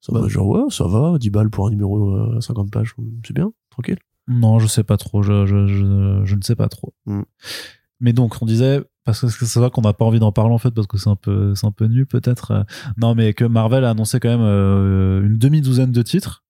[0.00, 0.20] Ça Bah.
[0.20, 2.94] va, genre, ouais, ça va, 10 balles pour un numéro euh, 50 pages,
[3.26, 3.98] c'est bien, tranquille.
[4.28, 5.22] Non, je sais pas trop.
[5.22, 6.94] Je, je, je, je ne sais pas trop.
[7.06, 7.22] Hmm.
[8.00, 10.58] Mais donc, on disait, parce que c'est vrai qu'on n'a pas envie d'en parler en
[10.58, 12.50] fait, parce que c'est un peu, c'est un peu nul peut-être.
[12.52, 12.62] Euh,
[12.96, 16.42] Non, mais que Marvel a annoncé quand même euh, une demi-douzaine de titres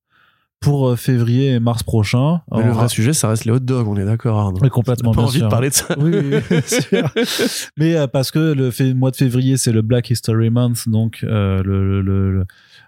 [0.60, 2.40] pour euh, février et mars prochain.
[2.54, 4.58] Mais le vrai sujet, ça reste les hot dogs, on est d'accord, Arnaud.
[4.62, 5.46] Oui, complètement, pas bien envie sûr.
[5.46, 5.94] de parler de ça.
[5.98, 7.10] oui, oui, oui, sûr.
[7.76, 11.20] Mais euh, parce que le fait- mois de février, c'est le Black History Month, donc
[11.22, 12.46] euh, le, le,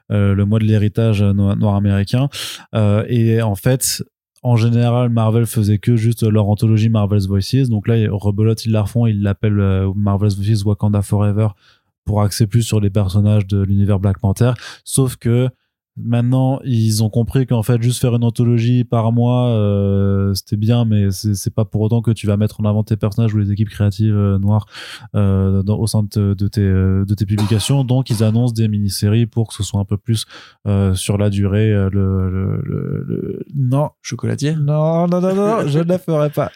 [0.09, 2.29] le, le mois de l'héritage noir, noir américain.
[2.75, 4.03] Euh, et en fait,
[4.47, 7.69] en général, Marvel faisait que juste leur anthologie Marvel's Voices.
[7.69, 11.49] Donc là, rebelote, ils la refont, ils l'appellent euh, Marvel's Voices Wakanda Forever
[12.05, 14.53] pour axer plus sur les personnages de l'univers Black Panther.
[14.85, 15.49] Sauf que
[15.97, 20.85] maintenant, ils ont compris qu'en fait, juste faire une anthologie par mois, euh, c'était bien,
[20.85, 23.51] mais c'est pas pour autant que tu vas mettre en avant tes personnages ou les
[23.51, 24.67] équipes créatives euh, noires
[25.15, 27.85] euh, dans- au sein de, te- de tes, de tes publications.
[27.85, 30.27] Donc, ils annoncent des mini-séries pour que ce soit un peu plus
[30.67, 31.73] euh, sur la durée.
[31.73, 36.31] euh, le, le, le, le- Non, Chocolatier non, non, non, non, je ne la ferai
[36.31, 36.51] pas.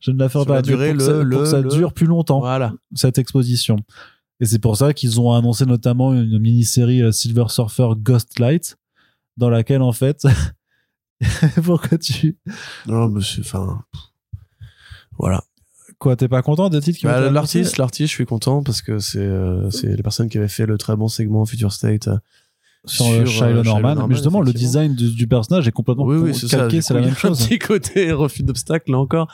[0.00, 0.54] Je ne la ferai Sur pas.
[0.56, 2.72] la durée, pour que ça, pour que ça dure plus longtemps Voilà.
[2.94, 3.76] cette exposition.
[4.40, 8.76] Et c'est pour ça qu'ils ont annoncé notamment une mini-série euh, Silver Surfer Ghostlight,
[9.36, 10.26] dans laquelle en fait,
[11.64, 12.36] pourquoi tu,
[12.86, 13.82] Non, mais c'est, enfin.
[15.18, 15.42] Voilà.
[15.98, 18.98] quoi, t'es pas content des titres qui Bah, l'artiste, l'artiste, je suis content parce que
[18.98, 22.08] c'est, euh, c'est les personnes qui avaient fait le très bon segment Future State.
[22.08, 22.18] euh,
[22.86, 24.06] sur, euh, Shiloh Norman.
[24.08, 27.14] Mais justement, le design du, du personnage est complètement Oui, oui, c'est calqué, la même
[27.14, 27.40] chose.
[27.40, 29.32] Un petit côté refus d'obstacle, là encore.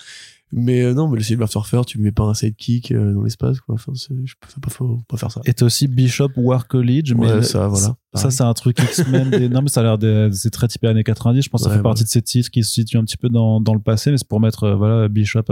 [0.52, 3.22] Mais euh, non, mais le Silver Surfer, tu lui mets pas un sidekick euh, dans
[3.22, 3.76] l'espace, quoi.
[3.76, 5.40] Enfin, je peux pas, faut pas faire ça.
[5.44, 7.94] Et t'as aussi Bishop War College, mais Ouais, ça, voilà.
[8.14, 9.30] Ça, c'est un truc X-Men.
[9.30, 10.28] des- Non, mais ça a l'air de...
[10.32, 11.42] c'est très typé années 90.
[11.42, 13.16] Je pense que ça Ouais, fait partie de ces titres qui se situent un petit
[13.16, 15.44] peu dans, dans le passé, mais c'est pour mettre, euh, voilà, Bishop,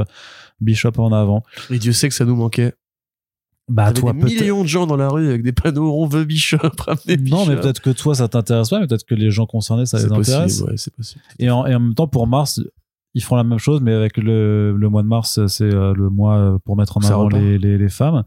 [0.60, 1.44] Bishop en avant.
[1.70, 2.72] Et Dieu sait que ça nous manquait.
[3.68, 6.56] Bah, toi, des millions de gens dans la rue avec des panneaux on veut Bishop,
[6.78, 7.60] ramenez Non, mais Bishop.
[7.60, 10.12] peut-être que toi, ça t'intéresse pas, mais peut-être que les gens concernés, ça les c'est
[10.12, 10.42] intéresse.
[10.54, 11.20] possible, ouais, c'est possible.
[11.38, 12.60] Et en, et en même temps, pour mars,
[13.18, 16.08] ils feront la même chose, mais avec le, le mois de mars, c'est euh, le
[16.08, 18.22] mois pour mettre en Ça avant les, les, les femmes,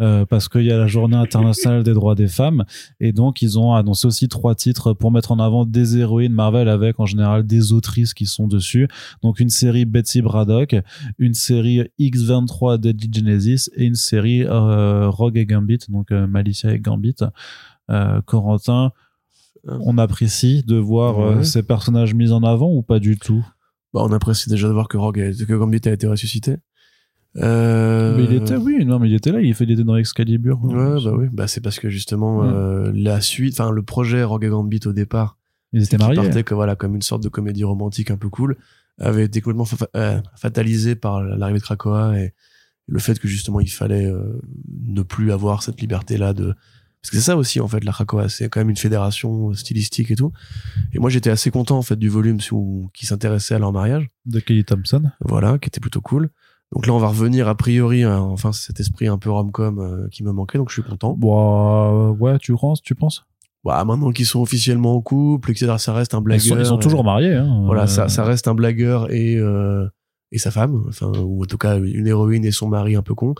[0.00, 2.64] euh, parce qu'il y a la journée internationale des droits des femmes,
[3.00, 6.68] et donc ils ont annoncé aussi trois titres pour mettre en avant des héroïnes Marvel
[6.68, 8.86] avec en général des autrices qui sont dessus.
[9.22, 10.76] Donc une série Betsy Braddock,
[11.18, 16.72] une série X23 Deadly Genesis et une série euh, Rogue et Gambit, donc euh, Malicia
[16.72, 17.16] et Gambit.
[18.26, 18.92] Corentin,
[19.68, 21.44] on apprécie de voir Ouais.
[21.44, 23.44] ces personnages mis en avant ou pas du tout?
[23.96, 26.56] Bah, on apprécie déjà de voir que Rogue, a- que Gambit a été ressuscité.
[27.38, 30.62] Euh, Mais il était, oui, non, mais il était là, il fait était dans Excalibur.
[30.64, 31.26] Ouais, bah oui.
[31.32, 32.48] Bah, c'est parce que justement, Ouais.
[32.50, 35.38] euh, la suite, enfin, le projet Rogue et Gambit au départ,
[35.72, 36.14] Ils étaient mariés.
[36.16, 38.56] partait que, voilà, comme une sorte de comédie romantique un peu cool,
[38.98, 42.32] avait été complètement fa- euh, fatalisé par l'arrivée de Krakoa et
[42.86, 44.10] le fait que justement il fallait
[44.86, 46.54] ne plus avoir cette liberté là de
[47.06, 48.28] Parce que c'est ça aussi, en fait, la Krakoa.
[48.28, 50.32] C'est quand même une fédération stylistique et tout.
[50.92, 54.08] Et moi, j'étais assez content, en fait, du volume sous- qui s'intéressait à leur mariage.
[54.24, 55.02] De Kelly Thompson.
[55.24, 56.30] Voilà, qui était plutôt cool.
[56.72, 60.24] Donc là, on va revenir, a priori, enfin, cet esprit un peu rom-com euh, qui
[60.24, 61.14] me manquait, donc je suis content.
[61.16, 63.24] Bon, euh, ouais, tu penses, tu penses?
[63.64, 66.44] Bah, maintenant qu'ils sont officiellement en couple, etc., ça reste un ils blagueur.
[66.44, 67.34] sont, ils sont toujours mariés.
[67.34, 67.62] Hein.
[67.66, 69.86] Voilà, Euh, ça, ça reste un blagueur et, euh,
[70.32, 73.14] et sa femme, enfin, ou en tout cas une héroïne et son mari un peu
[73.14, 73.34] con.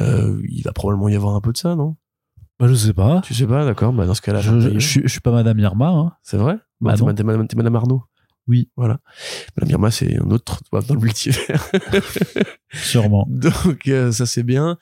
[0.00, 1.96] Euh, il va probablement y avoir un peu de ça, non?
[2.60, 3.20] Bah, je sais pas.
[3.22, 5.32] Tu sais pas, d'accord Bah dans ce cas-là, Je, je, je suis- je suis pas
[5.32, 5.88] Madame Irma.
[5.88, 6.12] Hein.
[6.22, 6.58] c'est vrai?
[6.80, 8.04] Bah T'es ma- t'es madame, madame Arnaud
[8.46, 8.68] Oui.
[8.76, 9.00] Voilà.
[9.56, 11.70] Madame Irma, c'est un autre toi, dans le multivers.
[12.72, 13.26] Sûrement.
[13.28, 14.76] Donc euh, ça c'est bien.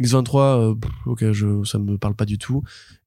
[0.00, 0.74] X23, euh,
[1.06, 2.62] ok, je, ça me parle pas du tout.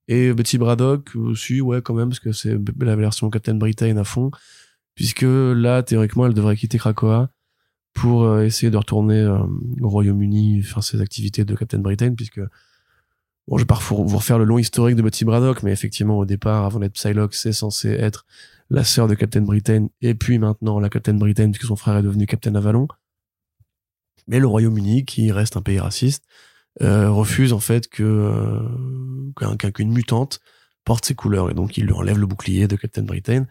[0.08, 4.04] Et Betty Braddock aussi, ouais, quand même, parce que c'est la version Captain Britain à
[4.04, 4.32] fond.
[4.96, 7.30] Puisque là, théoriquement, elle devrait quitter Krakoa
[7.94, 9.38] pour euh, essayer de retourner euh,
[9.82, 12.42] au Royaume-Uni, faire ses activités de Captain Britain, puisque
[13.50, 16.26] bon, je vais pas vous refaire le long historique de Betty Braddock, mais effectivement, au
[16.26, 18.26] départ, avant d'être Psylocke, c'est censé être
[18.70, 22.04] la sœur de Captain Britain, et puis maintenant la Captain Britain, puisque son frère est
[22.04, 22.88] devenu Captain Avalon.
[24.28, 26.24] Mais le Royaume-Uni, qui reste un pays raciste,
[26.82, 28.60] euh, refuse en fait que euh,
[29.36, 30.40] qu'un- qu'un- qu'une mutante
[30.86, 33.48] porte ses couleurs et donc il lui enlève le bouclier de Captain Britain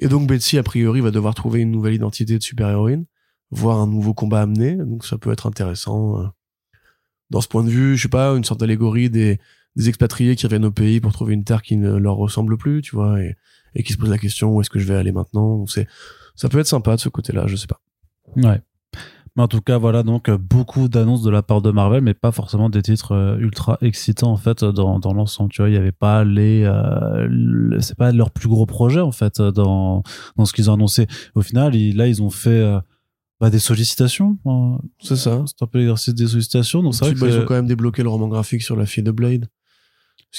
[0.00, 3.06] et donc Betsy a priori va devoir trouver une nouvelle identité de super-héroïne
[3.50, 6.26] voir un nouveau combat amené donc ça peut être intéressant euh.
[7.30, 9.38] Dans ce point de vue je sais pas une sorte d'allégorie des,
[9.76, 12.82] des expatriés qui reviennent au pays pour trouver une terre qui ne leur ressemble plus
[12.82, 13.36] tu vois et,
[13.74, 15.58] et qui se posent la question où est-ce que je vais aller maintenant?
[15.58, 15.86] Donc c'est
[16.36, 17.80] ça peut être sympa de ce côté-là je sais pas
[18.36, 18.60] Ouais.
[19.36, 22.14] Mais en tout cas, voilà, donc euh, beaucoup d'annonces de la part de Marvel, mais
[22.14, 25.52] pas forcément des titres euh, ultra excitants en fait dans, dans l'ensemble.
[25.52, 29.12] Tu vois, il y avait pas les, euh, c'est pas leur plus gros projet en
[29.12, 30.02] fait euh, dans
[30.36, 31.06] dans ce qu'ils ont annoncé.
[31.36, 32.80] Au final, ils- là, ils ont fait euh,
[33.40, 34.38] bah, des sollicitations.
[34.46, 34.78] hein.
[35.00, 36.82] c'est ça C'est un peu l'exercice des sollicitations.
[36.82, 38.86] Donc c'est vrai Ensuite, bah, ils ont quand même débloqué le roman graphique sur la
[38.86, 39.46] fille de Blade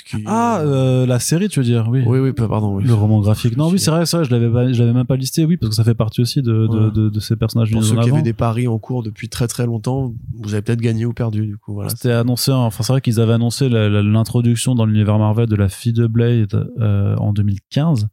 [0.06, 2.02] qui- ah, euh, la série, tu veux dire, oui.
[2.06, 2.86] oui oui pardon oui.
[2.86, 3.58] Le roman graphique.
[3.58, 5.58] Non, oui, c'est vrai, c'est vrai, je l'avais pas, je l'avais même pas listé, oui,
[5.58, 6.90] parce que ça fait partie aussi de, de, Voilà.
[6.92, 9.66] de, de ces personnages pour ceux qui avaient des paris en cours depuis très très
[9.66, 11.74] longtemps, vous avez peut-être gagné ou perdu du coup.
[11.74, 11.90] Voilà.
[11.90, 15.92] C'était annoncé, enfin c'est vrai qu'ils avaient annoncé l'introduction dans l'univers Marvel de la fille
[15.94, 18.08] de Blade euh, en 2015.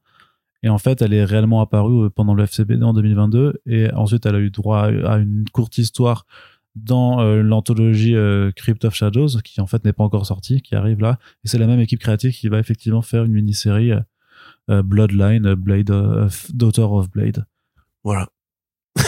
[0.63, 3.61] Et en fait, elle est réellement apparue euh, pendant le FCBD en 2022.
[3.67, 6.27] Et ensuite, elle a eu droit à une courte histoire
[6.75, 10.75] dans euh, l'anthologie euh, Crypt of Shadows, qui en fait n'est pas encore sortie, qui
[10.75, 11.19] arrive là.
[11.45, 13.93] Et c'est la même équipe créative qui va effectivement faire une mini-série
[14.69, 17.47] Bloodline, Blade, euh, Daughter of Blade.
[18.05, 18.29] Voilà.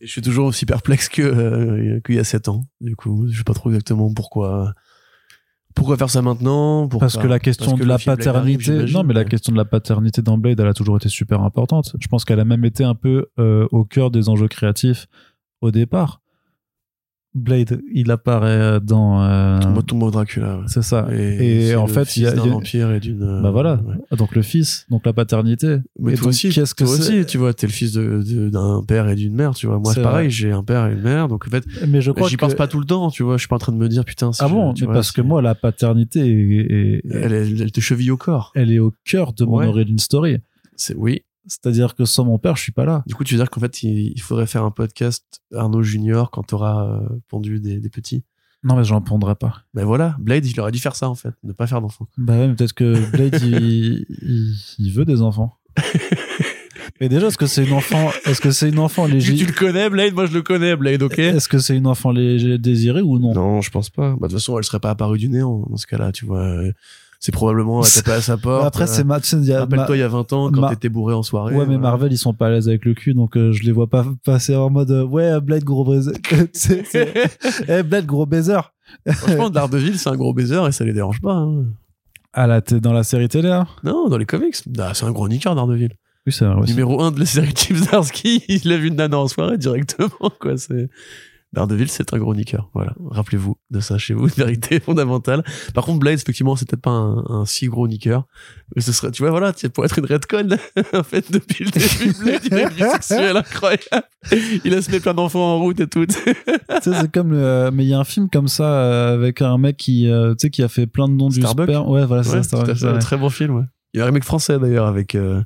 [0.00, 2.64] Je suis toujours aussi perplexe qu'il y a 7 ans.
[2.80, 4.74] Du coup, je sais pas trop exactement pourquoi.
[5.74, 6.88] Pourquoi faire ça maintenant?
[6.88, 9.56] Pourquoi- Parce que la question que de la arrive, paternité, non, mais la question de
[9.56, 11.94] la paternité dans Blade, elle a toujours été super importante.
[12.00, 15.06] Je pense qu'elle a même été un peu euh, au cœur des enjeux créatifs
[15.60, 16.20] au départ.
[17.32, 19.22] Blade, il apparaît dans.
[19.22, 20.56] euh, Tombeau, Tombeau Dracula.
[20.58, 20.64] ouais.
[20.66, 21.06] c'est ça.
[21.12, 22.32] Et, Et, en le fait, fils il y a.
[22.32, 23.22] d'un vampire et d'une.
[23.22, 23.80] euh, bah voilà.
[23.86, 24.16] ouais.
[24.16, 25.76] Donc le fils, donc la paternité.
[26.00, 28.22] Mais Et toi donc, aussi, qu'est-ce que toi aussi, tu vois, t'es le fils de-
[28.26, 29.78] de- d'un père et d'une mère, tu vois.
[29.78, 30.30] Moi, C'est pareil, vrai.
[30.30, 32.40] j'ai un père et une mère, donc en fait, Mais je crois j'y que.
[32.40, 33.36] pense pas tout le temps, tu vois.
[33.36, 34.86] Je suis pas en train de me dire, putain, si Ah je- bon tu Mais
[34.86, 38.50] vois, parce que moi, la paternité est, est- elle, elle, elle te cheville au corps.
[38.56, 39.66] elle est au cœur de mon Ouais.
[39.66, 40.38] origin story.
[40.74, 41.20] C'est oui.
[41.50, 43.02] C'est-à-dire que sans mon père, je suis pas là.
[43.06, 46.30] Du coup, tu veux dire qu'en fait, il, il faudrait faire un podcast Arnaud Junior
[46.30, 48.22] quand t'auras euh, pondu des, des petits?
[48.62, 49.62] Non, mais j'en pondrai pas.
[49.74, 52.06] Ben voilà, Blade, il aurait dû faire ça en fait, ne pas faire d'enfants.
[52.18, 55.56] Bah ouais, peut-être que Blade, il, il, il veut des enfants.
[57.00, 59.46] Mais déjà, est-ce que c'est une enfant, est-ce que c'est une enfant Tu, tu légitime
[59.46, 60.12] le connais, Blade?
[60.14, 61.18] Moi, je le connais, Blade, ok?
[61.18, 63.32] Est-ce que c'est une enfant désirée ou non?
[63.32, 64.10] Non, je pense pas.
[64.10, 66.62] Bah, de toute façon, elle serait pas apparue du néant dans ce cas-là, tu vois.
[67.20, 68.62] Euh, C'est probablement elle tapait à sa porte.
[68.62, 70.50] Bah Après, c'est ma, tu sais, il y a- Rappelle-toi, il y a 20 ans,
[70.50, 71.52] quand t'étais bourré en soirée.
[71.54, 71.80] Ouais, mais voilà.
[71.80, 74.06] Marvel, ils sont pas à l'aise avec le cul, donc euh, je les vois pas
[74.24, 76.12] passer en mode euh, ouais, Blade gros baiser.
[77.68, 78.58] Eh, Blade gros baiser.
[79.08, 81.34] Franchement, Daredevil, c'est un gros baiser et ça les dérange pas.
[81.34, 81.64] hein.
[82.32, 83.66] Ah là, t'es dans la série télé, hein?
[83.84, 85.90] Non, dans les comics, ah, c'est un gros niqueur, Daredevil.
[86.26, 86.66] Oui, c'est vrai.
[86.66, 90.30] Numéro 1 de la série Chip Zdarsky, il a vu une nana en soirée directement,
[90.40, 90.56] quoi.
[90.56, 90.88] C'est.
[91.52, 92.70] Daredevil, c'est un gros niqueur.
[92.74, 92.94] Voilà.
[93.10, 95.42] Rappelez-vous de ça chez vous, une vérité fondamentale.
[95.74, 98.26] Par contre, Blade, effectivement, c'est peut-être pas un, un si gros niqueur.
[98.76, 100.48] Mais ce serait, tu vois, voilà, pour être une redcon,
[100.94, 103.82] en fait, depuis le début, Blade, il a une vie sexuelle incroyable.
[104.64, 106.06] Il a se met plein d'enfants en route et tout.
[106.82, 109.42] Tu sais, c'est comme le- mais il y a un film comme ça euh, avec
[109.42, 112.06] un mec qui euh, tu sais qui a fait plein de noms du sperme ouais
[112.06, 113.64] voilà c'est Ouais, ça un très bon film, ouais.
[113.92, 115.42] Il y a un remake français, d'ailleurs, avec, euh,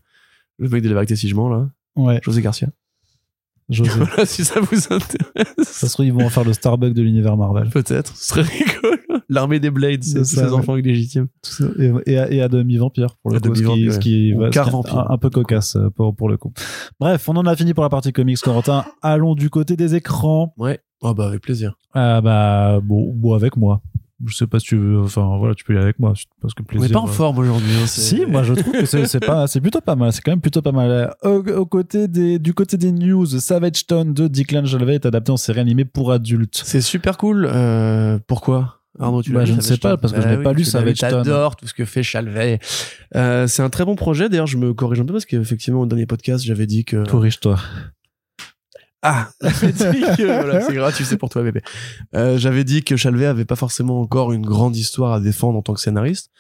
[0.59, 1.69] le mec de la vérité si je mens, là.
[1.97, 2.69] ouais José Garcia.
[3.71, 5.55] José Voilà, si ça vous intéresse.
[5.63, 8.43] ça se trouve ils vont en faire le Starbuck de l'univers Marvel Peut-être, ce serait
[8.43, 8.97] rigolo.
[9.31, 10.51] L'armée des Blades, c'est ces ouais.
[10.51, 11.29] enfants illégitimes.
[11.79, 14.37] Et, et à, et à demi-vampire pour le À coup ce qui, ce qui, ouais.
[14.37, 14.99] Ou va- ce quart qui est vampire.
[14.99, 16.53] un, un peu cocasse euh, pour, pour le coup
[17.01, 20.53] bref on en a fini pour la partie comics Corentin allons du côté des écrans
[20.59, 20.81] Ouais.
[21.01, 21.75] Oh bah avec plaisir.
[21.95, 23.81] ah bah bon, bon avec moi
[24.27, 25.01] Je sais pas si tu veux.
[25.01, 26.15] Enfin, voilà, tu peux y aller avec moi.
[26.41, 26.89] Parce que On plaisir.
[26.89, 27.73] n'est pas en euh, forme aujourd'hui.
[27.83, 30.13] hein, Si, moi je trouve que c'est pas, c'est plutôt pas mal.
[30.13, 31.15] C'est quand même plutôt pas mal.
[31.23, 35.33] Au, au côté des, du côté des news, Savage Town de Declan Jalvey est adapté
[35.33, 36.63] en série animée pour adultes.
[36.65, 37.49] C'est super cool.
[37.51, 40.43] Euh, pourquoi Arnaud, tu l'as Bah, je ne sais pas, parce que je Bah l'ai
[40.43, 41.11] pas oui, lu, Savage Town.
[41.11, 42.61] T'adores tout ce que fait Chalvet.
[43.17, 44.29] Euh, c'est un très bon projet.
[44.29, 47.05] D'ailleurs, je me corrige un peu parce qu'effectivement, au dernier podcast, j'avais dit que.
[47.09, 47.59] Corrige-toi.
[49.07, 51.61] Ah, j'avais dit que- voilà, c'est gratuit, c'est pour toi, bébé.
[52.17, 55.63] Euh, j'avais dit que Chalvet avait pas forcément encore une grande histoire à défendre en
[55.63, 56.31] tant que scénariste.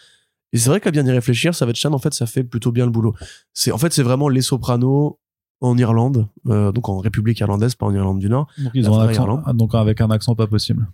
[0.52, 2.84] Et c'est vrai qu'à bien y réfléchir, Savage Chan, en fait, ça fait plutôt bien
[2.86, 3.14] le boulot.
[3.52, 5.18] C'est, en fait, c'est vraiment les sopranos
[5.60, 8.46] en Irlande, euh, donc en République irlandaise, pas en Irlande du Nord.
[8.58, 10.86] Donc, ils ont un accent, ah, donc avec un accent pas possible.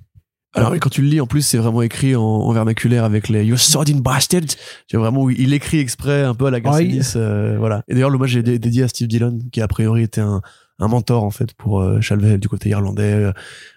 [0.54, 3.44] Alors, quand tu le lis, en plus, c'est vraiment écrit en, en vernaculaire avec les
[3.44, 4.40] You sordid bastard.
[4.88, 7.84] Tu vois vraiment où il écrit exprès un peu à la Garcenis, euh, voilà.
[7.86, 10.40] Et d'ailleurs, l'hommage est dé- dédié à Steve Dillon, qui a priori était un,
[10.80, 13.32] un mentor, en fait, pour euh, Chalvet du côté irlandais, euh,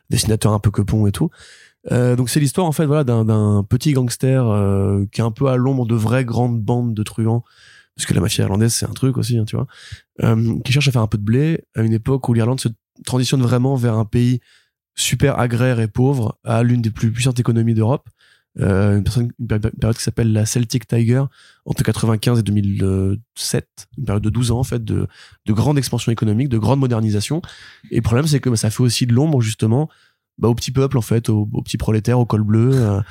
[0.10, 1.30] dessinateur un peu quepon et tout.
[1.92, 5.32] Euh, donc c'est l'histoire en fait voilà d'un, d'un petit gangster euh, qui est un
[5.32, 7.44] peu à l'ombre de vraies grandes bandes de truands
[7.98, 9.68] parce que la mafia irlandaise c'est un truc aussi hein, tu vois
[10.24, 12.70] euh, qui cherche à faire un peu de blé à une époque où l'Irlande se
[13.06, 14.40] transitionne vraiment vers un pays
[14.96, 18.08] super agraire et pauvre à l'une des plus puissantes économies d'Europe
[18.60, 21.24] euh, une, personne, une péri- période qui s'appelle la Celtic Tiger
[21.66, 23.68] entre 95 et 2007
[23.98, 25.08] une période de 12 ans en fait de,
[25.46, 27.42] de grande expansion économique de grande modernisation
[27.90, 29.90] et le problème c'est que bah, ça fait aussi de l'ombre justement
[30.38, 33.02] bah, au petit peuple en fait au, au petit prolétaire au col bleu euh,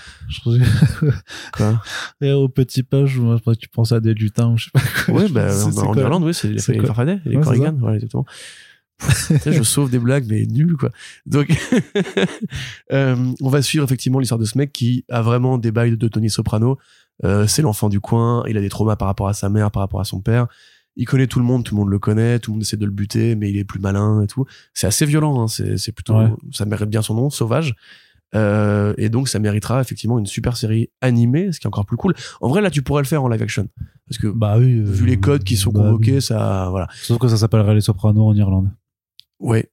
[1.52, 1.82] quoi.
[2.20, 4.80] Et au petit page, moi, je tu penses à des lutins ou je sais pas
[5.06, 5.14] quoi.
[5.14, 8.24] ouais bah, en, Irlande oui c'est les, Farfadet les Ouais, Corrigan voilà exactement
[9.46, 10.90] je sauve des blagues mais nul quoi
[11.26, 11.48] donc
[12.92, 16.08] euh, on va suivre effectivement l'histoire de ce mec qui a vraiment des bails de
[16.08, 16.78] Tony Soprano
[17.24, 19.80] Euh, c'est l'enfant du coin il a des traumas par rapport à sa mère par
[19.82, 20.46] rapport à son père
[20.96, 22.84] il connaît tout le monde tout le monde le connaît tout le monde essaie de
[22.86, 26.16] le buter mais il est plus malin et tout c'est assez violent hein, c'est plutôt
[26.18, 26.30] Ouais.
[26.52, 27.74] ça mérite bien son nom sauvage
[28.34, 31.98] Euh, et donc ça méritera effectivement une super série animée ce qui est encore plus
[31.98, 33.68] cool en vrai là tu pourrais le faire en live action
[34.08, 34.78] parce que Bah oui.
[34.78, 36.22] euh, vu les codes qui sont bah convoqués oui.
[36.22, 38.70] ça voilà Sauf que ça s'appellerait les Sopranos en Irlande.
[39.42, 39.68] Ouais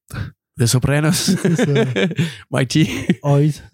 [0.59, 1.31] The Sopranos
[2.51, 2.89] Mighty
[3.23, 3.53] Oh oui,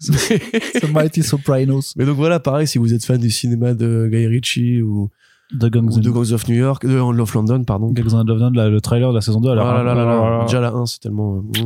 [0.80, 1.94] The Mighty Sopranos.
[1.96, 5.10] mais donc voilà pareil si vous êtes fan du cinéma de Guy Ritchie ou,
[5.58, 8.50] The Gangs, ou de Gangs of New York de of London pardon Gangs of London,
[8.54, 9.48] la- le trailer de la saison 2.
[9.48, 10.44] Oh Alors, là là là là.
[10.44, 11.62] Déjà la 1, c'est tellement euh,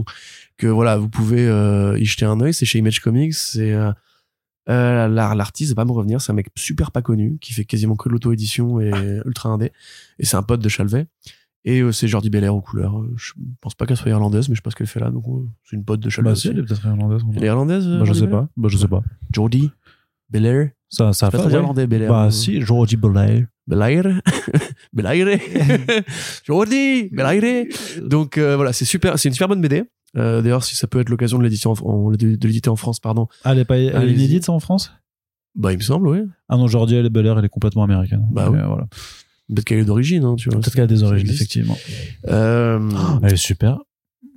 [0.56, 2.52] que voilà, vous pouvez euh, y jeter un œil.
[2.54, 3.34] C'est chez Image Comics.
[3.34, 3.90] C'est euh,
[4.68, 6.20] euh, l'ar- l'artiste va pas me revenir.
[6.20, 8.90] C'est un mec super pas connu qui fait quasiment que de l'auto-édition et
[9.24, 9.72] ultra indé.
[10.18, 11.06] Et c'est un pote de Chalvet.
[11.64, 12.98] Et euh, c'est Jordi Belair aux couleurs.
[12.98, 15.10] Euh, Je pense pas qu'elle soit irlandaise, mais je ce qu'elle fait là.
[15.10, 16.30] Donc euh, c'est une pote de Chalvet.
[16.30, 17.22] Bah si, elle est peut-être irlandaise.
[17.36, 18.48] Elle est irlandaise euh, Bah, je Jordi sais pas.
[18.56, 19.02] Bah je sais pas.
[19.32, 19.70] Jordi
[20.30, 20.70] Belair.
[20.88, 21.60] Ça, ça pas fait, très ouais.
[21.60, 22.10] irlandais Belair.
[22.10, 23.46] Bah si, Georgie Belair.
[23.66, 24.20] Belair.
[24.92, 25.38] Belair.
[26.44, 27.66] Jordi Belair.
[28.02, 29.84] Donc euh, voilà, c'est super, c'est une super bonne BD.
[30.16, 33.28] Euh, D'ailleurs, si ça peut être l'occasion de l'éditer en, France, pardon.
[33.44, 34.92] Ah, elle est pas elle est inédite ça en France?
[35.54, 36.18] Bah, il me semble, oui.
[36.48, 38.26] Ah non, est Belair, elle est complètement américaine.
[38.30, 38.58] Bah oui.
[38.58, 38.88] euh, voilà.
[39.54, 40.60] Peut-être qu'elle est d'origine, hein, tu vois.
[40.60, 41.76] Peut-être qu'elle a des origines, effectivement.
[42.28, 42.90] Euh,
[43.22, 43.78] Elle est super.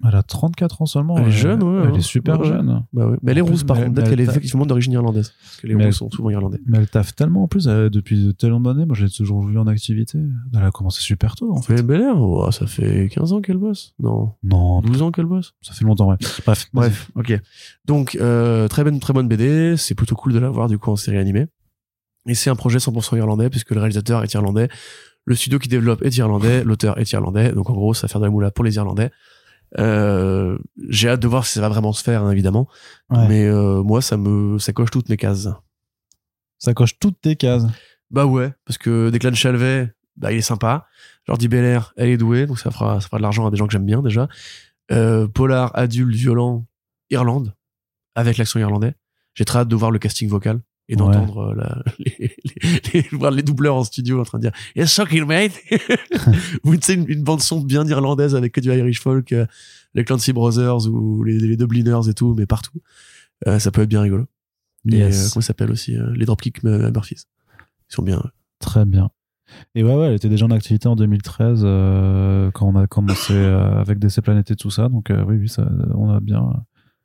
[0.05, 1.17] Elle a 34 ans seulement.
[1.17, 2.83] Elle est jeune, ouais, Elle est super Ouais, jeune.
[2.91, 3.15] bah ouais.
[3.23, 3.93] Mais elle est rousse, par contre.
[3.93, 5.31] Peut-être qu'elle est effectivement d'origine irlandaise.
[5.41, 6.59] Parce que les rousses sont souvent irlandais.
[6.65, 8.85] Mais elle taffe tellement en plus euh, depuis de tellement d'années.
[8.85, 10.19] Moi, je l'ai toujours vu en activité.
[10.53, 11.75] Elle a commencé super tôt, en fait.
[11.75, 13.93] Mais Bel Air, oh, ça fait 15 ans qu'elle bosse.
[13.97, 14.33] Non.
[14.43, 15.53] Non, 12 ans qu'elle bosse.
[15.61, 16.17] ça fait longtemps, ouais.
[16.45, 16.67] Bref.
[16.73, 17.39] Bref, ok.
[17.85, 19.77] Donc, euh, très bonne, très bonne BD.
[19.77, 21.45] C'est plutôt cool de la voir, du coup, en série animée.
[22.27, 24.69] Et c'est un projet 100% irlandais, puisque le réalisateur est irlandais.
[25.25, 26.63] Le studio qui développe est irlandais.
[26.63, 27.51] L'auteur est irlandais.
[27.51, 29.11] Donc, en gros, ça va faire de la moula pour les Irlandais.
[29.79, 30.57] Euh,
[30.89, 32.67] j'ai hâte de voir si ça va vraiment se faire, hein, évidemment.
[33.09, 33.27] Ouais.
[33.27, 35.49] Mais euh, moi, ça me, ça coche toutes mes cases.
[36.59, 37.65] Ça coche toutes tes cases.
[38.11, 40.85] Bah ouais, parce que Declan Chalvet, bah il est sympa.
[41.25, 43.65] Jordi Belair, elle est douée, donc ça fera, ça fera de l'argent à des gens
[43.65, 44.27] que j'aime bien déjà.
[44.91, 46.67] Euh, Polar, adulte, violent,
[47.09, 47.55] Irlande,
[48.13, 48.93] avec l'accent irlandais.
[49.33, 50.59] J'ai très hâte de voir le casting vocal
[50.89, 54.43] et d'entendre euh, la- les, les, les- voir les doubleurs en studio en train de
[54.43, 55.53] dire Yes, shocking, mate!
[56.63, 59.45] Ou tu sais, une, une bande-son bien irlandaise avec que du Irish folk, euh,
[59.93, 62.81] les Clancy Brothers ou les, les Dubliners et tout, mais partout.
[63.47, 64.23] Euh, ça peut être bien rigolo.
[64.23, 64.27] Euh,
[64.85, 65.29] Yes.
[65.31, 67.23] comment ça s'appelle aussi euh, Les Dropkick euh, Murphys.
[67.89, 68.17] Ils sont bien.
[68.17, 68.29] ouais.
[68.59, 69.09] Très bien.
[69.75, 73.33] Et ouais, ouais, elle était déjà en activité en 2013 euh, quand on a commencé
[73.35, 74.89] euh, avec DC Planet et tout ça.
[74.89, 76.41] Donc euh, oui, oui, ça, on a bien.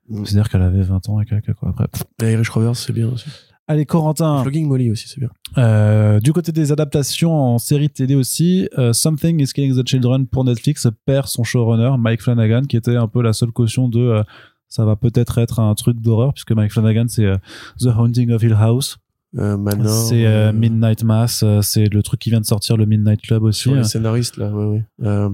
[0.09, 0.25] Mm.
[0.25, 1.87] C'est-à-dire qu'elle avait 20 ans et quelques quoi après.
[2.21, 3.29] Les Irish Rovers, c'est bien aussi.
[3.69, 4.43] Allez, Corentin.
[4.43, 5.29] Flogging Molly aussi, c'est bien.
[5.59, 10.27] Euh, du côté des adaptations en série télé aussi, euh, Something is Killing the Children
[10.27, 14.01] pour Netflix perd son showrunner Mike Flanagan, qui était un peu la seule caution de
[14.01, 14.23] euh,
[14.69, 17.37] ça va peut-être être un truc d'horreur, puisque Mike Flanagan c'est euh,
[17.79, 18.97] The Haunting of Hill House,
[19.37, 23.43] Euh, c'est Midnight Mass, euh, c'est le truc qui vient de sortir, le Midnight Club
[23.43, 23.63] aussi.
[23.63, 24.85] Sur les scénaristes, là, ouais, ouais.
[25.03, 25.29] Euh,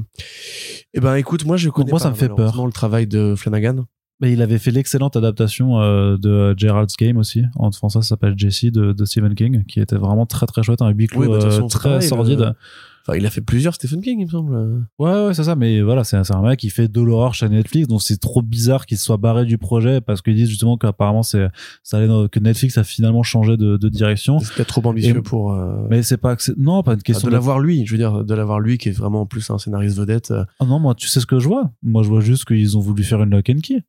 [0.95, 2.67] eh ben, écoute, moi, je connais moi, pas, ça me fait peur.
[2.67, 3.85] le travail de Flanagan.
[4.25, 7.43] Mais il avait fait l'excellente adaptation euh, de Gerald's Game aussi.
[7.57, 10.83] En français, ça s'appelle Jesse de, de Stephen King, qui était vraiment très très chouette,
[10.83, 12.41] un huis clos Oui, bah, euh, façon, très sordide.
[12.41, 12.53] le-
[13.07, 14.87] Enfin, il a fait plusieurs Stephen King, il me semble.
[14.99, 15.57] Ouais, ouais, c'est ça.
[15.57, 18.41] Mais voilà, c'est c'est un mec qui fait de l'horreur chez Netflix, donc c'est trop
[18.41, 21.49] bizarre qu'il soit barré du projet parce qu'ils disent justement qu'apparemment c'est
[21.83, 24.39] ça allait dans- que Netflix a finalement changé de, de direction.
[24.39, 25.53] C'est peut-être trop ambitieux Et- pour.
[25.53, 28.25] euh, Mais c'est pas non, pas une question de de l'avoir lui, je veux dire,
[28.25, 30.31] de l'avoir lui qui est vraiment en plus un scénariste vedette.
[30.31, 31.73] euh, Ah non, moi, tu sais ce que je vois?
[31.83, 33.83] Moi, je vois juste qu'ils ont voulu faire une lock and key.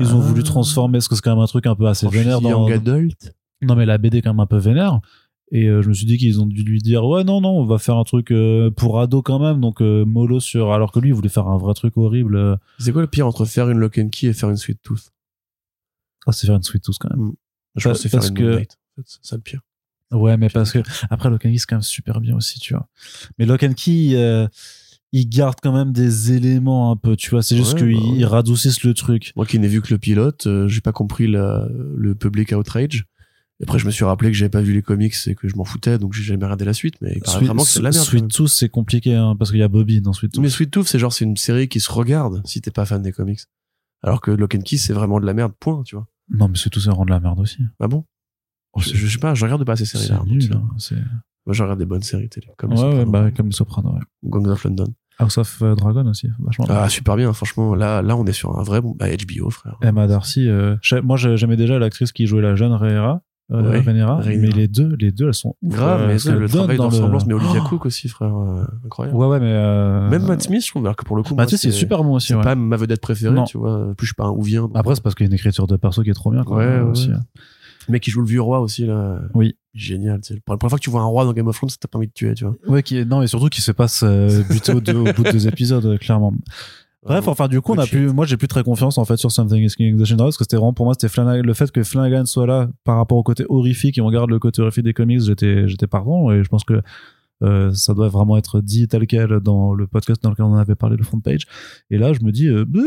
[0.00, 0.24] Ils ont Ah.
[0.26, 2.50] voulu transformer, parce que c'est quand même un truc un peu assez vénère dans.
[2.68, 3.34] young adult.
[3.60, 5.00] Non, mais la BD est quand même un peu vénère.
[5.54, 7.66] Et euh, je me suis dit qu'ils ont dû lui dire ouais non non on
[7.66, 10.98] va faire un truc euh, pour ado quand même donc euh, mollo sur alors que
[10.98, 12.56] lui il voulait faire un vrai truc horrible euh.
[12.78, 15.10] C'est quoi le pire entre faire une lock and key et faire une sweet tooth?
[16.26, 17.32] Ah c'est faire une sweet tooth quand même
[17.76, 18.64] Je Pa- pense que c'est faire une que-
[19.04, 19.60] C'est ça le pire.
[20.12, 20.78] ouais mais parce que
[21.10, 22.88] après Lock and Key c'est quand même super bien aussi tu vois
[23.38, 24.14] mais Lock and Key
[25.14, 27.96] euh, il garde quand même des éléments un peu tu vois c'est juste Ouais, qu'ils
[28.00, 30.92] bah ils radoucissent le truc Moi qui n'ai vu que le pilote, euh, j'ai pas
[30.92, 33.06] compris la- le public outrage.
[33.60, 35.54] Et après, je me suis rappelé que j'avais pas vu les comics et que je
[35.54, 36.94] m'en foutais, donc j'ai jamais regardé la suite.
[37.00, 38.04] Mais il Sweet, vraiment que c'est la merde.
[38.04, 38.28] Sweet.
[38.28, 40.88] Tooth c'est compliqué hein, parce qu'il y a Bobby dans Sweet Tooth Mais Sweet Tooth,
[40.88, 43.40] c'est genre, c'est une série qui se regarde si t'es pas fan des comics.
[44.02, 46.08] Alors que Lock and Key, c'est vraiment de la merde, point, tu vois.
[46.30, 48.04] non mais Sweet Tooth ça rend de la merde aussi Ah bon?
[48.72, 50.16] Oh, je, je sais pas, je regarde pas ces c'est séries-là.
[50.18, 50.96] donc nul c'est- hein, c'est
[51.46, 53.92] Moi, je regarde des bonnes séries télé, comme ouais, Les ouais, bah, comme les Sopranos
[53.94, 54.00] ouais.
[54.24, 54.92] Gangs of London.
[55.22, 56.66] House of euh, Dragon aussi vachement.
[56.68, 57.74] Ah, super bien, franchement.
[57.74, 59.76] Là, là, on est sur un vrai bon, bah, HBO, frère.
[59.82, 63.82] Emma Darcy euh, moi j'ai- j'aimais déjà l'actrice qui jouait la jeune Rhaenyra euh, Ouais,
[64.24, 66.88] mais les deux les deux elles sont ouf, Grave, euh, mais le travail de dans
[66.90, 68.34] le- mais Olivia Oh Cook aussi, frère.
[68.34, 69.16] euh, incroyable.
[69.16, 71.56] ouais ouais mais euh, Même Matt Smith, je trouve, que pour le coup, moi, Mathieu
[71.58, 72.42] c'est super bon aussi C'est ouais.
[72.42, 73.44] pas ma vedette préférée, Non.
[73.44, 73.92] tu vois.
[73.96, 74.62] Plus je suis pas un ouvien.
[74.62, 76.44] donc- après c'est parce qu'il y a une écriture de perso qui est trop bien
[76.44, 77.14] quoi, Ouais, ouais, aussi, ouais.
[77.16, 77.20] hein.
[77.88, 79.18] Le mec qui joue le vieux roi aussi, là.
[79.34, 79.56] Oui.
[79.74, 80.20] Génial.
[80.22, 81.98] C'est la première fois que tu vois un roi dans Game of Thrones, t'as pas
[81.98, 82.54] envie de tuer, tu vois.
[82.66, 85.22] ouais qui est, non et surtout qui se passe euh, buté au, deux- au bout
[85.24, 86.32] de deux épisodes euh, clairement
[87.04, 89.32] Bref, enfin, du coup, on a plus, moi, j'ai plus très confiance, en fait, sur
[89.32, 91.68] Something is Killing the Children, parce que c'était vraiment, pour moi, c'était Flanagan, le fait
[91.72, 94.84] que Flanagan soit là par rapport au côté horrifique et on regarde le côté horrifique
[94.84, 96.80] des comics, j'étais, j'étais partant et je pense que,
[97.42, 100.58] euh, ça doit vraiment être dit tel quel dans le podcast dans lequel on en
[100.58, 101.46] avait parlé, le front page.
[101.90, 102.82] Et là, je me dis, euh, Bleh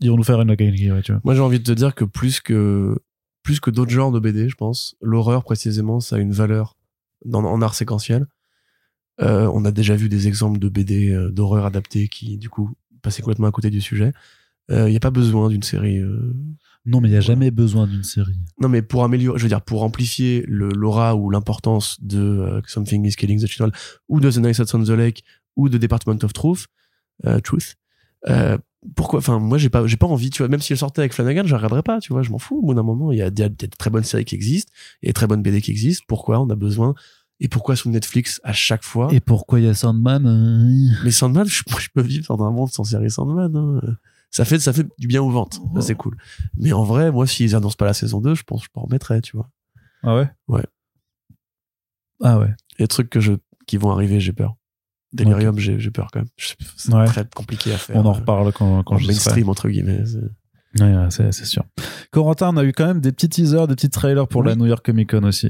[0.00, 1.20] ils vont nous faire une ouais, tu vois.
[1.24, 2.98] Moi, j'ai envie de te dire que plus que,
[3.46, 6.76] plus que d'autres genres de BD, je pense, l'horreur, précisément, ça a une valeur
[7.24, 8.26] dans, en art séquentiel.
[9.20, 12.72] Euh, on a déjà vu des exemples de BD euh, d'horreur adaptés qui, du coup,
[13.02, 14.12] passaient complètement à côté du sujet.
[14.68, 16.34] Il n'y a pas besoin d'une série euh,
[16.86, 17.34] Non, mais il y a Voilà.
[17.34, 18.34] jamais besoin d'une série.
[18.60, 22.60] Non, mais pour améliorer, je veux dire, pour amplifier le l'aura ou l'importance de euh,
[22.66, 23.70] Something is Killing the Children
[24.08, 25.22] ou de The Night on the Lake
[25.54, 26.66] ou de Department of Truth,
[27.26, 27.76] euh, Truth.
[28.94, 30.48] Pourquoi Enfin, moi, j'ai pas, j'ai pas envie, tu vois.
[30.48, 32.22] Même si elle sortait avec Flanagan, je regarderais pas, tu vois.
[32.22, 32.58] Je m'en fous.
[32.58, 34.72] Au bout d'un moment, il y a des, des très bonnes séries qui existent
[35.02, 36.04] et des très bonnes BD qui existent.
[36.06, 36.94] Pourquoi on a besoin
[37.40, 41.10] Et pourquoi sur Netflix à chaque fois Et pourquoi il y a Sandman euh, Mais
[41.10, 43.54] Sandman, je, je peux vivre dans un monde sans série Sandman.
[43.56, 43.80] hein.
[44.30, 45.60] Ça fait, ça fait du bien aux ventes.
[45.80, 46.16] C'est cool.
[46.58, 48.84] Mais en vrai, moi, s'ils annoncent pas la saison 2, je pense que je m'en
[48.84, 49.48] remettrais, tu vois.
[50.02, 50.28] Ah ouais?
[50.48, 50.64] Ouais.
[52.22, 52.54] Ah ouais.
[52.72, 53.32] Il y a des trucs que je,
[53.66, 54.56] qui vont arriver, j'ai peur.
[55.16, 56.28] Delirium, j'ai, j'ai peur quand même.
[56.76, 57.06] C'est Ouais.
[57.06, 57.96] très compliqué à faire.
[57.96, 59.12] On en euh, reparle quand, quand en je serai.
[59.14, 60.02] mainstream, entre guillemets.
[60.80, 61.64] Ouais, ouais, c'est, sûr.
[62.10, 64.48] Corentin, on a eu quand même des petits teasers, des petits trailers pour Oui.
[64.48, 65.48] la New York Comic Con aussi.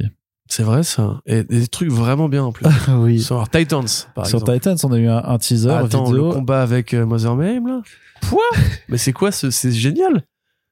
[0.48, 1.20] C'est vrai, ça.
[1.26, 2.64] Et des trucs vraiment bien, en plus.
[3.00, 3.20] oui.
[3.20, 3.84] Sur Titans,
[4.14, 4.52] par Sur exemple.
[4.52, 6.28] Titans, on a eu un, un teaser Attends, vidéo.
[6.28, 7.82] le combat avec euh, Mother Mayhem, là?
[8.30, 8.44] Quoi?
[8.88, 9.50] Mais c'est quoi ce...
[9.50, 10.22] C'est génial?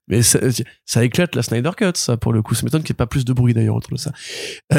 [0.09, 0.39] Mais ça,
[0.85, 2.55] ça éclate la Snyder Cut, ça, pour le coup.
[2.55, 4.13] Ça m'étonne qu'il n'y ait pas plus de bruit, d'ailleurs, autour de ça.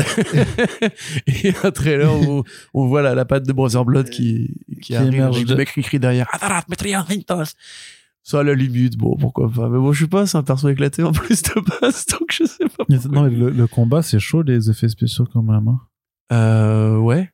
[1.28, 2.44] Et un trailer où
[2.74, 5.58] on voit la, la patte de Brother Blood qui, qui, Qui arrive émerge de- le
[5.58, 6.28] mec qui crie derrière.
[8.24, 9.70] Ça, à la limite, bon, pourquoi pas.
[9.70, 12.46] Mais bon, je sais pas, c'est un perso éclaté en plus de base, donc je
[12.46, 13.12] sais pas pourquoi.
[13.12, 15.68] Non, mais le, le combat, c'est chaud, les effets spéciaux quand même.
[15.68, 15.80] hein.
[16.32, 17.30] Euh, ouais.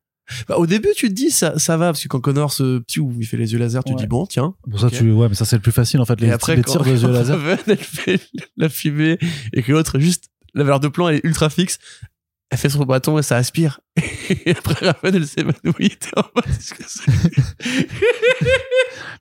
[0.47, 3.13] Bah, au début, tu te dis, ça, ça va, parce que quand Connor se, piou,
[3.19, 4.01] il fait les yeux laser, tu te Ouais.
[4.03, 4.53] dis, bon, tiens.
[4.69, 6.19] Pour ça, tu, ouais, mais ça, c'est le plus facile, en fait.
[6.21, 7.39] Les, et après, les tirs de yeux laser.
[7.67, 8.19] Elle fait
[8.57, 9.17] la fumée,
[9.53, 11.79] et que l'autre, juste, la valeur de plan, elle est ultra fixe,
[12.51, 13.79] elle fait son bâton et ça aspire.
[14.45, 15.97] Et après, Raven, elle s'évanouit.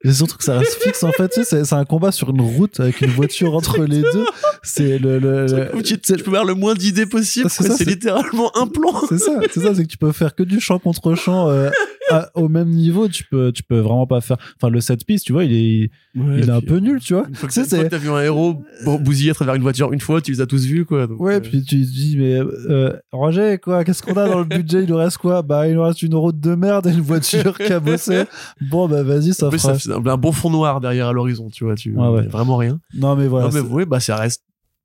[0.04, 1.32] C'est surtout que ça reste fixe, en fait.
[1.44, 4.26] C'est, un combat sur une route avec une voiture entre les deux.
[4.62, 7.50] C'est le, le, le- tu, tu peux avoir le moins d'idées possible.
[7.50, 8.92] C'est- littéralement un plan.
[9.08, 11.70] c'est ça, c'est ça, c'est que tu peux faire que du champ contre champ euh,
[12.10, 13.08] à- au même niveau.
[13.08, 14.36] Tu peux, tu peux vraiment pas faire.
[14.56, 17.26] Enfin, le set piece, tu vois, il est, il est un peu nul, tu vois.
[17.28, 18.62] Une fois que Tu sais, t'as- fois vu un héros
[19.00, 21.06] bousiller à travers une voiture une fois, tu les as tous vus, quoi.
[21.06, 24.38] donc, Ouais, euh, puis tu te dis, mais euh, Roger, quoi, qu'est-ce qu'on a dans
[24.40, 24.82] le budget?
[24.84, 25.42] Il nous reste quoi?
[25.42, 28.24] Bah, il nous reste une route de merde et une voiture cabossée.
[28.60, 29.78] Bon, bah, vas-y, ça en plus, fera.
[29.78, 31.74] ça un, bon fond noir derrière à l'horizon, tu vois.
[31.74, 32.26] Tu, Ouais, ouais.
[32.26, 32.80] Vraiment rien.
[32.94, 33.46] Non, mais voilà.
[33.48, 34.42] non, mais oui, bah, ça reste.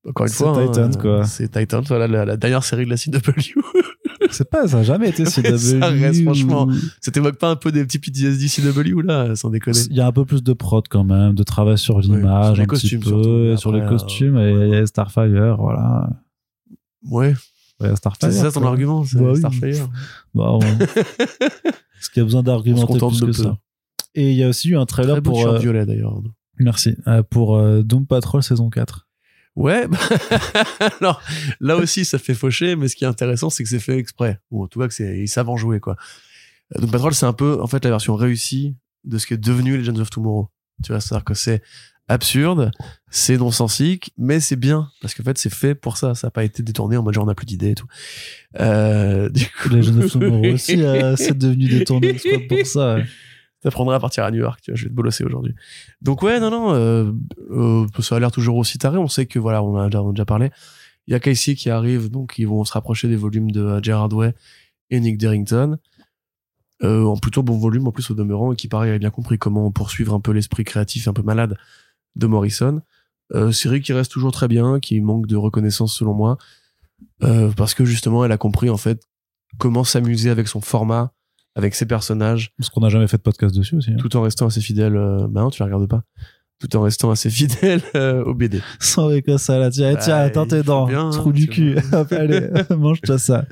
[0.08, 0.56] Encore une c'est fois.
[0.62, 1.26] hein, quoi.
[1.26, 3.16] C'est Titans, voilà, la, la dernière série de la CW.
[4.32, 5.58] C'est pas, ça a jamais été CW.
[5.58, 6.70] ça reste, franchement.
[7.02, 9.78] Ça t'évoque pas un peu des petits PTSD CW là, sans déconner?
[9.90, 12.56] Il y a un peu plus de prod quand même, de travail sur l'image, sur
[12.56, 16.10] les un costumes petit peu, sur les Après, costumes, et, Starfire, voilà.
[17.10, 17.34] Ouais,
[17.82, 18.32] Ouais, Starfire.
[18.32, 19.36] c'est ça ton argument, Bah.
[19.36, 19.90] Starfire.
[20.34, 20.60] Bah.
[20.80, 23.58] Est-ce qu'il y a besoin d'argumenter plus que ça
[24.16, 25.46] Et il y a aussi eu un trailer pour.
[25.46, 26.22] euh, violet d'ailleurs.
[26.58, 26.96] merci.
[27.08, 29.05] euh, pour euh, Doom Patrol saison 4.
[29.56, 29.98] Ouais, bah,
[31.00, 31.22] alors
[31.62, 34.40] là aussi ça fait faucher, mais ce qui est intéressant c'est que c'est fait exprès,
[34.52, 35.96] ou en tout cas que c'est ils savent en jouer quoi.
[36.78, 38.76] Donc Patrol c'est un peu en fait la version réussie
[39.06, 40.50] de ce qui est devenu Legends of Tomorrow.
[40.84, 41.62] Tu vois, c'est-à-dire que c'est
[42.08, 42.72] absurde,
[43.10, 46.44] c'est non-sensique, mais c'est bien parce qu'en fait c'est fait pour ça, ça n'a pas
[46.44, 47.88] été détourné en mode genre on n'a plus d'idées et tout.
[48.60, 52.14] Euh, du coup, Les jeunes of Tomorrow aussi, euh, c'est devenu détourné
[52.50, 52.96] pour ça.
[52.96, 53.06] ouais.
[53.66, 55.56] T'apprendras à partir à New York, je vais te bolosser aujourd'hui.
[56.00, 57.12] Donc ouais, non, non, euh,
[57.50, 59.00] euh, ça a l'air toujours aussi taré.
[59.00, 60.52] On sait que voilà, on a a déjà parlé.
[61.08, 63.80] Il y a Casey qui arrive, donc ils vont se rapprocher des volumes de euh,
[63.82, 64.36] Gerard Way
[64.92, 65.80] et Nick Derrington.
[66.84, 69.40] Euh, en plutôt bon volume en plus au demeurant, et qui pareil avait bien compris
[69.40, 71.58] comment poursuivre un peu l'esprit créatif un peu malade
[72.16, 72.84] de Morrison.
[73.34, 76.38] Euh, série qui reste toujours très bien, qui manque de reconnaissance selon moi,
[77.24, 79.02] euh, parce que justement elle a compris en fait
[79.58, 81.14] comment s'amuser avec son format,
[81.56, 83.92] avec ses personnages, Parce qu'on n'a jamais fait de podcast dessus aussi.
[83.92, 83.96] hein.
[83.98, 84.96] tout en restant assez fidèle.
[84.96, 86.04] euh, bah non, tu la regardes pas.
[86.60, 88.62] Tout en restant assez fidèle euh, au BD.
[88.80, 89.70] Sans avec ça là.
[89.70, 90.86] Tiens, Bah, tiens, attends il tes dents.
[90.86, 91.78] bien, Trou du cul.
[92.12, 93.46] Allez, mange-toi ça.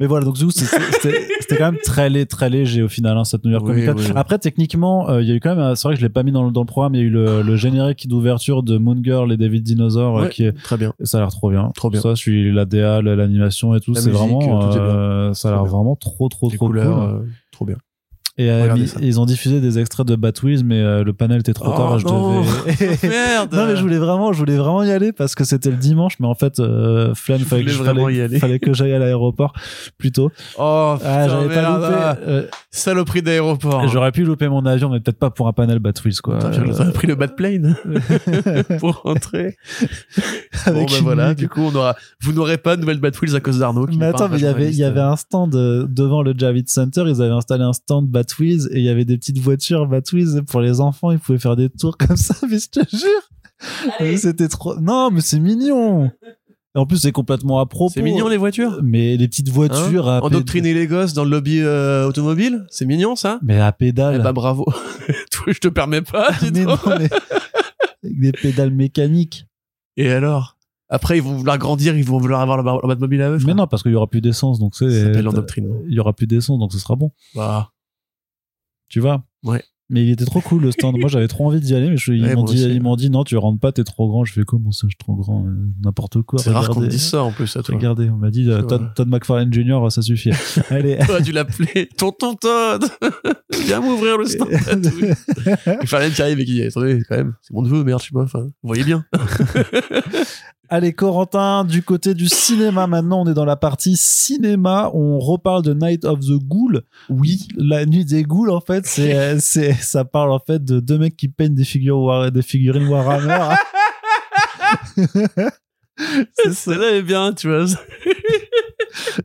[0.00, 3.44] Mais voilà, donc coup, c'était quand même très, lé- très léger au final, hein, cette
[3.44, 3.94] New York Oui, Comic Con.
[3.98, 4.12] oui, oui.
[4.16, 6.22] Après, techniquement, euh, il y a eu quand même, c'est vrai que je l'ai pas
[6.22, 8.78] mis dans le, dans le programme, il y a eu le, le générique d'ouverture de
[8.78, 10.94] Moon Girl et David Dinosaur, euh, Ouais, qui est, Très bien.
[11.02, 11.70] ça a l'air trop bien.
[11.74, 12.00] Trop bien.
[12.00, 15.64] Ça, je suis la DA, la- l'animation et tout, c'est vraiment, euh, ça a l'air
[15.66, 17.16] vraiment trop, trop, Les trop couleurs, cool.
[17.16, 17.76] euh, trop bien.
[18.38, 21.72] Et euh, ils, ont diffusé des extraits de Batwheels, mais euh, le panel était trop
[21.74, 21.96] Oh tard.
[21.96, 22.40] et je non.
[22.40, 22.98] devais.
[23.08, 25.76] Merde non mais je voulais vraiment, je voulais vraiment y aller parce que c'était le
[25.76, 28.38] dimanche, mais en fait, euh, flemme, fallait, que voulais je- vraiment fallait- y aller.
[28.38, 29.52] fallait que j'aille à l'aéroport
[29.98, 30.30] plus tôt.
[30.58, 31.94] Oh, putain, Ah, j'avais pas loupé.
[32.00, 32.16] ah.
[32.26, 33.88] euh, Saloperie d'aéroport.
[33.88, 36.38] J'aurais pu louper mon avion, mais peut-être pas pour un panel Batwheels quoi.
[36.52, 37.76] J'aurais pris le bad plane
[38.78, 39.56] pour rentrer.
[40.66, 43.34] bon, avec ben une voilà, du coup, on aura, vous n'aurez pas de nouvelle Batwheels
[43.36, 43.86] à cause d'Arnaud.
[43.98, 44.82] Mais attends, mais il y avait, il y journaliste.
[44.98, 45.50] avait un stand
[45.92, 47.04] devant le Javid Center.
[47.06, 50.60] Ils avaient installé un stand Batwheels et il y avait des petites voitures Batwheels pour
[50.60, 51.10] les enfants.
[51.10, 52.34] Ils pouvaient faire des tours comme ça.
[52.50, 54.78] Mais je te jure, Mais c'était trop.
[54.80, 56.10] Non, mais c'est mignon.
[56.74, 57.92] Et en plus, c'est complètement à propos.
[57.92, 58.80] C'est mignon les voitures?
[58.82, 62.64] Mais les petites voitures Hein à Endoctriner les gosses dans le lobby euh, automobile?
[62.70, 63.40] C'est mignon ça?
[63.42, 64.22] Mais à Eh pédales.
[64.22, 64.64] bah bravo.
[65.46, 67.08] Je te permets pas, dis mais non, mais
[68.04, 69.46] avec des pédales mécaniques.
[69.96, 70.56] Et alors?
[70.92, 73.38] Après, ils vont vouloir grandir, ils vont vouloir avoir leur, Batmobile à eux.
[73.46, 75.04] Mais non, parce qu'il y aura plus d'essence, donc Ça c'est.
[75.04, 75.76] s'appelle l'endoctrinement.
[75.88, 77.10] Il y aura plus d'essence, donc ce sera bon.
[77.34, 77.70] Bah,
[78.90, 79.62] Tu vois Ouais.
[79.92, 80.96] Mais il était trop cool le stand.
[81.00, 82.72] Moi, j'avais trop envie d'y aller, mais je- ils Ouais, m'ont dit, aussi.
[82.76, 84.24] ils m'ont dit non, tu rentres pas, t'es trop grand.
[84.24, 85.50] Je fais comment ça, je suis trop grand, euh,
[85.82, 86.38] n'importe quoi.
[86.38, 87.74] c'est rare qu'on dise ça en plus à toi.
[87.74, 89.80] Regardez, on m'a dit euh, Todd, McFarlane Jr.
[89.90, 90.30] ça suffit.
[90.70, 90.96] Allez.
[91.04, 92.84] T'aurais dû l'appeler Tonton Todd
[93.66, 94.48] Viens m'ouvrir le stand.
[95.82, 98.06] Il fallait qu'il arrive et qu'il dit Attendez, quand même, c'est mon neveu, merde, je
[98.06, 98.22] sais pas.
[98.22, 99.04] Enfin, vous voyez bien.
[100.72, 104.88] Allez, Corentin, du côté du cinéma maintenant, on est dans la partie cinéma.
[104.94, 106.82] On reparle de Night of the Ghoul.
[107.08, 110.78] Oui, la nuit des ghouls, en fait, c'est, euh, c'est, ça parle en fait de
[110.78, 113.56] deux mecs qui peignent des figures, War- des figurines Warhammer.
[115.98, 116.52] c'est ça.
[116.52, 117.64] Celle-là est bien, tu vois.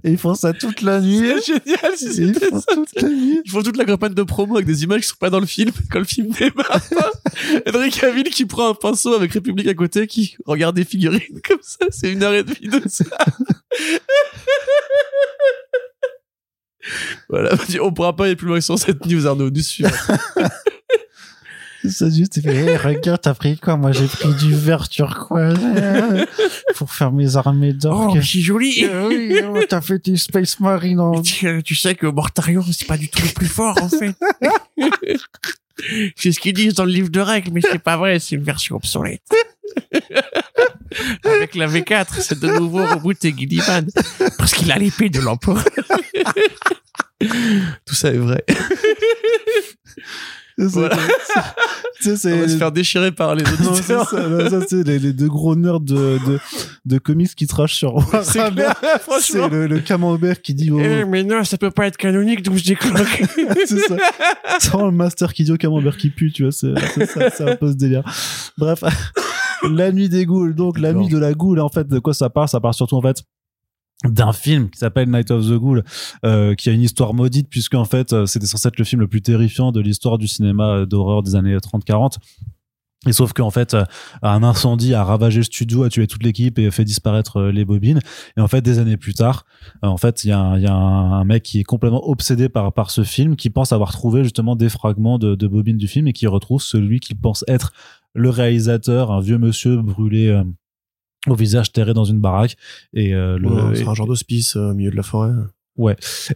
[0.03, 1.21] Et ils font ça toute la nuit.
[1.43, 2.73] C'est génial si Et ils font ça.
[2.75, 3.41] toute la nuit.
[3.45, 5.45] Ils font toute la campagne de promo avec des images qui sont pas dans le
[5.45, 6.79] film quand le film démarre.
[7.67, 11.59] Henry Cavill qui prend un pinceau avec République à côté qui regarde des figurines comme
[11.61, 11.85] ça.
[11.91, 13.05] C'est une heure et demie de ça.
[17.29, 17.55] voilà.
[17.81, 19.49] On pourra pas aller plus loin sur cette news, Arnaud.
[19.49, 19.89] Du suivant.
[21.89, 23.77] Ça juste, il fait, Hey, regarde, t'as pris quoi?
[23.77, 26.25] Moi, j'ai pris du vert turquoise, euh,
[26.75, 28.13] pour faire mes armées d'or.
[28.15, 28.85] Oh, c'est joli.
[28.85, 31.21] Euh, oui, oh, t'as fait tes Space Marine en...
[31.21, 34.15] Tu, tu sais que Mortarion, c'est pas du tout le plus fort, en fait.
[36.15, 38.43] c'est ce qu'ils disent dans le livre de règles, mais c'est pas vrai, c'est une
[38.43, 39.21] version obsolète.
[41.23, 43.85] Avec la V4, c'est de nouveau rebooté Gilliman.
[44.37, 45.63] Parce qu'il a l'épée de l'empereur.
[47.85, 48.43] Tout ça est vrai.
[50.57, 50.97] C'est- Voilà.
[52.01, 54.09] Tu sais, On va se faire déchirer par les Non, c'est auditeurs.
[54.09, 56.39] ça, non, ça, c'est les, les deux gros nerds de, de,
[56.85, 59.49] de comics qui trashent sur C'est Warhammer.
[59.49, 60.69] le, le camembert qui dit.
[60.77, 63.23] Eh, mais non, ça peut pas être canonique, donc je décloque.
[63.65, 63.95] c'est ça.
[64.69, 66.73] Vraiment le master qui dit au camembert qui pue, tu vois, c'est,
[67.31, 68.03] ça, un peu ce délire.
[68.57, 68.83] Bref.
[69.71, 72.29] la nuit des ghouls, donc la nuit de la ghoul, en fait, de quoi ça
[72.29, 72.49] parle?
[72.49, 73.23] Ça parle surtout, en fait,
[74.03, 75.83] d'un film qui s'appelle Night of the Ghoul,
[76.25, 79.01] euh, qui a une histoire maudite, puisque en fait, euh, c'était censé être le film
[79.01, 82.17] le plus terrifiant de l'histoire du cinéma euh, d'horreur des années 30-40.
[83.07, 83.83] Et sauf qu'en fait, euh,
[84.21, 87.65] un incendie a ravagé le studio, a tué toute l'équipe et fait disparaître euh, les
[87.65, 87.99] bobines.
[88.37, 89.45] Et en fait, des années plus tard,
[89.83, 92.07] euh, en fait, il y a, un, il y a un, mec qui est complètement
[92.07, 95.77] obsédé par, par ce film, qui pense avoir trouvé justement des fragments de, de bobines
[95.77, 97.71] du film et qui retrouve celui qu'il pense être
[98.13, 100.43] le réalisateur, un vieux monsieur brûlé euh,
[101.27, 102.55] au visage terré dans une baraque.
[102.93, 105.31] Et euh, le, Ouais, c'est un genre d'hospice euh, au milieu de la forêt.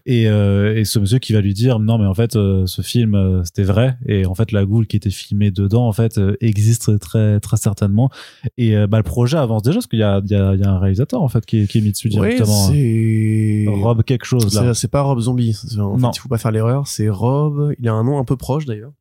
[0.06, 3.42] et, euh, et ce monsieur qui va lui dire non mais en fait ce film
[3.46, 7.40] c'était vrai et en fait la goule qui était filmée dedans en fait existe très
[7.40, 8.10] très certainement
[8.58, 10.64] et bah, le projet avance déjà parce qu'il y a, il y, a, il y
[10.66, 12.72] a un réalisateur en fait qui est, qui est mis dessus directement hein.
[12.74, 15.58] c'est Rob quelque chose là C'est pas Rob Zombie.
[15.80, 16.12] En Non.
[16.12, 16.86] fait, il faut pas faire l'erreur.
[16.88, 17.74] C'est Rob.
[17.80, 18.92] Il a un nom un peu proche d'ailleurs.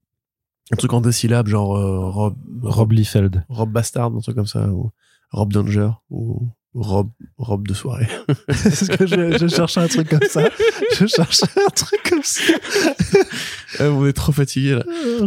[0.70, 1.70] Un truc en deux syllabes, genre
[2.12, 4.90] Rob, Rob Liefeld Rob Bastard, un truc comme ça, ou
[5.30, 8.06] Rob Danger, ou Rob, Rob de soirée.
[8.50, 10.48] c'est ce que je, je cherchais un truc comme ça
[10.98, 12.42] je cherchais un truc comme ça
[13.80, 14.82] Euh, on est trop fatigué là.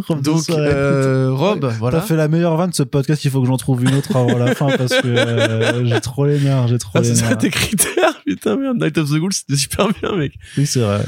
[0.07, 1.99] Rob Donc, euh, Rob, voilà.
[1.99, 4.15] T'as fait la meilleure vanne de ce podcast, il faut que j'en trouve une autre
[4.15, 7.15] avant la fin parce que euh, j'ai trop les nerfs, j'ai trop Ah, les c'est
[7.17, 7.37] ça nerfs.
[7.37, 8.77] tes critères, putain merde.
[8.81, 10.33] Night of the Ghoul, c'était super bien, mec.
[10.57, 11.05] Oui, c'est vrai.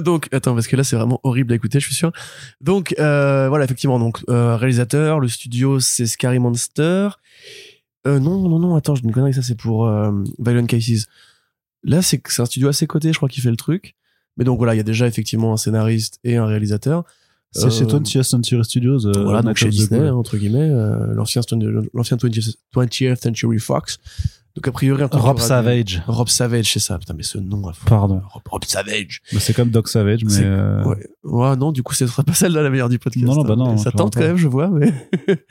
[0.00, 2.12] donc attends parce que là c'est vraiment horrible à écouter je suis sûr
[2.62, 7.08] donc euh, voilà effectivement donc euh, réalisateur le studio c'est Scary Monster
[8.06, 11.06] euh, non non non attends je ne connais ça c'est pour euh, Violent Cases
[11.84, 13.94] là c'est c'est un studio à ses côtés je crois qu'il fait le truc
[14.36, 17.04] mais donc voilà il y a déjà effectivement un scénariste et un réalisateur
[17.52, 19.06] C'est chez Euh, 20th Century Studios.
[19.06, 23.98] euh, voilà donc chez Disney entre guillemets euh, l'ancien stu- l'ancien 20th 20th Century Fox
[24.54, 26.02] donc a priori un Rob qui Savage.
[26.06, 27.86] Rob Savage c'est ça putain mais ce nom à fond.
[27.86, 28.20] Pardon.
[28.28, 30.40] Rob, Rob Savage Mais c'est comme Doc Savage, mais.
[30.42, 31.06] Euh, Ouais.
[31.24, 33.24] ouais, non, du coup, ce sera pas celle-là la meilleure du podcast.
[33.24, 33.56] Non, non, bah hein.
[33.56, 34.92] non, Ça tente quand même, je vois, mais.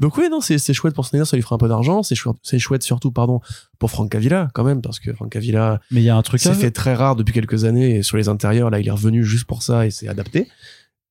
[0.00, 2.02] Donc, oui, non, c'est, c'est chouette pour Snyder, ça lui fera un peu d'argent.
[2.02, 3.40] C'est chouette, c'est chouette surtout, pardon,
[3.78, 6.40] pour Frank Cavilla, quand même, parce que Frank Cavilla, Mais il y a un truc
[6.40, 9.22] c'est fait très rare depuis quelques années, et sur les intérieurs, là, il est revenu
[9.24, 10.48] juste pour ça, et c'est adapté.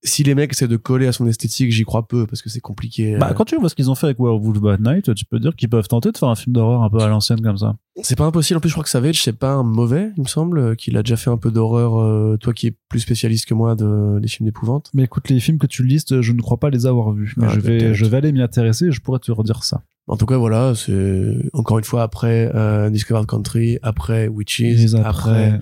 [0.04, 2.62] Si les mecs essaient de coller à son esthétique, j'y crois peu, parce que c'est
[2.62, 3.18] compliqué.
[3.18, 5.40] Bah, Euh, quand tu vois ce qu'ils ont fait avec Werewolf by Night, tu peux
[5.40, 7.76] dire qu'ils peuvent tenter de faire un film d'horreur un peu à l'ancienne comme ça.
[8.02, 8.58] C'est pas impossible.
[8.58, 10.96] En plus, je crois que Savage, c'est pas un mauvais, il me semble, euh, qu'il
[10.96, 14.20] a déjà fait un peu d'horreur, euh, toi qui es plus spécialiste que moi de,
[14.22, 14.90] des films d'épouvante.
[14.94, 17.34] Mais écoute, les films que tu listes, je ne crois pas les avoir vus.
[17.36, 17.94] Mais Ah, je, vais, peut-être.
[17.94, 19.82] je vais aller m'y intéresser et je pourrais te redire ça.
[20.08, 25.60] En tout cas, voilà, c'est encore une fois après euh, Discovered Country, après Witches, après,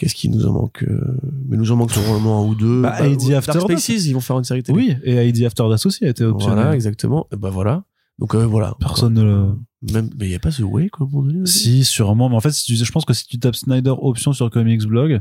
[0.00, 0.98] qu'est-ce qui nous en manque euh,
[1.46, 2.80] Mais nous en manque sûrement un ou deux.
[2.80, 3.78] Bah, AD ouais, After Dark.
[3.78, 4.78] Spaces, ils vont faire une série télé.
[4.78, 6.54] oui, et ID After Death aussi a été optionné.
[6.54, 7.26] Voilà, exactement.
[7.32, 7.84] Et bah voilà.
[8.18, 8.74] Donc euh, voilà.
[8.80, 9.48] Personne ne le.
[9.92, 12.30] Même, mais il y a pas The Way, quoi, donné aussi Si, sûrement.
[12.30, 14.86] Mais en fait, si tu, je pense que si tu tapes Snyder option sur Comics
[14.86, 15.20] Blog,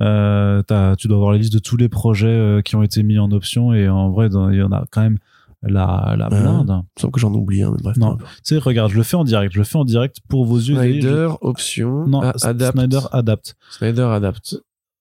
[0.00, 0.62] euh,
[0.98, 3.72] tu dois avoir la liste de tous les projets qui ont été mis en option.
[3.72, 5.18] Et en vrai, il y en a quand même
[5.62, 6.68] la, la Euh, blinde.
[6.68, 7.96] Il me semble que j'en oublie, hein, mais bref.
[7.96, 8.16] Non.
[8.16, 9.52] Tu sais, regarde, je le fais en direct.
[9.52, 10.76] Je le fais en direct pour vos yeux.
[10.76, 12.76] Snyder, option, Non, ah, adapt.
[12.78, 13.56] Snyder adapte.
[13.70, 14.56] Snyder adapte.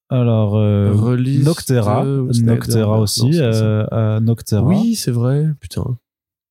[0.09, 3.41] Alors, euh, Noctera, de Noctera non, aussi, ça.
[3.43, 5.47] euh, euh, Noctera, Oui, c'est vrai.
[5.59, 5.83] Putain.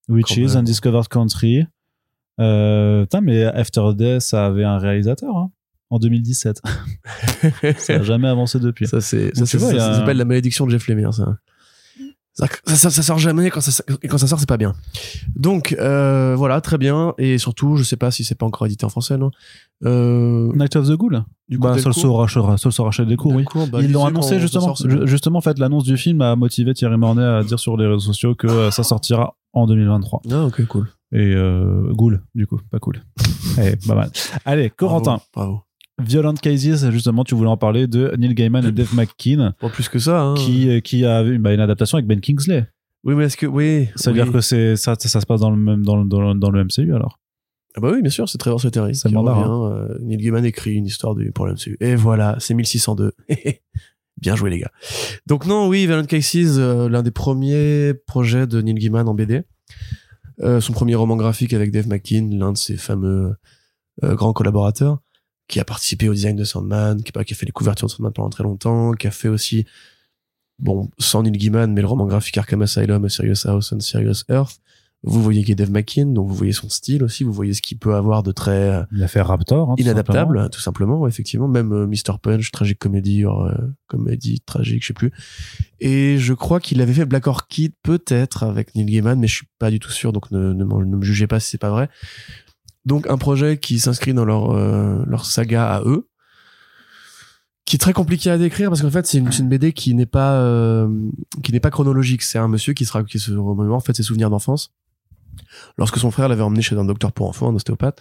[0.08, 0.54] Witches.
[0.56, 1.64] Undiscovered Country.
[2.38, 5.50] Euh, putain, mais After Death, ça avait un réalisateur hein,
[5.90, 6.60] en 2017.
[7.78, 8.86] ça n'a jamais avancé depuis.
[8.86, 11.38] Ça, c'est, ça, il un- s'appelle la malédiction de Jeff Lemire, ça.
[12.38, 14.74] Ça, ça, ça sort jamais, quand ça, et quand ça sort, c'est pas bien.
[15.36, 17.14] Donc, euh, voilà, très bien.
[17.16, 19.30] Et surtout, je sais pas si c'est pas encore édité en français, non?
[19.84, 23.44] Euh, Night of the Ghoul du bah, se rachète- Seul se rachète des cours, oui.
[23.72, 24.74] Bah, Ils l'ont annoncé ça justement.
[24.74, 27.86] sort, justement, en fait, l'annonce du film a motivé Thierry Mornay à dire sur les
[27.86, 30.20] réseaux sociaux que euh, ça sortira en 2023.
[30.30, 30.88] Ah, ok, cool.
[31.12, 33.00] Et euh, Ghoul, du coup, pas cool.
[33.58, 34.10] Eh, pas mal.
[34.44, 35.52] Allez, Corentin, Bravo.
[35.52, 35.60] bravo.
[35.98, 39.88] Violent Cases, justement, tu voulais en parler de Neil Gaiman et Dave McKean, Pas plus
[39.88, 40.34] que ça, hein.
[40.34, 42.66] qui, euh, qui a eu bah, une adaptation avec Ben Kingsley.
[43.04, 43.88] Oui, mais est-ce que, oui.
[43.94, 44.24] Ça veut oui.
[44.24, 46.50] dire que c'est ça, ça, se passe dans le même dans le, dans le, dans
[46.50, 47.18] le MCU alors?
[47.76, 48.94] Ah bah oui, bien sûr, c'est Trevor Slattery.
[48.94, 51.76] C'est le mandat, euh, Neil Gaiman écrit une histoire du pour l'MCU.
[51.80, 53.12] Et voilà, c'est 1602.
[54.20, 54.70] Bien joué, les gars.
[55.26, 59.42] Donc non, oui, Violent Cases, euh, l'un des premiers projets de Neil Gaiman en BD.
[60.40, 63.34] Euh, son premier roman graphique avec Dave McKean, l'un de ses fameux
[64.02, 64.98] grands collaborateurs,
[65.48, 68.12] qui a participé au design de Sandman, qui, qui a fait les couvertures de Sandman
[68.12, 69.64] pendant très longtemps, qui a fait aussi,
[70.58, 74.22] bon, sans Neil Gaiman, mais le roman graphique Arkham Asylum, A Serious House and Serious
[74.28, 74.60] Earth.
[75.02, 77.62] Vous voyez qui est Dave McKean, donc vous voyez son style aussi, vous voyez ce
[77.62, 79.70] qu'il peut avoir de très euh, Il a fait Raptor.
[79.70, 80.48] hein, tout inadaptable, simplement.
[80.48, 81.46] tout simplement, effectivement.
[81.46, 82.18] Même euh, Mr.
[82.20, 83.52] Punch, tragique comédie, euh,
[83.86, 85.12] comédie tragique, je sais plus.
[85.78, 89.46] Et je crois qu'il avait fait Black Orchid, peut-être, avec Neil Gaiman, mais je suis
[89.60, 91.88] pas du tout sûr, donc ne, ne, ne me jugez pas si c'est pas vrai.
[92.86, 96.08] Donc un projet qui s'inscrit dans leur, euh, leur saga à eux,
[97.66, 100.06] qui est très compliqué à décrire parce qu'en fait c'est une, une BD qui n'est
[100.06, 100.88] pas euh,
[101.42, 102.22] qui n'est pas chronologique.
[102.22, 104.72] C'est un monsieur qui sera qui se remémore en fait ses souvenirs d'enfance
[105.76, 108.00] lorsque son frère l'avait emmené chez un docteur pour enfants, un ostéopathe,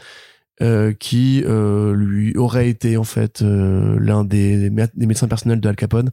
[0.62, 5.68] euh, qui euh, lui aurait été en fait euh, l'un des, des médecins personnels de
[5.68, 6.12] Al Capone,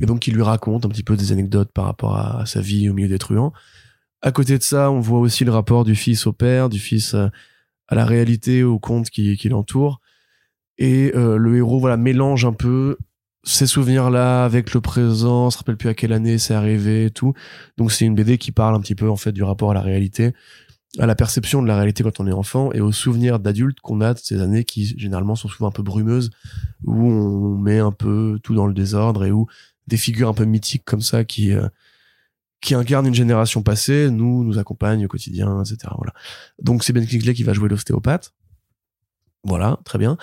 [0.00, 2.60] et donc qui lui raconte un petit peu des anecdotes par rapport à, à sa
[2.60, 3.52] vie au milieu des truands,
[4.22, 7.14] À côté de ça, on voit aussi le rapport du fils au père, du fils
[7.14, 7.28] euh,
[7.88, 10.00] à la réalité, au conte qui, qui l'entoure.
[10.78, 12.96] Et euh, le héros, voilà, mélange un peu
[13.44, 17.34] ces souvenirs-là avec le présent, se rappelle plus à quelle année c'est arrivé et tout.
[17.76, 19.80] Donc c'est une BD qui parle un petit peu en fait du rapport à la
[19.80, 20.32] réalité,
[20.98, 24.00] à la perception de la réalité quand on est enfant et aux souvenirs d'adultes qu'on
[24.00, 26.30] a de ces années qui généralement sont souvent un peu brumeuses,
[26.84, 29.46] où on met un peu tout dans le désordre et où
[29.88, 31.66] des figures un peu mythiques comme ça qui euh,
[32.62, 35.92] qui incarnent une génération passée, nous nous accompagnent au quotidien, etc.
[35.98, 36.12] Voilà.
[36.62, 38.32] Donc c'est Ben Kingsley qui va jouer l'ostéopathe.
[39.44, 40.16] Voilà, très bien.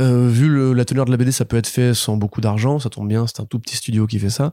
[0.00, 2.78] Euh, vu le- la teneur de la BD, ça peut être fait sans beaucoup d'argent,
[2.78, 4.52] ça tombe bien, c'est un tout petit studio qui fait ça.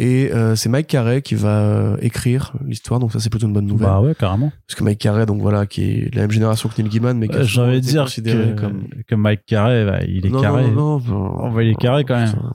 [0.00, 3.52] Et euh, c'est Mike Carey qui va euh, écrire l'histoire, donc ça c'est plutôt une
[3.52, 3.88] bonne nouvelle.
[3.88, 4.52] Bah ouais, carrément.
[4.66, 7.16] Parce que Mike Carey, donc voilà, qui est de la même génération que Neil Gaiman,
[7.18, 9.84] mais qui Euh, J'ai souvent envie de été dire considéré que, comme que Mike Carey,
[9.84, 10.68] bah, il est non, carré.
[10.70, 12.30] Non, non, non, On va, il est carré quand même.
[12.30, 12.52] putain,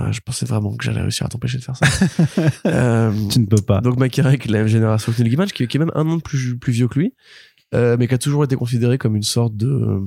[0.00, 1.86] Ah, je pensais vraiment que j'allais réussir à t'empêcher de faire ça.
[2.66, 3.80] Euh, Tu ne peux pas.
[3.80, 6.56] donc de la même génération que Neil Gaiman, qui, qui est même un an plus,
[6.56, 7.14] plus vieux que lui,
[7.74, 10.00] euh, mais qui a toujours été considéré comme une sorte de,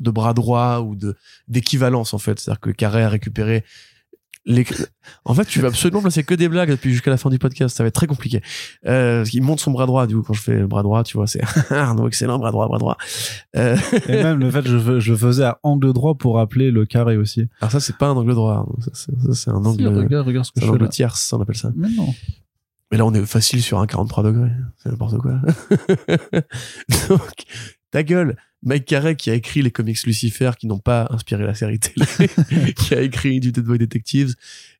[0.00, 1.14] de bras droit ou de
[1.48, 2.38] d'équivalence en fait.
[2.40, 3.64] C'est-à-dire que Carey a récupéré
[4.46, 4.64] les...
[5.24, 7.76] En fait, tu vas absolument placer que des blagues depuis jusqu'à la fin du podcast.
[7.76, 8.40] Ça va être très compliqué.
[8.86, 10.06] Euh, parce qu'il monte son bras droit.
[10.06, 11.40] Du coup, quand je fais bras droit, tu vois, c'est
[11.70, 12.96] Arnaud, excellent, bras droit, bras droit.
[13.56, 13.76] Euh,
[14.08, 17.48] Et même le fait, je, je faisais à angle droit pour rappeler le carré aussi.
[17.60, 18.66] alors ça, c'est pas un angle droit.
[18.92, 20.88] Ça, c'est un angle, Si, regarde, regarde ce que je un fais angle là.
[20.90, 21.70] tierce, on appelle ça.
[21.76, 22.14] Mais non.
[22.92, 24.50] Mais là, on est facile sur un 43 degrés.
[24.76, 25.40] C'est n'importe quoi.
[27.08, 27.32] Donc,
[27.90, 28.36] ta gueule.
[28.62, 32.06] Mike Carey, qui a écrit les comics Lucifer, qui n'ont pas inspiré la série télé,
[32.76, 34.34] qui a écrit du Dead Boy Detectives,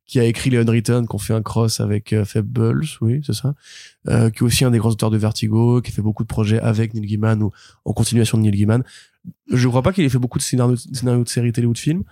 [0.06, 3.54] qui a écrit les Unwritten, qu'on fait un cross avec euh, Fables, oui, c'est ça,
[4.08, 6.60] euh, qui est aussi un des grands auteurs de Vertigo, qui fait beaucoup de projets
[6.60, 7.50] avec Neil Gaiman ou
[7.84, 8.84] en continuation de Neil Gaiman.
[9.52, 12.04] Je crois pas qu'il ait fait beaucoup de scénarios, de séries télé ou de films,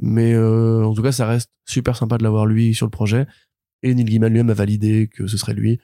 [0.00, 3.26] mais euh, en tout cas, ça reste super sympa de l'avoir lui sur le projet.
[3.82, 5.80] Et Neil Gaiman lui-même a validé que ce serait lui.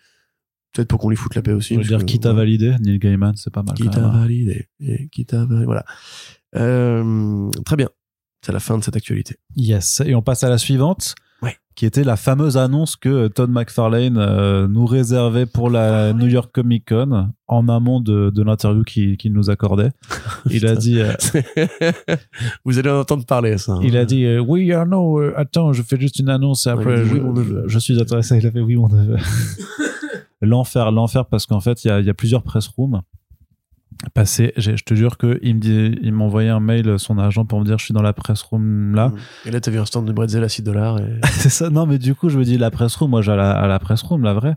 [0.75, 1.75] Peut-être pour qu'on lui foute la paix aussi.
[1.75, 3.75] Je veux parce dire, qui t'a validé Neil Gaiman, c'est pas mal.
[3.77, 4.69] Qui t'a validé
[5.13, 5.65] qui t'a validé.
[5.67, 5.85] Voilà.
[6.57, 7.89] Euh, très bien.
[8.45, 9.37] C'est la fin de cette actualité.
[9.57, 10.03] Yes.
[10.05, 11.15] Et on passe à la suivante.
[11.43, 11.57] Ouais.
[11.77, 16.51] Qui était la fameuse annonce que Todd McFarlane euh, nous réservait pour la New York
[16.53, 19.91] Comic Con en amont de, de l'interview qu'il nous accordait.
[20.51, 21.13] Il a dit, euh,
[22.65, 23.73] Vous allez en entendre parler, ça.
[23.73, 23.81] hein.
[23.83, 27.09] il a dit, oui, Arnaud, attends, je fais juste une annonce et Ouais, après, dit,
[27.11, 27.65] je, oui, mon neveu.
[27.67, 28.39] je suis intéressé.
[28.39, 29.17] Il a fait oui, mon neveu.
[30.45, 33.03] l'enfer, l'enfer, parce qu'en fait, il y a, il y a plusieurs press rooms.
[34.13, 37.45] Passé, je te jure que il me dit, il m'a envoyé un mail, son agent,
[37.45, 39.13] pour me dire, je suis dans la press room là.
[39.47, 40.99] Et là, vu un stand de bretzel à 6 dollars.
[40.99, 41.21] Et...
[41.31, 41.71] C'est ça.
[41.71, 43.11] Non, mais du coup, je me dis la press room.
[43.11, 44.57] Moi, j'ai à la, à la press room, la vraie,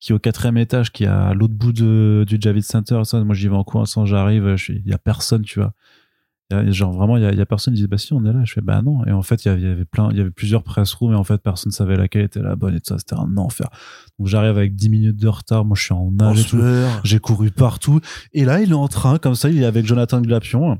[0.00, 3.00] qui est au quatrième étage, qui est à l'autre bout de, du Javid Center.
[3.04, 4.56] Ça, moi, j'y vais en courant sans j'arrive.
[4.68, 5.74] Il y a personne, tu vois.
[6.50, 7.74] Il y a- genre vraiment, il y a, il y a personne.
[7.74, 8.42] Ils disent bah si, on est là.
[8.44, 9.04] Je fais bah non.
[9.06, 11.24] Et en fait, il y avait, plein, il y avait plusieurs press rooms et en
[11.24, 12.98] fait, personne savait laquelle était la bonne et tout ça.
[12.98, 13.68] C'était un enfer.
[14.18, 15.64] Donc, j'arrive avec 10 minutes de retard.
[15.64, 16.46] Moi, je suis en nage.
[17.04, 18.00] J'ai couru partout.
[18.32, 20.78] Et là, il est en train, comme ça, il est avec Jonathan Glapion,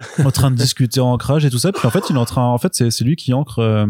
[0.24, 1.72] en train de discuter en ancrage et tout ça.
[1.72, 3.86] Puis en fait, il est en train, en fait, c'est lui qui ancre euh,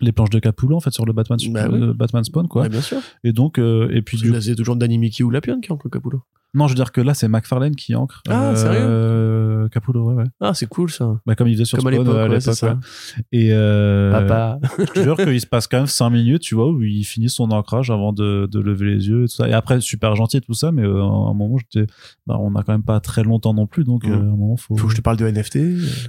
[0.00, 1.80] les planches de Capullo, en fait, sur le Batman, Bah oui.
[1.80, 2.62] euh, Batman Spawn, quoi.
[2.62, 2.98] Ouais, bien sûr.
[3.22, 6.22] Et donc, euh, et puis du c'est toujours Danny Mickey ou Lapion qui en Capullo.
[6.54, 8.22] Non, je veux dire que là, c'est McFarlane qui ancre.
[8.28, 10.24] Ah, euh, Capullo, ouais, ouais.
[10.40, 11.20] Ah, c'est cool, ça.
[11.26, 12.68] Bah, comme il faisait sur Comme Spawn à ouais, c'est l'époque, ça.
[12.72, 13.22] ouais.
[13.32, 14.58] Et euh, Papa.
[14.78, 17.28] je te jure qu'il se passe quand même 5 minutes, tu vois, où il finit
[17.28, 19.48] son ancrage avant de, de lever les yeux et tout ça.
[19.48, 21.86] Et après, super gentil et tout ça, mais euh, à un moment, j'étais,
[22.26, 24.56] bah, on a quand même pas très longtemps non plus, donc euh, à un moment,
[24.56, 24.76] faut.
[24.76, 25.56] Faut que je te parle de NFT.
[25.56, 25.60] Et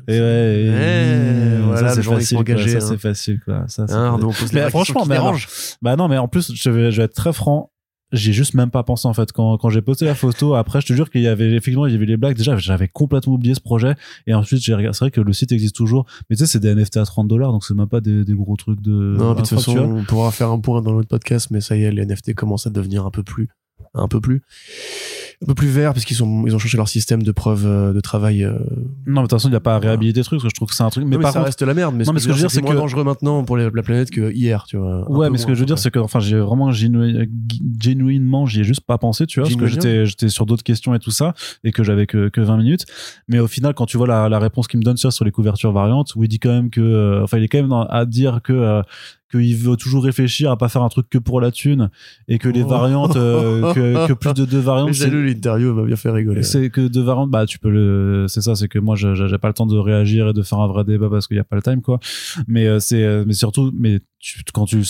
[0.07, 2.57] ouais, et- Ouais, voilà, c'est facile, quoi.
[2.57, 2.79] Ça, hein.
[2.79, 3.65] c'est facile, quoi.
[3.67, 5.17] Ça, c'est Hein, Arnaud, on pose les Mais franchement, mais.
[5.81, 7.71] Bah non, mais en plus, je vais, je vais être très franc.
[8.11, 10.55] J'y ai juste même pas pensé en fait quand, quand j'ai posté la photo.
[10.55, 12.35] Après, je te jure qu'il y avait effectivement il y avait les blagues.
[12.35, 13.95] Déjà, j'avais complètement oublié ce projet.
[14.25, 14.97] Et ensuite, j'ai regardé.
[14.97, 17.27] C'est vrai que le site existe toujours, mais tu sais, c'est des NFT à 30
[17.27, 19.15] dollars, donc c'est même pas des, des gros trucs de.
[19.17, 21.83] Non, de toute façon, on pourra faire un point dans l'autre podcast, mais ça y
[21.83, 23.49] est, les NFT commencent à devenir un peu plus,
[23.93, 24.41] un peu plus,
[25.41, 27.93] un peu plus verts, parce qu'ils sont, ils ont changé leur système de preuve euh,
[27.93, 28.43] de travail.
[28.43, 28.51] euh.
[28.51, 28.57] Non,
[29.07, 30.55] mais de toute façon, il n'y a pas à réhabiliter le truc, parce que je
[30.55, 31.05] trouve que c'est un truc.
[31.05, 31.95] Mais, Non, mais par ça contre, reste la merde.
[31.95, 33.71] Mais Non, mais ce que je veux dire, c'est moins que- dangereux maintenant pour la
[33.81, 35.09] planète que hier, tu vois.
[35.09, 37.29] Ouais, mais ce que je veux dire, c'est que, enfin, j'ai vraiment génu-
[37.81, 40.93] genuinement, j'y ai juste pas pensé, tu vois, parce que j'étais, j'étais sur d'autres questions
[40.93, 41.33] et tout ça,
[41.63, 42.85] et que j'avais que, que 20 minutes.
[43.29, 45.31] Mais au final, quand tu vois la, la réponse qu'il me donne sur, sur les
[45.31, 48.05] couvertures variantes, où il dit quand même que, euh, enfin, il est quand même à
[48.05, 48.81] dire que, euh,
[49.31, 51.89] qu'il veut toujours réfléchir à pas faire un truc que pour la thune,
[52.27, 52.67] et que les Oh.
[52.67, 56.09] variantes, euh, que, que plus de deux variantes, j'ai c'est, lu l'interview, m'a bien fait
[56.11, 56.43] rigoler.
[56.43, 59.37] c'est que deux variantes, bah, tu peux le, c'est ça, c'est que moi, je- j'ai
[59.37, 61.43] pas le temps de réagir et de faire un vrai débat parce qu'il y a
[61.43, 61.99] pas le time, quoi.
[62.47, 64.83] Mais, euh, c'est, euh, mais surtout, mais tu, quand tu,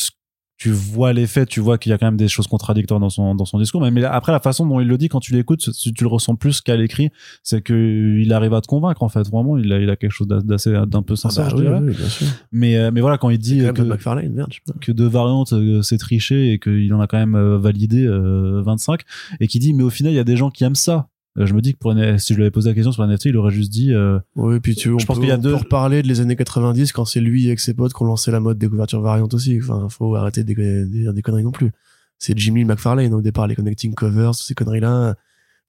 [0.59, 3.09] tu vois les faits, tu vois qu'il y a quand même des choses contradictoires dans
[3.09, 3.79] son dans son discours.
[3.81, 6.07] Mais, mais après la façon dont il le dit quand tu l'écoutes, tu, tu le
[6.09, 7.09] ressens plus qu'à l'écrit,
[7.43, 9.27] c'est que il arrive à te convaincre en fait.
[9.29, 11.61] Vraiment, il a il a quelque chose d'a- d'assez d'un peu sincère, Ah bah je
[11.63, 11.79] oui, dirais.
[11.81, 12.27] oui, bien sûr.
[12.51, 15.97] Mais euh, mais voilà quand il dit que de merde, que deux variantes euh, c'est
[15.97, 18.99] triché et qu'il en a quand même euh, validé euh, 25
[19.39, 21.07] et qui dit mais au final il y a des gens qui aiment ça.
[21.39, 23.01] Euh, je me dis que pour une- si je lui avais posé la question sur
[23.01, 25.29] la NFT, il aurait juste dit euh, Oui, puis tu, on Je pense peut- qu'il
[25.29, 27.73] y a on deux- peut reparler de les années 90 quand c'est lui avec ses
[27.73, 29.57] potes qui ont lancé la mode des couvertures variantes aussi.
[29.61, 31.71] Enfin, faut arrêter de dire des conneries non plus.
[32.17, 35.15] C'est Jimmy McFarlane au départ, les connecting covers, toutes ces conneries-là.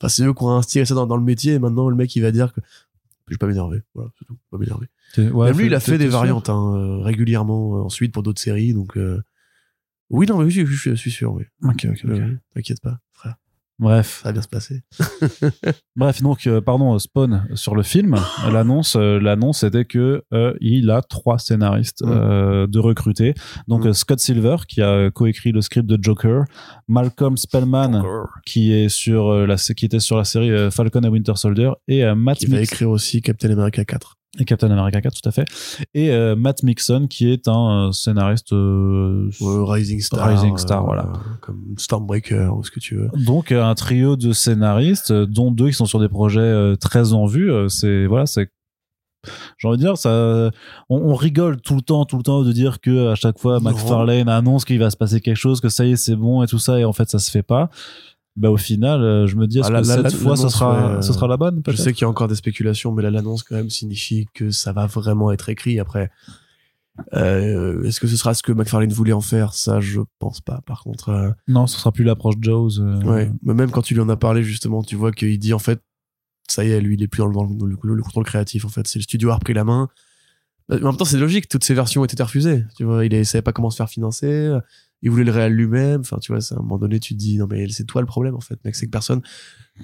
[0.00, 2.14] Enfin, c'est eux qui ont instillé ça dans, dans le métier et maintenant le mec
[2.16, 2.60] il va dire que
[3.28, 3.82] je vais pas m'énerver.
[3.94, 4.36] Voilà, c'est tout.
[4.50, 4.86] Pas m'énerver.
[5.18, 8.40] ouais, Même lui, il a fait des variantes hein, euh, régulièrement euh, ensuite pour d'autres
[8.40, 8.74] séries.
[8.74, 9.22] Donc, euh,
[10.08, 11.44] oui, non, mais oui, je, je- je suis sûr, oui.
[11.62, 12.10] Ok, ok, ok.
[12.10, 13.36] Euh, T'inquiète pas, frère.
[13.80, 14.82] Bref, Ça va bien se passer.
[15.96, 18.14] bref donc euh, pardon Spawn sur le film,
[18.52, 22.10] l'annonce euh, l'annonce était que euh, il a trois scénaristes Mm.
[22.10, 23.34] euh, de recruter.
[23.68, 23.88] Donc Mm.
[23.88, 26.44] euh, Scott Silver qui a coécrit le script de Joker,
[26.88, 28.02] Malcolm Spellman
[28.46, 31.70] qui est sur euh, la qui était sur la série euh, Falcon et Winter Soldier
[31.88, 34.18] et euh, Matt Qui va Mix- écrire aussi Captain America 4.
[34.38, 35.44] Et Captain America 4 tout à fait
[35.92, 40.28] et euh, Matt Mixon qui est un euh, scénariste euh, Rising Star.
[40.28, 41.12] Rising Star, voilà.
[41.40, 43.10] Comme Stormbreaker ou ce que tu veux.
[43.14, 47.50] donc un trio de scénaristes dont deux qui sont sur des projets très en vue
[47.68, 48.50] c'est voilà c'est
[49.58, 50.50] j'ai envie de dire ça
[50.88, 53.58] on, on rigole tout le temps tout le temps de dire que à chaque fois.
[53.60, 56.46] McFarlane annonce qu'il va se passer quelque chose que ça y est c'est bon et
[56.46, 57.68] tout ça et en fait ça se fait pas
[58.40, 60.96] bah au final euh, je me dis est-ce Ah, que là, cette fois ce sera
[60.96, 63.42] euh, sera la bonne Je sais qu'il y a encore des spéculations, mais là, l'annonce
[63.44, 65.78] quand même signifie que ça va vraiment être écrit.
[65.78, 66.10] Après,
[67.14, 69.54] euh, est-ce que ce sera ce que McFarlane voulait en faire?
[69.54, 70.60] Ça, je pense pas.
[70.66, 73.30] Par contre, euh, non ce sera plus l'approche Jaws ouais.
[73.42, 75.80] Mais même quand tu lui en as parlé, justement, tu vois qu'il dit en fait,
[76.48, 78.64] ça y est, lui, il est plus dans le, dans le- le- le contrôle créatif.
[78.64, 79.88] En fait, c'est le studio a repris la main.
[80.68, 81.48] Mais En même temps, c'est logique.
[81.48, 82.64] Toutes ces versions étaient refusées.
[82.76, 84.56] Tu vois, il savait pas comment se faire financer.
[85.02, 86.00] Il voulait le réel lui-même.
[86.00, 88.06] Enfin, tu vois, à un moment donné, tu te dis, non, mais c'est toi le
[88.06, 88.74] problème, en fait, mec.
[88.74, 89.22] C'est que personne,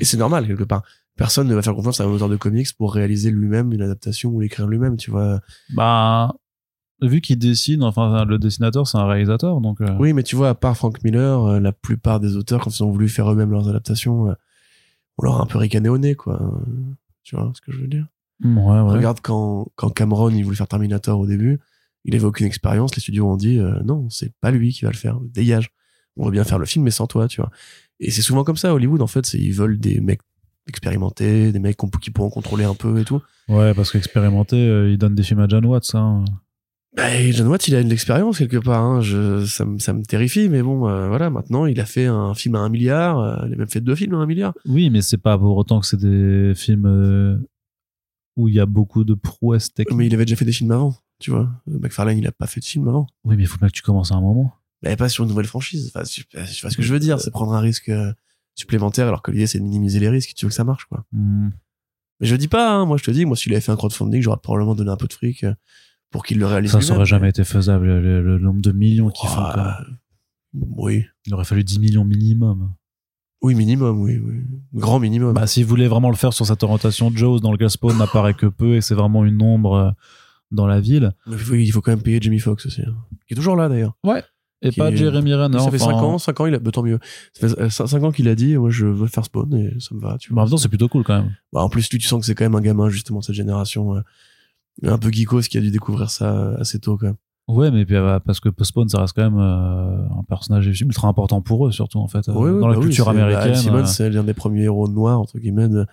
[0.01, 0.82] et c'est normal, quelque part.
[1.16, 4.30] Personne ne va faire confiance à un auteur de comics pour réaliser lui-même une adaptation
[4.30, 5.40] ou l'écrire lui-même, tu vois.
[5.74, 6.34] bah
[7.02, 10.51] vu qu'il dessine enfin le dessinateur c'est un réalisateur donc euh, Oui, mais tu vois,
[10.51, 13.51] à part Frank Miller, euh, la plupart des auteurs, quand ils ont voulu faire eux-mêmes
[13.51, 14.34] leurs adaptations, euh,
[15.18, 16.60] on leur a un peu ricané au nez, quoi.
[17.22, 18.06] Tu vois ce que je veux dire?
[18.44, 18.93] ouais, ouais.
[18.93, 21.60] Regarde quand, quand Cameron, il voulait faire Terminator au début,
[22.07, 24.91] il avait aucune expérience, les studios ont dit, euh, non, c'est pas lui qui va
[24.91, 25.69] le faire, dégage.
[26.16, 27.51] On veut bien faire le film, mais sans toi, tu vois.
[28.01, 30.20] Et c'est souvent comme ça, Hollywood, en fait, ils veulent des mecs
[30.69, 33.20] expérimentés, des mecs qui pourront contrôler un peu et tout.
[33.49, 35.95] Ouais, parce qu'expérimenter, euh, il donne des films à John Watts.
[35.95, 36.24] Hein.
[36.97, 38.83] Bah, John Watt, il a de l'expérience quelque part.
[38.83, 39.01] Hein.
[39.03, 41.31] Je, ça, me- ça me terrifie, mais bon, euh, voilà.
[41.31, 43.19] Maintenant, il a fait un film à un milliard.
[43.20, 44.55] euh, il a même fait deux films à un milliard.
[44.66, 47.37] Oui, mais c'est pas pour autant que c'est des films euh,
[48.37, 49.97] où il y a beaucoup de prouesses techniques.
[49.99, 51.51] Mais il avait déjà fait des films avant, tu vois.
[51.66, 53.06] McFarlane, il a pas fait de film avant.
[53.24, 54.52] Oui, mais il faut bien que tu commences à un moment.
[54.82, 55.90] Mais pas sur une nouvelle franchise.
[55.94, 57.20] Enfin, je, je vois ce que je veux dire.
[57.20, 58.12] C'est prendre un risque euh,
[58.55, 60.34] supplémentaire, alors que l'idée c'est de minimiser les risques.
[60.34, 61.05] Tu veux que ça marche, quoi.
[61.12, 61.51] Hmm.
[62.20, 62.72] Mais je dis pas.
[62.72, 64.97] Hein, moi, je te dis, moi, s'il avait fait un crowdfunding, j'aurais probablement donné un
[64.97, 65.55] peu de fric euh,
[66.10, 66.72] pour qu'il le réalise.
[66.72, 66.97] Ça lui-même.
[66.97, 69.36] aurait jamais été faisable, le, nombre de millions qu'il faut.
[69.36, 69.78] Quoi.
[70.55, 71.05] Oui.
[71.26, 72.72] Il aurait fallu 10 millions minimum.
[73.43, 74.43] Oui, minimum, oui, oui.
[74.74, 75.34] Grand minimum.
[75.34, 78.47] Bah, s'il voulait vraiment le faire sur cette orientation, Jaws, dans lequel Spawn n'apparaît que
[78.47, 79.90] peu et c'est vraiment une ombre euh,
[80.51, 81.12] dans la ville.
[81.27, 82.82] Il faut, il faut quand même payer Jamie Foxx aussi.
[82.82, 82.94] hein.
[83.27, 83.94] Qui est toujours là, d'ailleurs.
[84.62, 85.59] Et Qui pas est- Jeremy Renner.
[85.59, 86.98] ça fait enfin, 5 ans, 5 ans, il a, bah, tant mieux.
[87.35, 90.01] Ça fait 5 ans qu'il a dit, moi, je veux faire Spawn et ça me
[90.01, 90.44] va, tu bah, en vois.
[90.44, 91.35] même temps, c'est plutôt cool quand même.
[91.52, 93.35] Bah, en plus, lui, tu sens que c'est quand même un gamin, justement, de cette
[93.35, 94.01] génération, euh,
[94.85, 97.16] un peu geekos qui a dû découvrir ça euh, assez tôt, quand même.
[97.48, 101.06] Ouais, mais puis, euh, parce que Spawn, ça reste quand même euh, un personnage ultra
[101.06, 103.55] important pour eux, surtout en fait, euh, Ouais, ouais, dans la bah culture bah, américaine.
[103.55, 105.86] Simmons, euh, c'est l'un des premiers héros noirs, entre guillemets, de-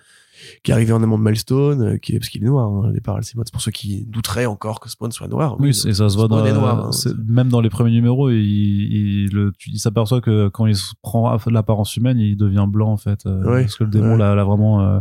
[0.62, 2.88] qui est arrivé en amont de Milestone, euh, qui est, parce qu'il est noir, hein,
[2.88, 3.44] au départ, Simmons.
[3.52, 5.56] Pour ceux qui douteraient encore que Spawn soit noir.
[5.60, 8.30] Oui, c'est- ça se voit dans, noir, hein, c'est- c'est- même dans les premiers numéros,
[8.30, 9.28] il,
[9.76, 13.76] s'aperçoit que quand il prend l'apparence humaine, il devient blanc en fait, euh, Ouais, parce
[13.76, 14.18] que le démon ouais.
[14.18, 15.00] l'a vraiment euh,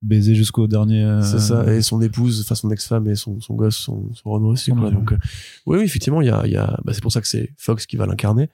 [0.00, 1.02] baisé jusqu'au dernier.
[1.04, 1.72] euh, C'est ça.
[1.74, 4.70] Et son épouse, enfin son ex-femme et son, son gosse sont, sont aussi.
[4.70, 4.90] Quoi.
[4.90, 5.18] Donc, euh,
[5.66, 7.52] oui, oui, effectivement, il y a, il y a, bah, c'est pour ça que c'est
[7.58, 8.48] Fox qui va l'incarner.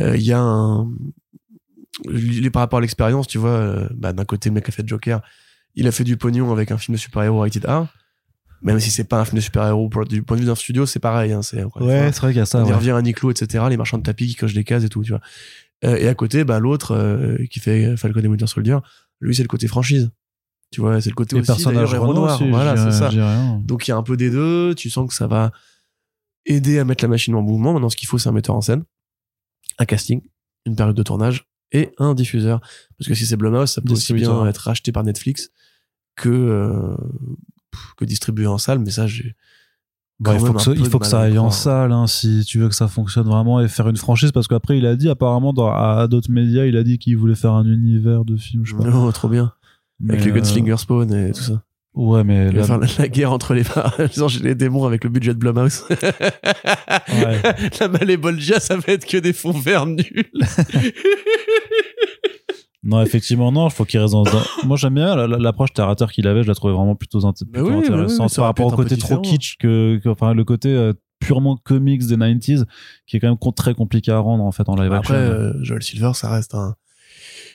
[0.00, 0.90] Euh, Il y a un,
[2.52, 5.20] par rapport à l'expérience, tu vois, bah, d'un côté, le mec a fait Joker,
[5.74, 7.86] il a fait du pognon avec un film de super-héros rated R.
[8.62, 11.00] Même si c'est pas un film de super-héros, du point de vue d'un studio, c'est
[11.00, 12.60] pareil, hein, c'est, Ouais, c'est vrai qu'il y a ça.
[12.62, 12.72] on ouais.
[12.72, 15.10] revient à Niclot, etc., les marchands de tapis qui cochent des cases et tout, tu
[15.10, 15.20] vois.
[15.84, 18.78] Euh, et à côté, bah, l'autre, euh, qui fait Falcon et Winter Soldier,
[19.20, 20.12] lui, c'est le côté franchise.
[20.70, 22.14] Tu vois, c'est le côté Les aussi, personnages héros
[22.50, 23.10] Voilà, c'est ça.
[23.64, 25.50] Donc il y a un peu des deux, tu sens que ça va
[26.46, 27.72] aider à mettre la machine en mouvement.
[27.72, 28.84] Maintenant, ce qu'il faut, c'est un metteur en scène,
[29.78, 30.22] un casting,
[30.66, 32.60] une période de tournage et un diffuseur.
[32.98, 35.50] Parce que si c'est Blumhouse, ça peut aussi bien être racheté par Netflix
[36.16, 36.96] que, euh,
[37.96, 38.78] que distribué en salle.
[38.78, 39.34] Mais ça, j'ai
[40.20, 41.54] Bah, il faut que, ça, il faut que aille en croire.
[41.54, 44.78] salle hein, si tu veux que ça fonctionne vraiment et faire une franchise parce qu'après
[44.78, 47.64] il a dit apparemment dans, à, d'autres médias il a dit qu'il voulait faire un
[47.64, 49.52] univers de film je sais pas Non, trop bien.
[49.98, 51.64] Mais, Avec le euh, Gunslinger Spawn et tout ça.
[51.94, 53.62] Ouais mais là- la, la guerre entre les,
[54.14, 55.84] genre, les démons avec le budget de Blumhouse.
[55.90, 55.98] Ouais.
[57.80, 60.30] la Malébolgia, ça va être que des fonds verts nuls.
[62.84, 64.24] non effectivement non il faut qu'il reste dans,
[64.64, 67.32] moi j'aime bien la- la- l'approche terre qu'il avait je la trouvais vraiment plutôt, int-
[67.48, 70.34] plutôt oui, oui, oui, intéressante ça par rapport au côté trop kitsch que, que- enfin
[70.34, 72.64] le côté euh, purement comics des 90s
[73.06, 75.52] qui est quand même très compliqué à rendre en fait en live Après, action euh,
[75.62, 76.74] Joel Silver, ça reste un.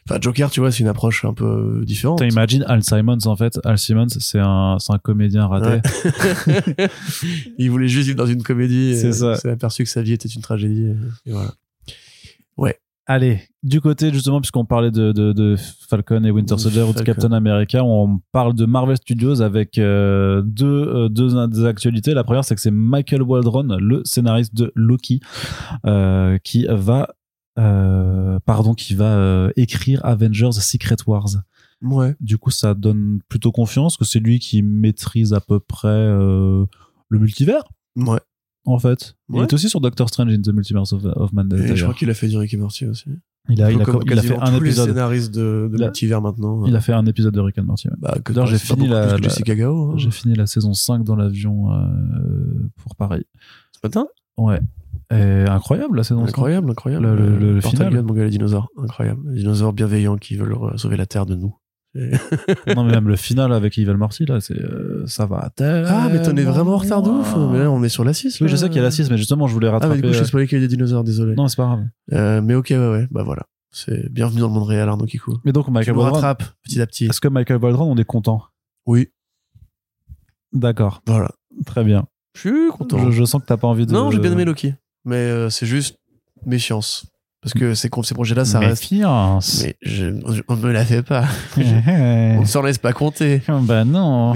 [0.10, 2.20] Enfin, Joker, tu vois, c'est une approche un peu différente.
[2.20, 6.88] Putain, imagine Al Simons en fait Al Simons c'est un un comédien raté Ouais.
[7.58, 8.96] il voulait juste vivre dans une comédie.
[8.96, 9.34] C'est ça.
[9.34, 10.86] Il s'est aperçu que sa vie était une tragédie.
[11.26, 11.54] Et, et voilà.
[13.10, 15.56] Allez, du côté justement, puisqu'on parlait de, de, de
[15.90, 17.02] Falcon et Winter Soldier ou de.
[17.04, 22.14] Captain America, on parle de Marvel Studios avec euh, deux, euh, deux des actualités.
[22.14, 25.22] La première, c'est que c'est Michael Waldron, le scénariste de Loki,
[25.86, 27.08] euh, qui va,
[27.58, 31.30] pardon, qui va euh, écrire Avengers Secret Wars.
[31.82, 32.16] Ouais.
[32.20, 36.66] Du coup, ça donne plutôt confiance que c'est lui qui maîtrise à peu près euh,
[37.10, 37.64] le multivers,
[37.96, 38.20] Ouais.
[38.66, 39.16] en fait.
[39.34, 41.70] Il est aussi sur Doctor Strange in the Multiverse of, of Madness.
[41.72, 43.10] Et je crois qu'il a fait du Rick et Morty aussi.
[43.50, 44.90] Il a, il a, Comme il a fait un épisode.
[44.90, 46.66] scénaristes de, de multivers maintenant.
[46.66, 47.88] Il a fait un épisode de Rick and Morty.
[47.88, 47.94] ouais.
[47.98, 49.94] Bah, D'ailleurs, j'ai fini la- la- hein.
[49.98, 53.26] J'ai fini la saison 5 dans l'avion euh, pour Paris.
[53.72, 54.08] Ce matin?
[54.38, 54.60] Ouais.
[55.10, 56.30] Et incroyable la saison 5.
[56.30, 57.06] Incroyable, incroyable.
[57.06, 57.94] Le- le- le Euh, Portal final.
[57.94, 58.68] Gun, mon gars, les dinosaures.
[58.78, 59.22] Incroyable.
[59.32, 61.56] Les dinosaures bienveillants qui veulent euh, sauver la Terre de nous.
[62.76, 65.88] Non, mais même le final avec Evil Morty, là, c'est, euh, ça va à terre.
[65.90, 67.36] Ah, mais t'en es vraiment en retard de ouf.
[67.52, 68.40] Mais là, on est sur la 6.
[68.42, 69.96] Oui, je sais qu'il y a la 6, mais justement, je voulais Ah, mais rattraper.
[70.02, 71.34] du coup, je euh, sais pas qu'il y a des dinosaures, désolé.
[71.36, 71.86] Non, c'est pas grave.
[72.14, 73.08] Euh, mais ok, ouais, ouais.
[73.10, 73.44] Bah voilà.
[73.72, 75.38] C'est bienvenue dans le monde réel, Arnaud Kikou.
[75.44, 76.14] Mais donc, Michael Waldron.
[76.16, 77.06] rattrapes petit à petit.
[77.06, 78.44] Est-ce que Michael Waldron, on est content?
[78.86, 79.08] Oui,
[80.54, 81.02] D'accord.
[81.08, 81.32] voilà.
[81.66, 82.06] Très bien.
[82.36, 83.00] Je suis content.
[83.00, 83.92] Je, je sens que t'as pas envie de.
[83.94, 84.76] Non, j'ai bien aimé Loki.
[85.08, 85.98] Mais euh, c'est juste
[86.46, 87.06] méfiance.
[87.42, 88.92] Parce que ces, ces projets-là, ça reste.
[88.92, 89.64] Méfiance.
[89.64, 90.06] Mais je,
[90.50, 91.24] on me la fait pas.
[91.56, 93.42] on ne s'en laisse pas compter.
[93.62, 94.34] bah non.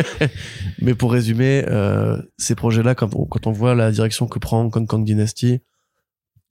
[0.80, 4.68] Mais pour résumer, euh, ces projets-là, quand on, quand on voit la direction que prend
[4.70, 5.60] Kong Kong Dynasty,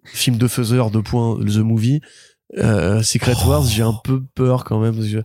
[0.06, 2.02] film de faiseur, de points, The Movie,
[2.58, 3.50] euh, Secret Oh.
[3.50, 5.24] Wars, j'ai un peu peur quand même, parce que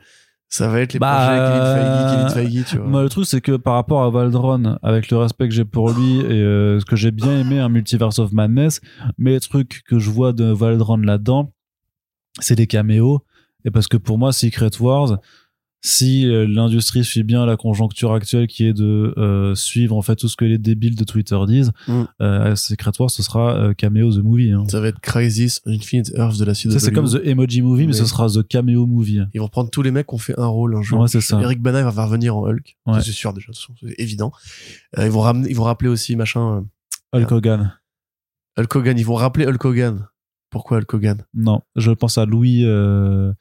[0.48, 2.86] ça va être les Bah, projets Kevin Feige, Kevin Feige, tu vois.
[2.86, 5.90] Moi, le truc, c'est que par rapport à Valdron, avec le respect que j'ai pour
[5.90, 8.80] lui et euh, ce que j'ai bien aimé, un Multiverse of Madness,
[9.18, 11.52] mais les trucs que je vois de Valdron là-dedans,
[12.40, 13.24] c'est des caméos.
[13.64, 15.18] Et parce que pour moi, Secret Wars,
[15.80, 20.16] si euh, l'industrie suit bien la conjoncture actuelle qui est de euh, suivre en fait
[20.16, 22.02] tout ce que les débiles de Twitter disent, Mm.
[22.20, 24.50] euh, Secret Wars, ce sera euh, Cameo the Movie.
[24.52, 24.64] Hein.
[24.68, 26.70] Ça va être Crisis Infinite Earth de la CW.
[26.72, 29.20] Ça, c'est comme The Emoji Movie, mais, Mais- ce sera The Cameo Movie.
[29.34, 31.00] Ils vont prendre tous les mecs qui ont fait un rôle un jour.
[31.00, 31.40] Ouais, c'est ça.
[31.40, 32.76] Eric Bana va revenir en Hulk.
[32.86, 33.00] Ouais.
[33.00, 34.32] C'est sûr déjà, c'est évident.
[34.96, 36.64] Ils vont ramener, ils vont rappeler aussi machin
[37.12, 37.72] Hulk Hogan.
[38.58, 38.98] Hulk Hogan.
[38.98, 40.08] Ils vont rappeler Hulk Hogan.
[40.50, 41.22] Pourquoi Hulk Hogan?
[41.34, 42.64] Non, je pense à Louis.
[42.64, 43.32] euh,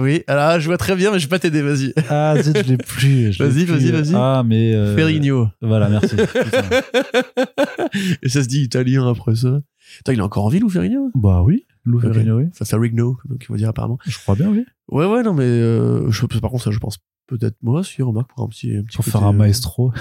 [0.00, 1.62] Oui, alors je vois très bien, mais je vais pas t'aider.
[1.62, 1.92] Vas-y.
[2.08, 3.38] Ah, zut, je l'ai plus.
[3.38, 4.12] Vas-y, vas-y, vas-y.
[4.14, 4.74] Ah, mais.
[4.74, 5.48] euh, Ferrigno.
[5.60, 6.16] Voilà, merci.
[8.22, 9.60] Et ça se dit italien après ça.
[10.00, 12.00] Attends, il est encore en vie, Lou Ferrigno bah oui, Lou.
[12.00, 12.44] Ferrigno, oui.
[12.52, 13.98] Enfin, Ferrigno, donc il faut dire apparemment.
[14.06, 14.64] Je crois bien, oui.
[14.88, 18.30] Ouais, ouais, non, mais euh, je, par contre, ça, je pense peut-être moi aussi, remarque,
[18.30, 18.76] pour un petit.
[18.76, 19.92] Un petit Pour côté, faire un euh, maestro.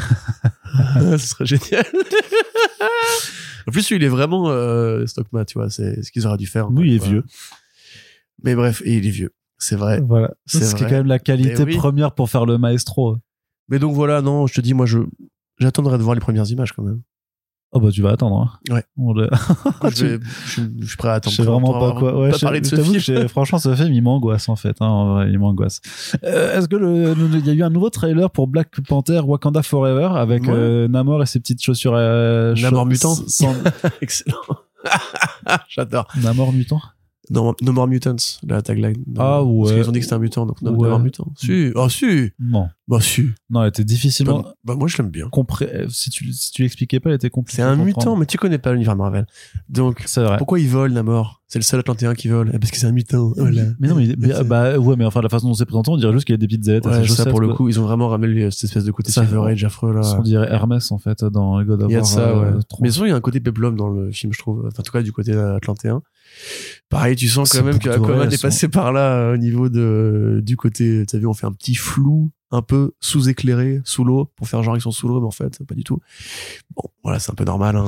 [0.99, 1.85] ce serait génial.
[3.67, 6.47] en plus, lui, il est vraiment euh, Stockman, tu vois, c'est ce qu'ils auraient dû
[6.47, 6.69] faire.
[6.71, 7.23] Oui, il est vieux.
[8.43, 9.31] Mais bref, et il est vieux.
[9.59, 10.01] C'est vrai.
[10.01, 10.31] Voilà.
[10.45, 11.77] C'est ce qui est quand même la qualité Mais oui.
[11.77, 13.17] première pour faire le maestro.
[13.67, 14.99] Mais donc voilà, non, je te dis, moi, je
[15.59, 17.01] j'attendrai de voir les premières images quand même.
[17.71, 18.59] Oh bah tu vas attendre.
[18.69, 18.73] Hein.
[18.73, 18.83] Ouais.
[18.97, 19.29] On le-
[19.93, 21.35] je, vais- je, je suis prêt à Je attendre.
[21.35, 22.19] sais très vraiment pas quoi.
[22.19, 22.81] Ouais, pas je, parler de je ce
[23.11, 23.27] film.
[23.27, 24.77] franchement, ce film, il m'angoisse en fait.
[24.81, 25.79] Hein, en vrai, il m'angoisse.
[26.23, 29.19] Euh, Est-ce que le, le- il y a eu un nouveau trailer pour Black Panther
[29.19, 30.49] Wakanda Forever avec Ouais.
[30.51, 33.13] euh, Namor et ses petites chaussures euh, Namor mutant.
[33.27, 33.53] sans-
[34.01, 34.37] Excellent.
[35.67, 36.07] J'adore.
[36.23, 36.81] Namor mutant.
[37.29, 38.15] No, no More Mutants,
[38.47, 38.97] la tagline.
[39.07, 39.75] No- Ah, Parce ouais.
[39.81, 40.89] qu'ils ont dit que c'était un mutant, donc No, no Ouais.
[40.89, 41.27] More Mutant.
[41.37, 42.67] Si, ah si, Non.
[42.87, 43.27] bah si.
[43.49, 44.39] Non, elle était difficilement.
[44.41, 45.27] Bah, bah, moi, je l'aime bien.
[45.29, 47.57] compré- Si tu si tu l'expliquais pas, elle était compliquée.
[47.57, 49.25] C'est un mutant, mais tu connais pas l'univers Marvel.
[49.69, 50.37] Donc, C'est vrai.
[50.37, 51.41] pourquoi il vole, Namor?
[51.51, 52.51] C'est le seul Atlantéen qui vole.
[52.53, 53.31] Eh, Parce que c'est un mutant.
[53.35, 53.63] Voilà.
[53.79, 54.07] Mais non, mais,
[54.45, 56.37] bah ouais, mais enfin la façon dont c'est présenté, on dirait juste qu'il y a
[56.37, 56.85] des petites ailettes.
[56.85, 59.41] Ouais, ça pour le coup, ils ont vraiment ramené cette espèce de côté Ça, Silver
[59.51, 60.01] Age affreux là.
[60.17, 62.51] On dirait Hermès en fait dans God of Il y a de War, ça, euh,
[62.55, 62.59] ouais.
[62.81, 64.59] Mais souvent, il y a un côté peplum dans le film, je trouve.
[64.67, 66.03] Enfin, en tout cas, du côté atlantéen.
[66.89, 70.41] Pareil, tu sens quand même que Aquaman est passé par là euh, au niveau de,
[70.43, 74.31] du côté, tu as vu, on fait un petit flou, un peu sous-éclairé, sous l'eau,
[74.35, 75.99] pour faire genre ils sont sous l'eau, mais en fait, pas du tout.
[76.75, 77.85] Bon, voilà, c'est un peu normal, hein.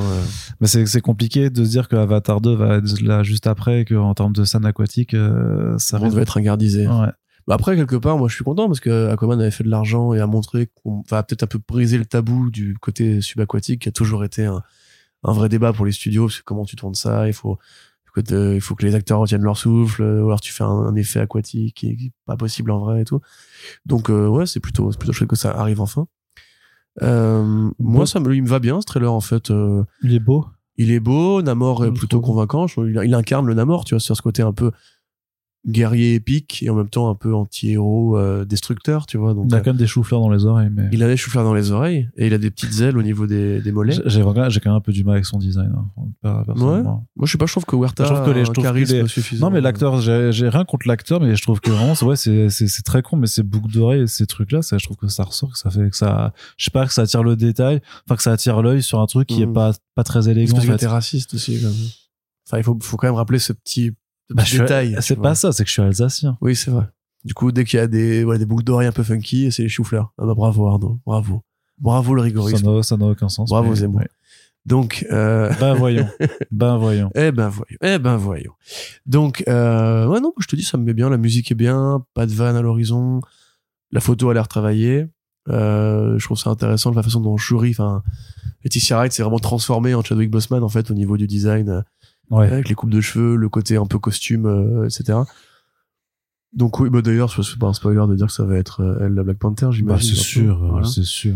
[0.60, 3.82] Mais c'est c'est compliqué de se dire que Avatar 2 va être là juste après,
[3.82, 6.88] et qu'en termes de scène aquatique, euh, ça va être ringardisé.
[6.88, 7.08] Ouais.
[7.48, 10.14] Bah après, quelque part, moi, je suis content parce que Aquaman avait fait de l'argent
[10.14, 13.90] et a montré qu'on va peut-être un peu briser le tabou du côté subaquatique qui
[13.90, 14.62] a toujours été un,
[15.24, 16.28] un vrai débat pour les studios.
[16.28, 17.58] Parce que comment tu tournes ça Il faut,
[18.16, 20.64] il faut que- il faut que les acteurs retiennent leur souffle, ou alors tu fais
[20.64, 23.22] un, un effet aquatique qui est pas possible en vrai et tout.
[23.86, 26.08] Donc, euh, ouais, c'est plutôt, c'est plutôt chouette que ça arrive enfin.
[27.02, 29.50] Euh, moi, ça me, il me va bien ce trailer en fait.
[29.52, 30.46] Euh, Il est beau.
[30.78, 32.66] il est beau, Namor est plutôt convaincant.
[32.78, 34.72] Il incarne le Namor, tu vois, sur ce côté un peu
[35.68, 39.36] guerrier épique et en même temps un peu anti-héros euh, destructeur, tu vois.
[39.36, 40.90] Donc, Il a euh, quand même des choux-fleurs dans les oreilles, mais.
[40.92, 43.28] il a des choux-fleurs dans les oreilles et il a des petites ailes au niveau
[43.28, 43.94] des, des mollets.
[44.08, 45.72] J'ai quand même un peu du mal avec son design.
[46.24, 47.08] hein, personnellement.
[47.16, 49.48] Moi, je sais pas, je trouve que Huerta Je trouve que les- je trouve suffisant.
[49.48, 52.84] Non, mais l'acteur, j'ai rien contre l'acteur, mais je trouve que vraiment, c'est- ouais, c'est
[52.84, 55.52] très con, mais ces boucles d'oreilles et ces trucs-là, ça, je trouve que ça ressort,
[55.52, 58.24] que ça fait que ça, je sais pas, que ça attire le détail, enfin, que
[58.24, 59.54] ça attire l'œil sur un truc qui est Mhm.
[59.54, 60.56] pas, pas très élégant.
[60.56, 61.60] parce que t'es raciste aussi.
[61.62, 61.76] Quand même.
[62.48, 63.92] Enfin, il faut, faut quand même rappeler ce petit,
[64.34, 64.98] Bah, détail.
[65.02, 65.24] C'est vois.
[65.24, 66.38] pas ça, c'est que je suis alsacien.
[66.42, 66.86] Oui, c'est vrai.
[67.24, 69.64] Du coup, dès qu'il y a des, voilà, des boucles d'oreilles un peu funky, c'est
[69.64, 70.14] les choux-fleurs.
[70.18, 71.44] Ah bah bravo Arnaud, bravo.
[71.78, 72.82] Bravo le rigorisme.
[72.84, 73.50] ça n'a aucun sens.
[73.50, 74.02] Bravo Zemmour.
[74.02, 74.08] ouais.
[74.66, 76.08] Donc, euh, Ben voyons.
[76.52, 77.10] ben voyons.
[77.16, 78.54] eh ben voyons, eh ben voyons.
[79.06, 81.10] Donc, euh, ouais non, je te dis, ça me met bien.
[81.10, 83.22] La musique est bien, pas de vanne à l'horizon.
[83.92, 85.08] La photo a l'air travaillée.
[85.50, 88.04] Euh, je trouve ça intéressant de la façon dont Shuri, enfin,
[88.64, 91.84] Laetitia Wright s'est vraiment transformée en Chadwick Boseman en fait au niveau du design,
[92.32, 92.48] Ouais.
[92.52, 95.20] avec les coupes de cheveux, le côté un peu costume, euh, etc.
[96.54, 98.98] Donc oui, bah d'ailleurs, c'est pas un spoiler de dire que ça va être euh,
[99.06, 100.10] elle la Black Panther, Bah, j'imagine.
[100.16, 100.86] c'est sûr, Voilà.
[100.88, 101.36] c'est sûr.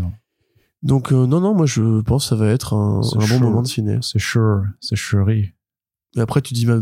[0.82, 3.66] Donc euh, non, non, moi je pense que ça va être un, bon moment de
[3.66, 3.98] ciné.
[4.02, 5.52] C'est sûr, c'est chéri.
[6.16, 6.80] Et après tu dis, ma-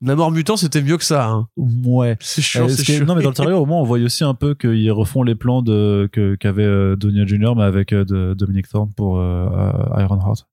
[0.00, 1.28] Namor mutant, c'était mieux que ça.
[1.28, 1.48] Hein.
[1.56, 2.16] Ouais.
[2.20, 3.04] C'est Euh, chiant, ce c'est chiant.
[3.04, 5.34] non, mais dans le trailer, au moins, on voit aussi un peu qu'ils refont les
[5.34, 9.48] plans de, que, qu'avait euh, Donia Jr., mais avec euh, de, Dominic Thorne pour euh,
[9.50, 10.46] euh, Ironheart.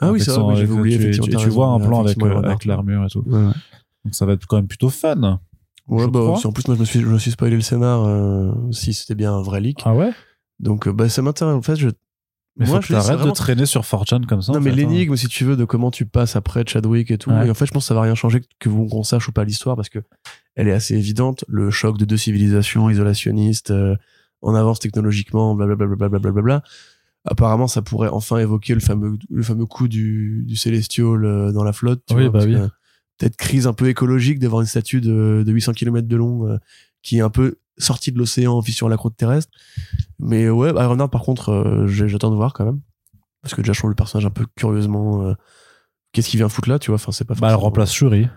[0.00, 1.10] Ah oui, vrai, mais j'avais oublié.
[1.12, 3.22] Tu, tu- vois un plan avec, euh, avec l'armure et tout.
[3.26, 3.52] Ouais, ouais.
[4.04, 5.40] Donc ça va être quand même plutôt fun.
[5.86, 6.36] Ouais, Je bah, crois.
[6.38, 8.92] si en plus moi je me suis, je me suis spoilé le scénar euh, si
[8.94, 9.80] c'était bien un vrai leak.
[9.84, 10.10] Ah ouais?
[10.60, 11.54] Donc euh, bah ça m'intéresse.
[11.54, 11.88] En fait, je.
[12.56, 14.52] Mais Moi, faut je t'arrêtes vraiment- de traîner sur 4chan comme ça.
[14.52, 14.74] non en mais hein.
[14.76, 17.30] l'énigme si tu veux de comment tu passes après Chadwick et tout.
[17.30, 17.46] Ouais.
[17.46, 19.32] Et en fait je pense que ça va rien changer que vous qu'on sache ou
[19.32, 19.98] pas l'histoire parce que
[20.54, 21.44] elle est assez évidente.
[21.48, 23.96] Le choc de deux civilisations isolationnistes euh,
[24.40, 26.08] en avance technologiquement, blablabla.
[26.18, 26.62] Blablabla.
[27.24, 31.64] Apparemment, ça pourrait enfin évoquer le fameux, le fameux coup du, du Celestial euh, dans
[31.64, 32.02] la flotte.
[32.06, 32.56] tu Oui, vois, bah oui.
[33.18, 36.56] Peut-être crise un peu écologique d'avoir une statue de, de 800 km de long euh,
[37.02, 39.50] qui est un peu sortie de l'océan puis sur la croûte terrestre.
[40.18, 42.80] Mais ouais, bah, Ironheart, par contre, euh, j'attends de voir quand même.
[43.42, 45.22] Parce que déjà, je trouve le personnage un peu curieusement.
[45.22, 45.34] euh,
[46.12, 48.28] Qu'est-ce qu'il vient foutre là, tu vois Enfin, c'est pas Bah, elle remplace Shuri.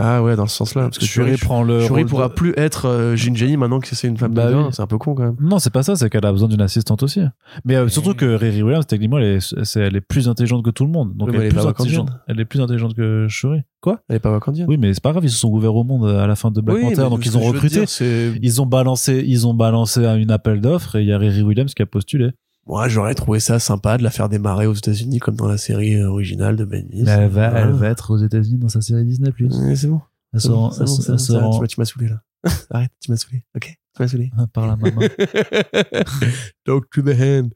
[0.00, 0.82] Ah ouais, dans ce sens-là.
[0.84, 1.80] Parce que Shuri Shuri, prend le.
[1.80, 4.62] Shuri pourra de- plus être euh, Jinjani maintenant que c'est une femme Bah de oui.
[4.70, 5.36] C'est un peu con quand même.
[5.40, 7.20] Non, c'est pas ça, c'est qu'elle a besoin d'une assistante aussi.
[7.64, 10.84] Mais euh, surtout que Riri Williams, techniquement, elle est, elle est plus intelligente que tout
[10.84, 11.16] le monde.
[11.16, 12.10] Donc Oui, elle, elle est plus intelligente.
[12.28, 13.60] Elle est plus intelligente que Shuri.
[13.80, 14.00] Quoi?
[14.08, 14.66] Elle est pas wakandienne.
[14.68, 16.60] Oui, mais c'est pas grave, ils se sont ouverts au monde à la fin de
[16.60, 17.84] Black Oui, Panther, donc ils ont recruté.
[17.84, 21.18] dire, Ils ont balancé, ils ont balancé à une appel d'offres et il y a
[21.18, 22.30] Riri Williams qui a postulé.
[22.68, 25.94] Moi, j'aurais trouvé ça sympa de la faire démarrer aux États-Unis comme dans la série
[25.96, 29.30] euh, originale de Ben elle va, elle va être aux États-Unis dans sa série Disney+.
[29.40, 30.02] Ouais, c'est bon.
[30.34, 32.22] Elle se rend- bon, tu m'as- saoulé là.
[32.70, 33.42] Arrête, tu m'as saoulé.
[33.56, 34.30] Ok, tu m'as saoulé.
[34.52, 35.00] par la maman.
[36.64, 37.50] Talk to the hand.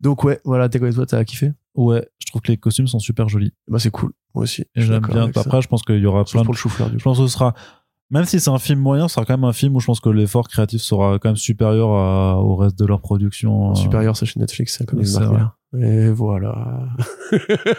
[0.00, 1.52] Donc ouais, voilà, t'es quoi toi, t'as kiffé?
[1.74, 3.52] Ouais, je trouve que les costumes sont super jolis.
[3.66, 4.64] Bah c'est cool, moi aussi.
[4.76, 5.22] J'aime bien.
[5.24, 5.40] avec ça.
[5.40, 7.18] Après, je pense qu'il y aura Sauf plein de pour le chou-fleur du Je pense
[7.18, 7.54] que ce sera,
[8.12, 9.98] même si c'est un film moyen, ce sera quand même un film où je pense
[9.98, 13.72] que l'effort créatif sera quand même supérieur à- au reste de leur production.
[13.72, 13.74] euh.
[13.74, 15.36] Supérieur, c'est chez Netflix, ça, comme c'est vrai.
[15.36, 15.52] bien.
[15.80, 16.86] Et voilà.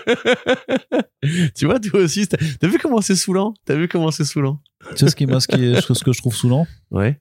[1.55, 3.53] tu vois, toi aussi, t'as vu comment c'est saoulant?
[3.65, 4.59] T'as vu comment c'est saoulant?
[4.91, 7.19] Tu sais ce qui, moi, ce, qui est- ce que je trouve saoulant, Ouais,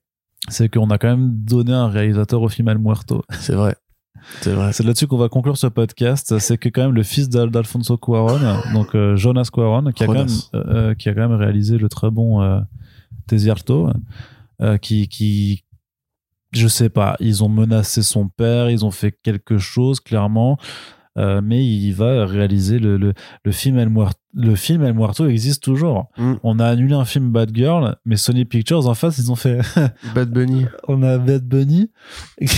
[0.49, 3.23] c'est qu'on a quand même donné un réalisateur au film El Muerto.
[3.31, 3.77] c'est vrai.
[4.41, 4.73] C'est vrai.
[4.73, 6.39] C'est là-dessus qu'on va conclure ce podcast.
[6.39, 8.39] C'est que quand même le fils d'Al- d'Alfonso Cuarón,
[8.73, 10.49] donc euh, Jonas Cuarón, qui a quand même, Jonas.
[10.55, 12.61] euh, qui a quand même réalisé le très bon euh,
[13.29, 13.91] Desierto,
[14.61, 15.65] euh, qui, qui,
[16.53, 20.59] je sais pas, ils ont menacé son père, ils ont fait quelque chose clairement.
[21.19, 23.13] euh, mais il va réaliser le, le,
[23.45, 24.19] le film El Muerto.
[24.35, 26.09] Le film El Muerto existe toujours.
[26.17, 26.35] Mm.
[26.43, 29.61] On a annulé un film Bad Girl, mais Sony Pictures en face, ils ont fait
[30.15, 30.65] Bad Bunny.
[30.89, 31.91] on a Bad Bunny
[32.39, 32.49] et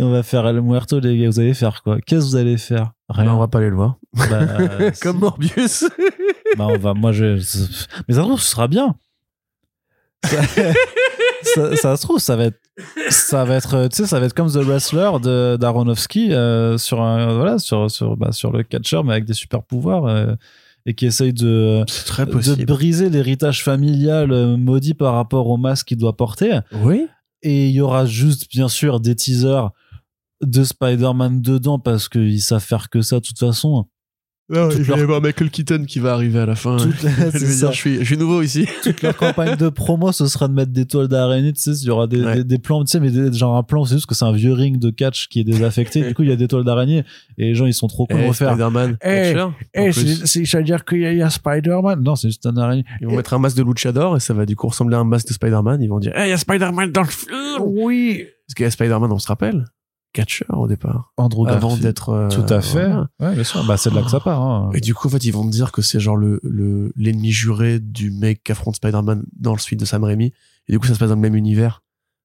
[0.00, 2.00] on va faire El Muerto les gars vous allez faire quoi?
[2.00, 2.92] Qu'est-ce que vous allez faire?
[3.08, 3.96] Rien Bah, on va pas aller le voir.
[4.12, 4.46] Bah,
[5.02, 5.18] Comme.
[5.20, 5.84] Morbius.
[6.56, 8.96] Bah, on va moi je mais ça se trouve ce sera bien
[10.24, 10.42] ça,
[11.42, 12.60] ça, ça se trouve ça va être
[13.10, 17.00] ça va être tu sais ça va être comme The Wrestler de d'Aronofsky euh, sur
[17.02, 20.34] un voilà sur sur bah, sur le catcher mais avec des super pouvoirs euh,
[20.86, 25.88] et qui essaye de très de briser l'héritage familial euh, maudit par rapport au masque
[25.88, 26.60] qu'il doit porter.
[26.72, 27.06] Oui.
[27.42, 29.70] et il y aura juste bien sûr des teasers
[30.40, 33.86] de Spider-Man dedans parce qu'ils savent faire que ça de toute façon
[34.50, 36.78] Non, Toute il va y leur- avoir Michael Keaton qui va arriver à la fin.
[36.78, 38.66] Toute- dire, je suis, je suis nouveau ici.
[38.82, 41.86] toute leur campagne de promo, ce sera de mettre des toiles d'araignée, tu sais, il
[41.86, 42.36] y aura des, Ouais.
[42.36, 44.32] des, des plans, tu sais, mais des- genre un plan, c'est juste que c'est un
[44.32, 47.04] vieux ring de catch qui est désaffecté, du coup, il y a des toiles d'araignée,
[47.36, 48.50] et les gens, ils sont trop cons de Eh, refaire.
[48.52, 48.96] Spider-Man.
[49.02, 49.92] Eh, catcher, en Eh, plus.
[49.92, 52.02] c'est, c'est, ça veut dire qu'il y a, il y a Spider-Man.
[52.02, 52.84] Non, c'est juste un araignée.
[53.02, 55.04] Ils vont mettre un masque de luchador et ça va du coup ressembler à un
[55.04, 55.82] masque de Spider-Man.
[55.82, 57.32] Ils vont dire, eh, il y a Spider-Man dans le film.
[57.60, 58.24] Oui.
[58.46, 59.66] Parce qu'il y a Spider-Man, on se rappelle.
[60.18, 61.12] Catcher au départ.
[61.16, 61.82] Andrew Avant Garfield.
[61.82, 62.08] d'être.
[62.10, 62.86] euh, Tout à fait.
[62.88, 63.08] voilà.
[63.20, 63.64] Ouais, bien sûr.
[63.66, 64.70] Bah, c'est de là que ça part, hein.
[64.74, 67.30] Et du coup, en fait, ils vont te dire que c'est genre le, le, l'ennemi
[67.30, 70.32] juré du mec qui affronte Spider-Man dans le suite de Sam Raimi.
[70.68, 71.82] Et du coup, ça se passe dans le même univers.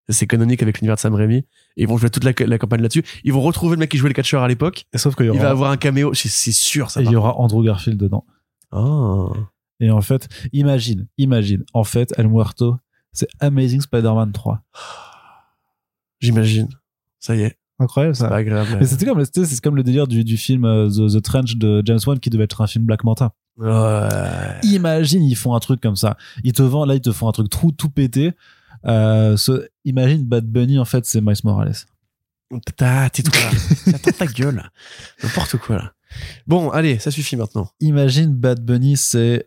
[0.10, 1.36] C'est canonique avec l'univers de Sam Raimi.
[1.38, 1.46] Et
[1.78, 3.04] ils vont jouer toute la, la campagne là-dessus.
[3.24, 4.86] Ils vont retrouver le mec qui jouait le catcher à l'époque.
[4.94, 6.14] Et Sauf qu'il y Il aura, va avoir un caméo.
[6.14, 8.26] C'est, c'est sûr, ça et il y aura Andrew Garfield dedans.
[8.72, 9.28] Ah.
[9.80, 12.78] Et en fait, imagine, imagine, en fait, El Muerto,
[13.12, 14.62] c'est Amazing Spider-Man 3.
[16.20, 16.70] J'imagine.
[17.20, 17.58] Ça y est.
[17.80, 18.30] Incroyable, C'est ça.
[18.30, 18.78] pas agréable.
[18.80, 22.00] Mais c'était comme, c'est le délire du, du film euh, The, The Trench de James
[22.06, 23.34] Wan qui devait être un film Black Manta.
[23.58, 24.60] Ouais.
[24.64, 26.18] Imagine, ils font un truc comme ça.
[26.44, 28.32] Ils te vendent, là, ils te font un truc tout, tout pété.
[28.86, 31.74] Euh, ce- imagine Bad Bunny, en fait, c'est Miles Morales.
[32.76, 33.34] T'as- Tais-toi.
[33.94, 34.56] Attends ta gueule.
[34.56, 34.70] là.
[35.24, 35.94] N'importe quoi, là.
[36.46, 37.68] Bon, allez, ça suffit maintenant.
[37.80, 39.46] Imagine Bad Bunny, c'est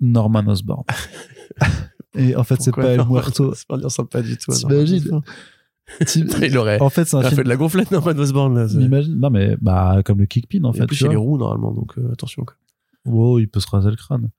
[0.00, 0.84] Norman Osborn.
[2.16, 3.54] Et en fait, c'est pas El Muerto.
[3.70, 4.52] Il ressemble pas du tout.
[4.52, 5.20] T'imagines.
[6.42, 6.80] Il aurait.
[6.80, 7.36] en fait, c'est un film.
[7.36, 8.68] fait de la gonflette, Norman Osborn, là.
[8.68, 10.82] c'est- Imagine, non mais bah comme le kickpin en Et fait.
[10.82, 12.44] en plus, tu il y a les roues, normalement, donc euh, attention.
[12.44, 12.54] quoi.
[13.04, 14.30] Wow, il peut se raser le crâne.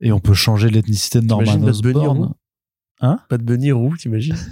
[0.00, 2.18] Et on peut changer l'ethnicité de Norman Osborn.
[2.18, 2.34] roux
[3.28, 4.36] Pas de Bunny roux, t'imagines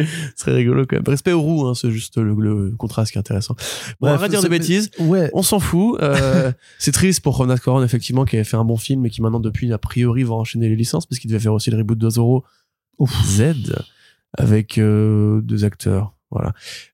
[0.00, 0.04] Ce
[0.44, 1.04] serait rigolo quand même.
[1.08, 3.54] Respect aux roues, hein, c'est juste le, le contraste qui est intéressant.
[4.00, 4.90] Bon, Bref, arrête de dire des bêtises.
[5.00, 5.28] Ouais.
[5.34, 5.98] On s'en fout.
[6.00, 9.20] Euh, c'est triste pour Ronald Coron, effectivement, qui avait fait un bon film et qui
[9.22, 11.98] maintenant, depuis, a priori, va enchaîner les licences parce qu'il devait faire aussi le reboot
[11.98, 12.44] de Zorro
[13.24, 13.74] Z
[14.36, 16.14] avec euh, deux acteurs.
[16.30, 16.52] Voilà.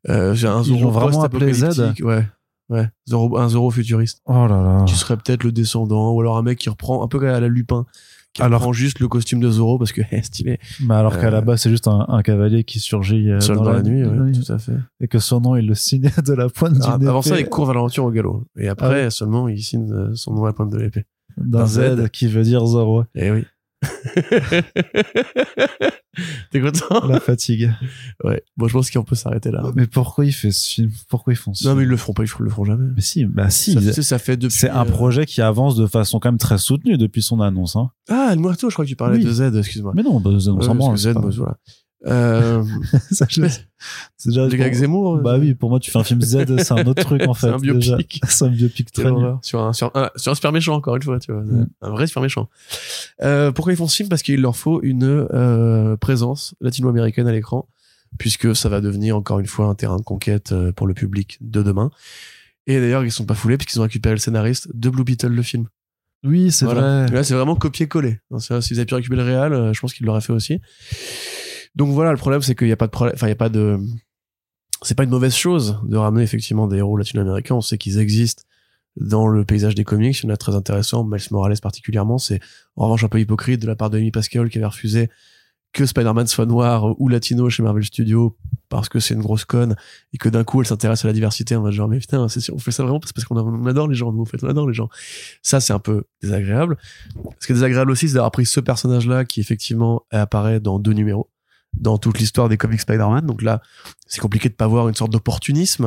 [0.08, 1.94] Euh, j'ai un Ils Zorro vraiment appelé Z.
[2.02, 2.26] Ouais.
[2.70, 2.88] Ouais.
[3.08, 4.20] Zorro, un Zorro futuriste.
[4.26, 4.84] Oh là là.
[4.86, 7.48] Qui serait peut-être le descendant ou alors un mec qui reprend un peu à la
[7.48, 7.84] Lupin.
[8.32, 10.58] Qui Alors- reprend juste le costume de Zorro parce que eh, stylé.
[10.86, 13.56] Mais alors qu'à Euh, la base c'est juste un, un cavalier qui surgit euh, Seul
[13.56, 14.72] dans, la, nuit, ouais, tout à fait.
[15.00, 17.48] et que son nom il le signe de la pointe Ah, d'une avant ça, il
[17.48, 18.44] court vers l'aventure au galop.
[18.58, 19.10] Et après, Ah ouais.
[19.10, 21.04] seulement, il signe euh, son nom à la pointe de l'épée.
[21.36, 22.08] d'un Z, Z.
[22.10, 23.04] qui veut dire Zoro.
[23.14, 23.44] Eh oui.
[26.50, 27.72] T'es content La fatigue.
[28.22, 28.42] Ouais.
[28.56, 29.64] Bon, je pense qu'on peut s'arrêter là.
[29.74, 30.90] Mais pourquoi il fait ce film?
[31.08, 32.86] Pourquoi ils font ce Non, mais ils le feront pas, ils le feront jamais.
[32.94, 33.72] Mais si, bah si.
[33.72, 34.56] ça, ils- fait depuis.
[34.56, 37.74] C'est un euh, projet qui avance de façon quand même très soutenue depuis son annonce.
[37.76, 37.90] Hein.
[38.08, 39.24] Ah, Muerto, je crois que tu parlais Oui.
[39.24, 39.92] de Z, excuse-moi.
[39.96, 40.96] Mais non, bah, on Ouais, s'en branle.
[40.96, 41.56] Z, voilà.
[42.06, 42.62] Euh,
[43.10, 43.42] Ça, je-
[44.16, 45.18] c'est déjà le gars avec Zemmour.
[45.18, 47.34] Bah euh, oui, pour moi, tu fais un film Z, c'est un autre truc en
[47.34, 47.46] fait.
[47.48, 48.20] C'est un biopic.
[48.28, 49.36] C'est un biopic très nul.
[49.42, 51.42] Sur un, sur, un, sur un super méchant, encore une fois, tu vois.
[51.42, 51.66] Mm.
[51.82, 52.48] Un vrai super méchant.
[53.22, 54.08] Euh, pourquoi ils font ce film?
[54.08, 57.68] Parce qu'il leur faut une euh, présence latino-américaine à l'écran,
[58.18, 61.38] puisque ça va devenir encore une fois un terrain de conquête euh, pour le public
[61.40, 61.90] de demain.
[62.66, 65.42] Et d'ailleurs, ils sont pas foulés, puisqu'ils ont récupéré le scénariste de Blue Beetle, le
[65.42, 65.66] film.
[66.26, 67.02] Oui, c'est Voilà.
[67.04, 67.12] vrai.
[67.14, 68.18] Là, c'est vraiment copier-coller.
[68.38, 70.58] C'est vrai, S'ils avaient pu récupérer le réal, euh, je pense qu'ils l'auraient fait aussi.
[71.74, 73.36] Donc voilà, le problème, c'est qu'il n'y a pas de problème, enfin, il y a
[73.36, 73.80] pas de,
[74.82, 77.54] c'est pas une mauvaise chose de ramener effectivement des héros latino-américains.
[77.54, 78.42] On sait qu'ils existent
[78.96, 80.18] dans le paysage des comics.
[80.20, 81.04] Il y en a très intéressant.
[81.04, 82.40] Miles Morales particulièrement, c'est
[82.76, 85.08] en revanche un peu hypocrite de la part de Amy Pascal qui avait refusé
[85.72, 88.36] que Spider-Man soit noir ou latino chez Marvel Studios
[88.68, 89.74] parce que c'est une grosse conne
[90.12, 91.56] et que d'un coup elle s'intéresse à la diversité.
[91.56, 93.96] On va genre, mais putain, c'est sûr, on fait ça vraiment parce qu'on adore les
[93.96, 94.88] gens, nous, en fait, on adore les gens.
[95.42, 96.76] Ça, c'est un peu désagréable.
[97.40, 100.92] Ce qui est désagréable aussi, c'est d'avoir pris ce personnage-là qui effectivement apparaît dans deux
[100.92, 101.28] numéros
[101.76, 103.26] dans toute l'histoire des comics Spider-Man.
[103.26, 103.62] Donc là,
[104.06, 105.86] c'est compliqué de pas voir une sorte d'opportunisme.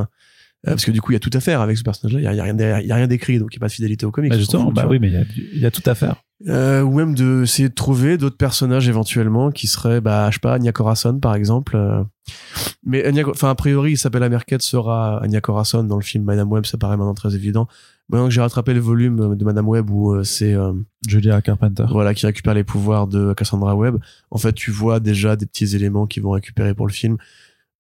[0.68, 2.20] euh, parce que du coup, il y a tout à faire avec ce personnage-là.
[2.20, 2.44] Il y a,
[2.96, 4.32] rien, d'écrit, donc il n'y a pas de fidélité au comics.
[4.32, 5.14] Bah justement, bah oui, mais il
[5.60, 6.24] y a y, tout à faire.
[6.48, 10.40] Euh, ou même de essayer de trouver d'autres personnages éventuellement qui seraient, bah, je sais
[10.40, 11.76] pas, Anya Corazon par exemple.
[11.76, 12.04] euh.
[12.86, 16.52] Mais Anya, enfin, a priori, il s'appelle Merket sera Anya Corazon dans le film Madame
[16.52, 17.68] Web, ça paraît maintenant très évident.
[18.10, 20.72] Maintenant que j'ai rattrapé le volume de Madame Web où euh, c'est euh,
[21.08, 21.86] Julia Carpenter.
[21.90, 23.98] voilà qui récupère les pouvoirs de Cassandra Webb,
[24.32, 27.18] en fait, tu vois déjà des petits éléments qui vont récupérer pour le film.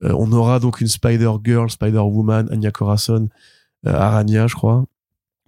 [0.04, 3.30] Euh, on aura donc une Spider Girl, Spider Woman, Anya Corazon,
[3.86, 4.86] euh, Arania, je crois.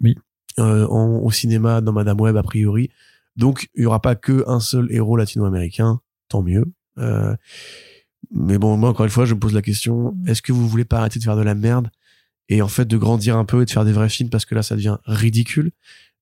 [0.02, 0.16] Oui.
[0.60, 2.90] Euh, en- au cinéma dans Madame Web a priori.
[3.36, 6.00] Donc il y aura pas que un seul héros latino-américain,
[6.30, 6.66] tant mieux.
[6.98, 7.36] Euh,
[8.32, 10.86] mais bon, moi encore une fois, je me pose la question est-ce que vous voulez
[10.86, 11.90] pas arrêter de faire de la merde
[12.50, 14.54] et en fait de grandir un peu et de faire des vrais films parce que
[14.56, 15.72] là ça devient ridicule.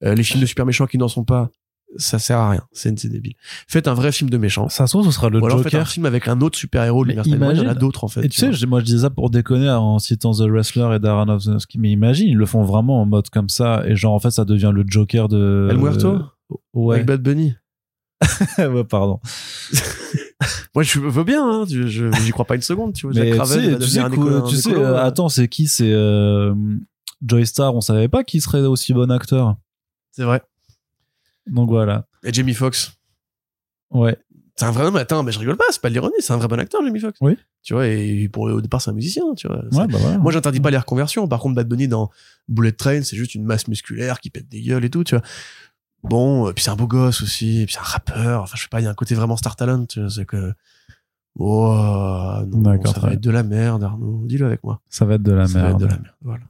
[0.04, 1.50] Euh, les films de super méchants qui n'en sont pas,
[1.96, 3.34] ça sert à rien, c'est débile.
[3.68, 4.70] Faites un vrai film de méchants.
[4.70, 5.88] Ça se trouve, ce sera le Ou alors faites un Joker.
[5.88, 8.26] film avec un autre Mais l'univers Spider-Man, il y en a imagine- d'autres en fait.
[8.26, 11.30] Et tu sais, moi je disais ça pour déconner en citant The Wrestler et Darren
[11.30, 14.32] Aronofsky, mais imagine, ils le font vraiment en mode comme ça, et genre en fait
[14.32, 15.70] ça devient le Joker de.
[15.72, 16.20] El Muerto
[16.74, 16.96] Ouais.
[16.98, 17.54] Avec Bad Bunny.
[18.58, 19.20] ouais, pardon.
[20.78, 23.16] Moi je veux bien, hein, je j'y crois pas une seconde, tu vois.
[23.16, 25.06] Mais tu sais, tu un écolo- tu un sais, écolo, euh, là.
[25.06, 26.54] attends, c'est qui C'est euh,
[27.28, 29.56] Joystar, on savait pas qu'il serait aussi bon acteur.
[30.12, 30.44] C'est vrai.
[31.48, 32.06] Donc voilà.
[32.24, 32.92] Et Jamie Foxx.
[33.90, 34.20] Ouais.
[34.56, 34.92] C'est un vrai.
[34.92, 36.84] mais Attends, mais je rigole pas, c'est pas de l'ironie, c'est un vrai bon acteur,
[36.84, 37.18] Jamie Foxx.
[37.22, 37.36] Oui.
[37.64, 39.58] Tu vois, et pour, au départ, c'est un musicien, tu vois.
[39.72, 40.20] Ouais, bah voilà.
[40.20, 41.28] Moi, j'interdis pas les reconversions.
[41.28, 42.12] Par contre, Bad Bunny dans
[42.48, 45.24] Bullet Train, c'est juste une masse musculaire qui pète des gueules et tout, tu vois.
[46.04, 48.44] Bon, et puis c'est un beau gosse aussi, et puis c'est un rappeur.
[48.44, 50.26] Enfin, je sais pas, il y a un côté vraiment star talent, tu vois, c'est
[50.26, 50.54] que.
[51.40, 54.24] Oh, non, ça va être de la merde, Arnaud.
[54.26, 54.82] Dis-le avec moi.
[54.90, 55.82] Ça va être de la ça va être merde.
[55.82, 56.16] de la merde.
[56.22, 56.44] Voilà.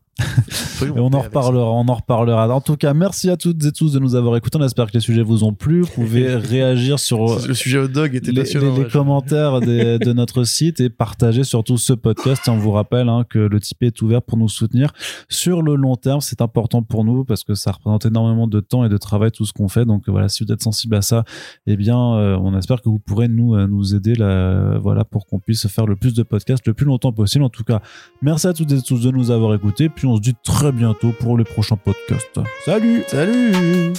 [0.98, 2.48] On en reparlera, on en reparlera.
[2.54, 4.58] En tout cas, merci à toutes et tous de nous avoir écoutés.
[4.60, 5.82] On espère que les sujets vous ont plu.
[5.82, 8.72] Vous pouvez réagir sur Le sujet hot dog était les, passionnant.
[8.72, 8.90] les- les ouais.
[8.92, 12.48] commentaires des- de notre site et partager surtout ce podcast.
[12.48, 14.92] Et on vous rappelle hein, que le Tipeee est ouvert pour nous soutenir
[15.30, 16.22] sur le long terme.
[16.22, 19.46] C'est important pour nous parce que ça représente énormément de temps et de travail tout
[19.46, 19.86] ce qu'on fait.
[19.86, 21.24] Donc voilà, si vous êtes sensible à ça,
[21.68, 25.26] eh bien, euh, on espère que vous pourrez nous euh, nous aider là, voilà, pour
[25.28, 27.44] qu'on puisse faire le plus de podcasts le plus longtemps possible.
[27.44, 27.82] En tout cas,
[28.22, 29.90] merci à toutes et tous de nous avoir écoutés.
[29.90, 32.40] Puis on se dit très bientôt pour les prochains podcasts.
[32.66, 33.94] Salut Salut